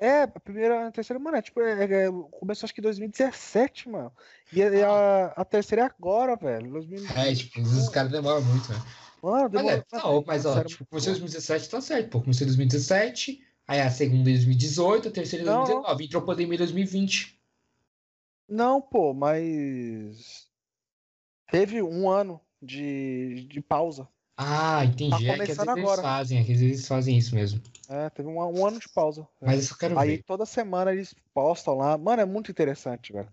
É, 0.02 0.24
a 0.24 0.28
primeira 0.28 0.76
e 0.86 0.88
a 0.88 0.92
terceira, 0.92 1.20
mano, 1.20 1.38
é 1.38 1.42
tipo, 1.42 1.62
é, 1.62 1.84
é- 1.84 2.12
começou 2.32 2.66
acho 2.66 2.74
que 2.74 2.80
em 2.80 2.84
2017, 2.84 3.90
mano. 3.90 4.12
E, 4.52 4.64
a, 4.64 4.70
e 4.70 4.82
a, 4.82 5.26
a 5.36 5.46
terceira 5.46 5.84
é 5.84 5.86
agora, 5.86 6.36
velho. 6.38 6.72
2020. 6.72 7.18
É, 7.18 7.36
tipo, 7.36 7.62
os 7.62 7.90
caras 7.90 8.12
demoram 8.12 8.42
muito, 8.42 8.72
né? 8.72 8.80
Mano, 9.22 9.50
Mas, 9.54 9.66
é, 9.68 9.82
tá, 9.82 10.02
ó, 10.08 10.24
mas 10.26 10.46
ó, 10.46 10.64
tipo, 10.64 10.86
começou 10.86 11.12
em 11.12 11.16
bom. 11.16 11.20
2017, 11.22 11.70
tá 11.70 11.82
certo, 11.82 12.10
pô. 12.10 12.22
Começou 12.22 12.46
em 12.46 12.48
2017, 12.48 13.42
aí 13.68 13.82
a 13.82 13.90
segunda 13.92 14.30
em 14.30 14.34
2018, 14.34 15.08
a 15.08 15.12
terceira 15.12 15.44
em 15.44 15.46
Não, 15.46 15.54
não. 15.60 15.66
2019, 15.66 16.06
entrou 16.06 16.22
pandemia 16.24 16.56
em 16.56 16.58
2020. 16.58 17.40
Não, 18.48 18.82
pô, 18.82 19.14
mas. 19.14 20.48
Teve 21.52 21.82
um 21.82 22.10
ano 22.10 22.40
de, 22.62 23.46
de 23.50 23.62
pausa. 23.62 24.08
Ah, 24.38 24.86
entendi. 24.86 25.26
Tá 25.28 25.34
é 25.34 25.40
que 25.46 25.52
às 25.52 25.58
vezes 25.58 25.58
começando 25.58 25.78
eles 25.78 25.84
agora. 25.84 26.02
fazem, 26.02 26.40
é 26.40 26.44
que 26.46 26.54
às 26.54 26.60
vezes 26.60 26.88
fazem 26.88 27.18
isso 27.18 27.36
mesmo. 27.36 27.62
É, 27.90 28.10
teve 28.10 28.30
um, 28.30 28.38
um 28.40 28.66
ano 28.66 28.80
de 28.80 28.88
pausa. 28.88 29.28
Mas 29.42 29.70
eu 29.70 29.78
quero 29.78 30.00
Aí 30.00 30.18
ver. 30.18 30.24
toda 30.24 30.46
semana 30.46 30.92
eles 30.94 31.14
postam 31.34 31.76
lá. 31.76 31.98
Mano, 31.98 32.22
é 32.22 32.26
muito 32.26 32.50
interessante, 32.52 33.12
velho. 33.12 33.32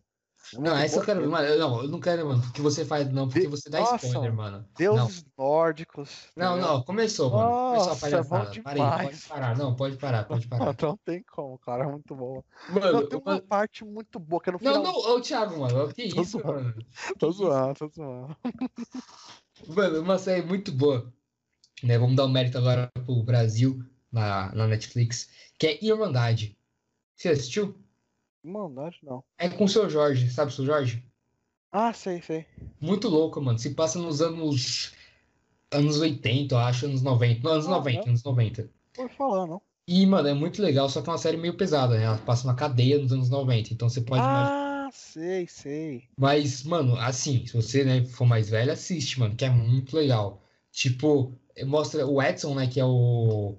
É 0.54 0.58
Não, 0.58 0.76
essa 0.76 0.98
eu 1.00 1.04
quero. 1.04 1.28
Mano, 1.30 1.46
eu- 1.48 1.58
não, 1.58 1.82
eu 1.82 1.88
não 1.88 1.98
quero, 2.00 2.26
mano, 2.28 2.40
porque 2.42 2.60
você 2.62 2.84
faz, 2.84 3.10
não, 3.12 3.28
porque 3.28 3.48
você 3.48 3.68
dá 3.68 3.80
Nossa, 3.80 4.06
spoiler, 4.06 4.32
mano. 4.34 4.68
Deuses 4.78 5.24
nórdicos. 5.36 6.26
Não, 6.36 6.56
não, 6.56 6.82
começou, 6.82 7.30
mano. 7.30 7.50
Começou 7.50 7.82
a 7.82 7.86
Nossa, 7.88 8.06
é 8.06 8.10
palhaçada. 8.10 8.62
Parei, 8.62 8.82
pode 9.06 9.22
parar. 9.28 9.56
Não, 9.58 9.74
pode 9.74 9.96
parar, 9.96 10.24
pode 10.24 10.46
Não, 10.50 10.58
parar. 10.58 10.76
não 10.80 10.96
tem 10.98 11.22
como, 11.30 11.58
cara. 11.58 11.84
É 11.84 11.86
muito 11.88 12.14
bom. 12.14 12.42
Mano, 12.68 12.92
Não, 13.00 13.08
tem 13.08 13.18
uma 13.18 13.32
mano- 13.34 13.42
parte 13.46 13.84
muito 13.84 14.18
boa 14.18 14.40
que 14.40 14.50
é 14.50 14.52
no 14.52 14.58
não, 14.62 14.72
final. 14.74 14.92
não, 14.92 15.14
ô 15.16 15.20
Thiago, 15.20 15.58
mano, 15.60 15.92
que 15.92 16.08
Tô 16.08 16.22
isso, 16.22 16.38
zoando. 16.38 16.52
mano? 16.62 16.74
Tô 17.18 17.32
zoando, 17.32 17.74
tô 17.74 17.88
zoando. 17.88 18.36
Mano, 19.68 20.00
uma 20.00 20.18
série 20.18 20.42
muito 20.46 20.70
boa. 20.72 21.12
Né, 21.82 21.98
vamos 21.98 22.16
dar 22.16 22.24
um 22.24 22.30
mérito 22.30 22.56
agora 22.56 22.90
pro 23.04 23.22
Brasil 23.22 23.78
na, 24.10 24.50
na 24.54 24.66
Netflix, 24.66 25.28
que 25.58 25.66
é 25.66 25.84
Irmandade. 25.84 26.56
Você 27.14 27.28
assistiu? 27.28 27.78
Maldade, 28.46 28.98
não. 29.02 29.22
É 29.38 29.48
com 29.48 29.64
o 29.64 29.68
seu 29.68 29.88
Jorge, 29.90 30.30
sabe 30.30 30.50
o 30.50 30.54
seu 30.54 30.64
Jorge? 30.64 31.02
Ah, 31.72 31.92
sei, 31.92 32.22
sei. 32.22 32.46
Muito 32.80 33.08
louco, 33.08 33.40
mano. 33.40 33.58
Se 33.58 33.70
passa 33.74 33.98
nos 33.98 34.20
anos. 34.22 34.92
Anos 35.70 35.98
80, 36.00 36.54
eu 36.54 36.58
acho, 36.58 36.86
anos 36.86 37.02
90. 37.02 37.40
Não, 37.42 37.52
anos 37.52 37.66
Ah, 37.66 37.70
90, 37.70 38.00
é? 38.00 38.08
anos 38.08 38.22
90. 38.22 38.70
Por 38.94 39.10
falar, 39.10 39.46
não. 39.46 39.60
E, 39.88 40.04
mano, 40.06 40.28
é 40.28 40.34
muito 40.34 40.62
legal, 40.62 40.88
só 40.88 41.02
que 41.02 41.08
é 41.08 41.12
uma 41.12 41.18
série 41.18 41.36
meio 41.36 41.56
pesada, 41.56 41.96
né? 41.96 42.04
Ela 42.04 42.18
passa 42.18 42.46
na 42.46 42.54
cadeia 42.54 42.98
nos 42.98 43.12
anos 43.12 43.28
90, 43.30 43.72
então 43.72 43.88
você 43.88 44.00
pode 44.00 44.22
imaginar. 44.22 44.86
Ah, 44.86 44.88
sei, 44.92 45.46
sei. 45.48 46.04
Mas, 46.16 46.62
mano, 46.64 46.96
assim, 46.96 47.44
se 47.46 47.52
você, 47.52 47.84
né, 47.84 48.04
for 48.04 48.24
mais 48.26 48.48
velho, 48.48 48.72
assiste, 48.72 49.18
mano, 49.20 49.34
que 49.36 49.44
é 49.44 49.50
muito 49.50 49.96
legal. 49.96 50.40
Tipo, 50.72 51.32
mostra 51.64 52.06
o 52.06 52.20
Edson, 52.22 52.54
né, 52.54 52.66
que 52.68 52.80
é 52.80 52.84
o. 52.84 53.56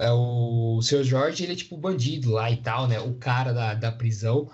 É 0.00 0.10
o 0.12 0.80
seu 0.82 1.04
Jorge, 1.04 1.44
ele 1.44 1.52
é 1.52 1.56
tipo 1.56 1.76
bandido 1.76 2.30
lá 2.32 2.50
e 2.50 2.56
tal, 2.62 2.88
né? 2.88 2.98
O 3.00 3.14
cara 3.18 3.52
da, 3.52 3.74
da 3.74 3.92
prisão. 3.92 4.50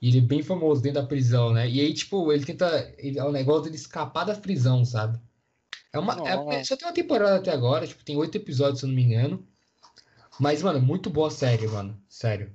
E 0.00 0.08
ele 0.08 0.18
é 0.18 0.22
bem 0.22 0.42
famoso 0.42 0.82
dentro 0.82 1.02
da 1.02 1.06
prisão, 1.08 1.52
né? 1.52 1.68
E 1.68 1.80
aí, 1.80 1.94
tipo, 1.94 2.32
ele 2.32 2.44
tenta. 2.44 2.94
Ele, 2.98 3.18
é 3.18 3.24
o 3.24 3.32
negócio 3.32 3.64
dele 3.64 3.76
escapar 3.76 4.24
da 4.24 4.34
prisão, 4.34 4.84
sabe? 4.84 5.20
É 5.92 5.98
uma, 5.98 6.14
é- 6.54 6.64
só 6.64 6.76
tem 6.76 6.86
uma 6.88 6.94
temporada 6.94 7.36
até 7.36 7.52
agora, 7.52 7.86
tipo, 7.86 8.04
tem 8.04 8.16
oito 8.16 8.36
episódios, 8.36 8.80
se 8.80 8.86
eu 8.86 8.88
não 8.88 8.96
me 8.96 9.02
engano. 9.02 9.46
Mas, 10.40 10.62
mano, 10.62 10.80
muito 10.80 11.10
boa 11.10 11.30
série, 11.30 11.66
mano. 11.66 11.98
Sério. 12.08 12.54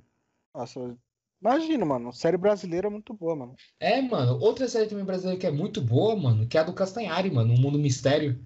Nossa, 0.54 0.96
imagina, 1.40 1.84
mano. 1.84 2.12
Série 2.12 2.36
brasileira 2.36 2.86
é 2.86 2.90
muito 2.90 3.12
boa, 3.14 3.34
mano. 3.34 3.56
É, 3.80 4.00
mano, 4.00 4.38
outra 4.40 4.68
série 4.68 4.88
também 4.88 5.04
brasileira 5.04 5.38
que 5.40 5.46
é 5.46 5.50
muito 5.50 5.80
boa, 5.80 6.14
mano, 6.14 6.46
que 6.46 6.56
é 6.56 6.60
a 6.60 6.64
do 6.64 6.72
Castanhari, 6.72 7.30
mano, 7.30 7.54
O 7.54 7.58
Mundo 7.60 7.78
Mistério. 7.78 8.38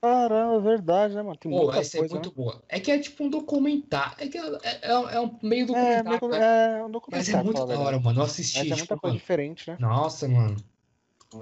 Caramba, 0.00 0.56
é 0.56 0.60
verdade, 0.60 1.14
né, 1.14 1.22
mano? 1.22 1.36
Tem 1.36 1.50
Pô, 1.50 1.58
muita 1.62 1.80
essa 1.80 1.96
é 1.96 2.00
coisa, 2.00 2.14
muito 2.14 2.28
né? 2.30 2.34
boa. 2.36 2.62
É 2.68 2.80
que 2.80 2.90
é 2.90 2.98
tipo 2.98 3.24
um 3.24 3.30
documentário. 3.30 4.14
É 4.18 4.28
que 4.28 4.38
é, 4.38 4.42
é, 4.62 4.90
é 4.92 5.20
um 5.20 5.38
meio 5.42 5.66
É, 5.74 6.02
documentário, 6.02 6.28
meio- 6.28 6.32
né? 6.32 6.38
é 6.80 6.84
um 6.84 6.90
Mas 6.90 6.92
documentário, 6.92 7.40
é 7.40 7.44
muito 7.44 7.66
da 7.66 7.74
a 7.74 7.78
hora, 7.80 8.00
mano. 8.00 8.20
Eu 8.20 8.24
assisti, 8.24 8.58
Mas 8.58 8.66
é 8.70 8.74
tipo, 8.74 8.78
muita 8.78 8.96
coisa 8.96 9.12
mano, 9.12 9.20
diferente, 9.20 9.70
né? 9.70 9.76
Nossa, 9.80 10.28
mano. 10.28 10.56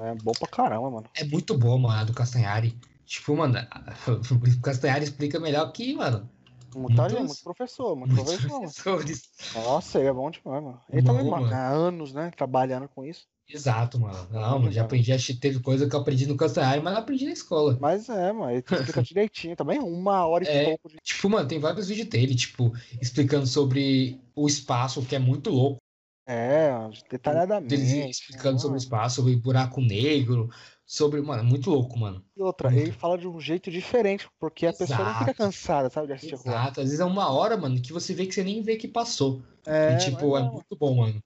É 0.01 0.15
bom 0.15 0.33
pra 0.35 0.49
caramba, 0.49 0.91
mano. 0.91 1.11
É 1.15 1.25
muito 1.25 1.57
bom, 1.59 1.79
mano, 1.79 2.01
a 2.01 2.05
do 2.05 2.13
Castanhari. 2.15 2.79
Tipo, 3.05 3.37
mano, 3.37 3.55
o 4.59 4.61
Castanhari 4.63 5.05
explica 5.05 5.39
melhor 5.39 5.71
que, 5.73 5.95
mano. 5.95 6.29
Muitos, 6.75 7.13
gente, 7.13 7.25
muito 7.25 7.43
professor, 7.43 7.97
muito 7.97 8.15
professor. 8.15 8.61
Professores. 8.61 9.23
Nossa, 9.55 9.99
ele 9.99 10.09
é 10.09 10.13
bom 10.13 10.31
demais, 10.31 10.63
mano. 10.63 10.81
Ele 10.91 11.03
também, 11.03 11.29
mano, 11.29 11.47
há 11.47 11.69
anos, 11.69 12.13
né, 12.13 12.31
trabalhando 12.37 12.89
com 12.89 13.05
isso. 13.05 13.27
Exato, 13.49 14.01
mano. 14.01 14.27
Não, 14.31 14.59
mano, 14.59 14.73
já 14.73 14.83
aprendi, 14.83 15.17
que 15.17 15.35
teve 15.35 15.61
coisa 15.61 15.89
que 15.89 15.95
eu 15.95 16.01
aprendi 16.01 16.27
no 16.27 16.37
Castanhari, 16.37 16.81
mas 16.83 16.95
não 16.95 17.01
aprendi 17.01 17.27
na 17.27 17.33
escola. 17.33 17.77
Mas 17.79 18.09
é, 18.09 18.33
mano, 18.33 18.51
ele 18.51 18.65
explica 18.67 19.03
direitinho 19.03 19.55
também, 19.55 19.79
uma 19.79 20.27
hora 20.27 20.45
e 20.45 20.49
é, 20.49 20.65
pouco. 20.65 20.89
De... 20.89 20.97
Tipo, 21.03 21.29
mano, 21.29 21.47
tem 21.47 21.59
vários 21.59 21.89
vídeos 21.89 22.09
dele, 22.09 22.35
tipo, 22.35 22.73
explicando 23.01 23.47
sobre 23.47 24.19
o 24.35 24.47
espaço, 24.47 25.05
que 25.05 25.15
é 25.15 25.19
muito 25.19 25.51
louco. 25.51 25.84
É, 26.27 26.73
detalhadamente. 27.11 27.75
Ele 27.75 28.11
explicando 28.11 28.59
sobre 28.59 28.77
o 28.77 28.79
espaço, 28.79 29.17
sobre 29.17 29.37
buraco 29.37 29.81
negro, 29.81 30.49
sobre. 30.87 31.21
Mano, 31.21 31.43
é 31.43 31.45
muito 31.45 31.71
louco, 31.71 31.99
mano. 31.99 32.25
E 32.35 32.43
outra, 32.43 32.71
muito... 32.71 32.83
ele 32.83 32.93
fala 32.93 33.19
de 33.19 33.29
um 33.29 33.39
jeito 33.39 33.71
diferente, 33.71 34.29
porque 34.39 34.67
a 34.67 34.71
Exato. 34.71 34.89
pessoa 34.91 35.09
não 35.09 35.19
fica 35.19 35.35
cansada, 35.35 35.91
sabe, 35.91 36.07
de 36.07 36.13
assistir 36.15 36.35
Exato, 36.35 36.81
às 36.81 36.87
vezes 36.87 37.01
é 37.01 37.05
uma 37.05 37.31
hora, 37.31 37.57
mano, 37.57 37.81
que 37.81 37.93
você 37.93 38.15
vê 38.15 38.27
que 38.27 38.35
você 38.35 38.43
nem 38.43 38.63
vê 38.63 38.77
que 38.77 38.89
passou. 38.89 39.43
É, 39.67 39.95
e, 39.95 39.99
tipo, 39.99 40.37
é 40.37 40.43
muito 40.43 40.77
bom, 40.79 40.97
mano. 40.97 41.23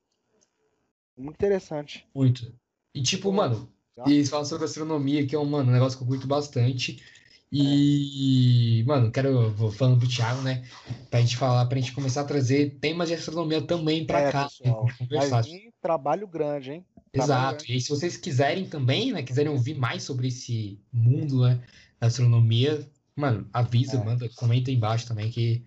Muito 1.17 1.35
interessante. 1.35 2.07
Muito. 2.15 2.53
E 2.95 3.03
tipo, 3.03 3.33
mano, 3.33 3.73
e 4.07 4.15
eles 4.15 4.29
falam 4.29 4.45
sobre 4.45 4.65
astronomia, 4.65 5.27
que 5.27 5.35
é 5.35 5.39
um, 5.39 5.45
mano, 5.45 5.71
um 5.71 5.73
negócio 5.73 5.99
que 5.99 6.05
eu 6.05 6.09
curto 6.09 6.27
bastante. 6.27 7.03
E, 7.51 8.85
mano, 8.87 9.11
quero, 9.11 9.51
vou 9.53 9.71
falando 9.71 9.99
pro 9.99 10.09
Thiago, 10.09 10.43
né? 10.43 10.65
Pra 11.11 11.21
gente 11.21 11.37
falar, 11.37 11.65
pra 11.67 11.79
gente 11.79 11.93
começar 11.93 12.21
a 12.21 12.25
trazer 12.25 12.77
temas 12.81 13.09
de 13.09 13.15
astronomia 13.15 13.63
também 13.63 14.05
pra 14.05 14.21
é, 14.21 14.33
cá. 14.33 14.49
Pessoal, 14.49 14.87
conversar. 14.99 15.45
trabalho 15.81 16.27
grande, 16.27 16.73
hein? 16.73 16.87
Exato. 17.13 17.65
E 17.67 17.73
aí, 17.73 17.81
se 17.81 17.89
vocês 17.89 18.17
quiserem 18.19 18.67
também, 18.67 19.13
né? 19.13 19.23
Quiserem 19.23 19.51
ouvir 19.51 19.75
mais 19.75 20.03
sobre 20.03 20.29
esse 20.29 20.79
mundo, 20.93 21.43
né? 21.43 21.59
Da 21.99 22.09
astronomia, 22.09 22.87
mano, 23.17 23.49
avisa, 23.53 23.97
é. 23.97 24.05
manda, 24.05 24.29
comenta 24.37 24.71
aí 24.71 24.77
embaixo 24.77 25.07
também 25.07 25.31
que, 25.31 25.65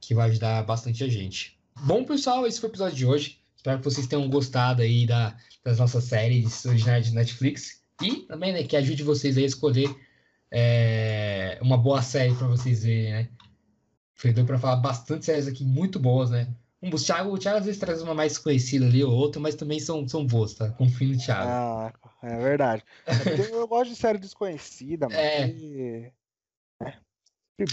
que 0.00 0.14
vai 0.14 0.30
ajudar 0.30 0.62
bastante 0.62 1.02
a 1.02 1.08
gente. 1.08 1.58
Bom, 1.82 2.04
pessoal, 2.04 2.46
esse 2.46 2.60
foi 2.60 2.68
o 2.68 2.72
episódio 2.72 2.96
de 2.96 3.06
hoje. 3.06 3.40
Espero 3.56 3.78
que 3.78 3.84
vocês 3.84 4.06
tenham 4.06 4.28
gostado 4.28 4.82
aí 4.82 5.04
da, 5.04 5.36
das 5.64 5.78
nossas 5.78 6.04
séries 6.04 6.64
originais 6.64 7.06
de 7.06 7.14
Netflix. 7.14 7.82
E 8.00 8.18
também, 8.22 8.52
né, 8.52 8.62
que 8.62 8.76
ajude 8.76 9.02
vocês 9.02 9.36
a 9.36 9.40
escolher 9.40 9.88
é, 10.56 11.58
uma 11.60 11.76
boa 11.76 12.00
série 12.00 12.32
para 12.36 12.46
vocês 12.46 12.84
verem, 12.84 13.10
né? 13.10 13.28
Foi 14.14 14.32
para 14.32 14.56
falar 14.56 14.76
bastante 14.76 15.24
séries 15.24 15.48
aqui 15.48 15.64
muito 15.64 15.98
boas, 15.98 16.30
né? 16.30 16.46
Um, 16.80 16.90
o, 16.90 16.96
Thiago, 16.96 17.32
o 17.32 17.38
Thiago 17.38 17.58
às 17.58 17.64
vezes 17.64 17.80
traz 17.80 18.00
uma 18.00 18.14
mais 18.14 18.38
conhecida 18.38 18.86
ali 18.86 19.02
ou 19.02 19.12
outra, 19.12 19.40
mas 19.40 19.56
também 19.56 19.80
são, 19.80 20.06
são 20.06 20.24
boas, 20.24 20.54
tá? 20.54 20.70
Confio 20.70 21.08
no 21.08 21.18
Thiago. 21.18 21.48
Ah, 21.48 21.92
é 22.22 22.38
verdade. 22.38 22.84
É 23.04 23.50
eu 23.50 23.66
gosto 23.66 23.90
de 23.90 23.96
série 23.96 24.18
desconhecida, 24.18 25.08
mas. 25.08 25.18
É. 25.18 25.48
E... 25.48 26.12
É. 26.84 26.94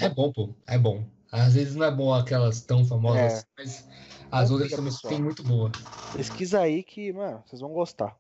é 0.02 0.10
bom, 0.10 0.32
pô. 0.32 0.56
É 0.66 0.80
bom. 0.80 1.06
Às 1.32 1.54
vezes 1.54 1.76
não 1.76 1.86
é 1.86 1.92
bom 1.92 2.12
aquelas 2.12 2.62
tão 2.62 2.84
famosas, 2.84 3.44
é. 3.44 3.46
mas 3.58 3.88
as 4.32 4.50
outras 4.50 4.72
também 4.72 4.94
tem 5.08 5.22
muito 5.22 5.44
boa. 5.44 5.72
Pesquisa 6.16 6.62
aí 6.62 6.82
que, 6.82 7.14
mano, 7.14 7.44
vocês 7.46 7.62
vão 7.62 7.72
gostar. 7.72 8.18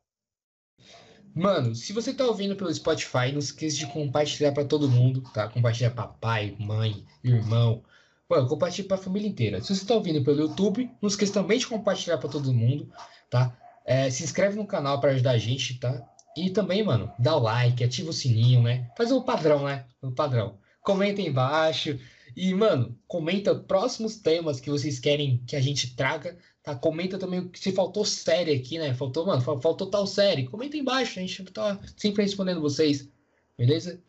Mano, 1.34 1.74
se 1.74 1.94
você 1.94 2.13
tá 2.13 2.26
ouvindo 2.26 2.56
pelo 2.56 2.74
Spotify, 2.74 3.32
não 3.32 3.39
esqueça 3.39 3.78
de 3.78 3.88
compartilhar 3.88 4.52
para 4.52 4.65
todo 4.65 4.89
mundo, 4.89 5.22
tá? 5.34 5.48
Compartilhar 5.48 5.91
papai, 5.91 6.56
mãe, 6.60 7.06
irmão. 7.24 7.84
Mano, 8.30 8.48
compartilhe 8.48 8.88
pra 8.88 8.98
família 8.98 9.28
inteira. 9.28 9.62
Se 9.62 9.76
você 9.76 9.86
tá 9.86 9.94
ouvindo 9.94 10.24
pelo 10.24 10.41
YouTube, 10.41 10.89
não 11.02 11.08
esqueça 11.08 11.34
também 11.34 11.58
de 11.58 11.67
compartilhar 11.67 12.17
para 12.17 12.30
todo 12.30 12.54
mundo, 12.54 12.91
tá? 13.30 13.56
É, 13.86 14.10
se 14.10 14.24
inscreve 14.24 14.56
no 14.56 14.65
canal 14.65 15.00
para 15.00 15.12
ajudar 15.12 15.32
a 15.32 15.38
gente, 15.38 15.78
tá? 15.80 16.06
E 16.36 16.50
também, 16.50 16.84
mano, 16.84 17.12
dá 17.20 17.36
o 17.36 17.39
like, 17.39 17.84
ativa 17.84 18.10
o 18.10 18.13
sininho, 18.13 18.62
né? 18.62 18.89
Faz 18.98 19.12
o 19.12 19.22
padrão, 19.22 19.65
né? 19.65 19.86
O 20.02 20.12
padrão. 20.12 20.58
Comenta 20.82 21.22
embaixo. 21.22 22.00
E, 22.36 22.54
mano, 22.54 22.98
comenta 23.08 23.54
próximos 23.54 24.15
temas 24.17 24.60
que 24.60 24.70
vocês 24.70 25.00
querem 25.00 25.44
que 25.46 25.56
a 25.56 25.62
gente 25.62 25.96
traga, 25.96 26.38
tá? 26.63 26.76
Comenta 26.76 27.17
também 27.17 27.50
se 27.54 27.71
faltou 27.71 28.06
série 28.06 28.54
aqui, 28.54 28.78
né? 28.78 28.93
Faltou, 28.93 29.26
mano, 29.26 29.41
faltou 29.41 29.89
tal 29.89 30.06
série. 30.08 30.47
Comenta 30.47 30.78
embaixo, 30.78 31.19
a 31.19 31.21
gente 31.21 31.43
tá 31.45 31.80
sempre 31.97 32.24
respondendo 32.24 32.62
vocês. 32.62 33.10
Beleza? 33.58 34.02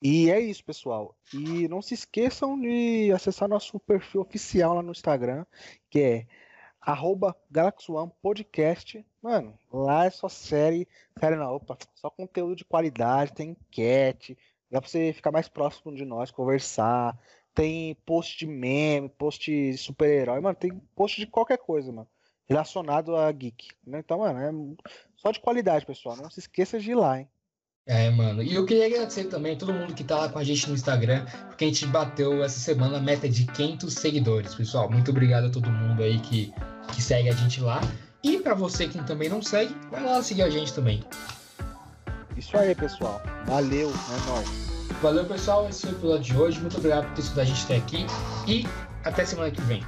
E 0.00 0.30
é 0.30 0.40
isso, 0.40 0.64
pessoal. 0.64 1.16
E 1.32 1.68
não 1.68 1.80
se 1.80 1.94
esqueçam 1.94 2.60
de 2.60 3.12
acessar 3.12 3.48
nosso 3.48 3.78
perfil 3.78 4.20
oficial 4.20 4.74
lá 4.74 4.82
no 4.82 4.90
Instagram, 4.90 5.46
que 5.88 6.00
é 6.00 6.26
arroba 6.80 7.36
Podcast. 8.20 9.06
Mano, 9.22 9.56
lá 9.72 10.06
é 10.06 10.10
só 10.10 10.28
série. 10.28 10.88
Série 11.20 11.36
não, 11.36 11.54
opa, 11.54 11.78
só 11.94 12.10
conteúdo 12.10 12.56
de 12.56 12.64
qualidade, 12.64 13.32
tem 13.32 13.50
enquete. 13.50 14.36
Dá 14.68 14.80
pra 14.80 14.90
você 14.90 15.12
ficar 15.12 15.30
mais 15.30 15.48
próximo 15.48 15.94
de 15.94 16.04
nós, 16.04 16.32
conversar 16.32 17.16
tem 17.54 17.96
post 18.06 18.38
de 18.38 18.46
meme, 18.46 19.08
post 19.08 19.50
de 19.50 19.76
super-herói, 19.76 20.40
mano, 20.40 20.54
tem 20.54 20.72
post 20.94 21.20
de 21.20 21.26
qualquer 21.26 21.58
coisa, 21.58 21.92
mano, 21.92 22.08
relacionado 22.48 23.16
a 23.16 23.30
geek. 23.30 23.68
Né? 23.86 24.00
Então, 24.00 24.18
mano, 24.18 24.38
é 24.38 24.52
só 25.16 25.30
de 25.30 25.40
qualidade, 25.40 25.86
pessoal. 25.86 26.16
Não 26.16 26.30
se 26.30 26.40
esqueça 26.40 26.78
de 26.78 26.90
ir 26.90 26.94
lá, 26.94 27.20
hein? 27.20 27.28
É, 27.84 28.10
mano. 28.10 28.42
E 28.42 28.54
eu 28.54 28.64
queria 28.64 28.86
agradecer 28.86 29.24
também 29.24 29.54
a 29.54 29.56
todo 29.56 29.72
mundo 29.72 29.94
que 29.94 30.04
tá 30.04 30.16
lá 30.16 30.28
com 30.28 30.38
a 30.38 30.44
gente 30.44 30.68
no 30.68 30.74
Instagram, 30.74 31.24
porque 31.48 31.64
a 31.64 31.68
gente 31.68 31.84
bateu 31.86 32.42
essa 32.44 32.60
semana 32.60 32.98
a 32.98 33.00
meta 33.00 33.28
de 33.28 33.44
500 33.44 33.92
seguidores, 33.92 34.54
pessoal. 34.54 34.88
Muito 34.88 35.10
obrigado 35.10 35.46
a 35.46 35.50
todo 35.50 35.68
mundo 35.68 36.02
aí 36.02 36.20
que, 36.20 36.52
que 36.94 37.02
segue 37.02 37.28
a 37.28 37.32
gente 37.32 37.60
lá. 37.60 37.80
E 38.22 38.38
para 38.38 38.54
você 38.54 38.86
que 38.86 39.02
também 39.04 39.28
não 39.28 39.42
segue, 39.42 39.74
vai 39.90 40.04
lá 40.04 40.22
seguir 40.22 40.42
a 40.42 40.50
gente 40.50 40.72
também. 40.72 41.02
Isso 42.36 42.56
aí, 42.56 42.74
pessoal. 42.74 43.20
Valeu, 43.46 43.90
é 43.90 44.30
nóis. 44.30 44.71
Valeu, 45.02 45.24
pessoal. 45.24 45.68
Esse 45.68 45.82
foi 45.82 45.90
o 45.90 45.96
episódio 45.96 46.22
de 46.22 46.36
hoje. 46.36 46.60
Muito 46.60 46.76
obrigado 46.76 47.06
por 47.06 47.14
ter 47.14 47.22
escutado 47.22 47.42
a 47.42 47.46
gente 47.46 47.64
até 47.64 47.76
aqui. 47.76 48.06
E 48.46 48.64
até 49.04 49.24
semana 49.24 49.50
que 49.50 49.60
vem. 49.62 49.84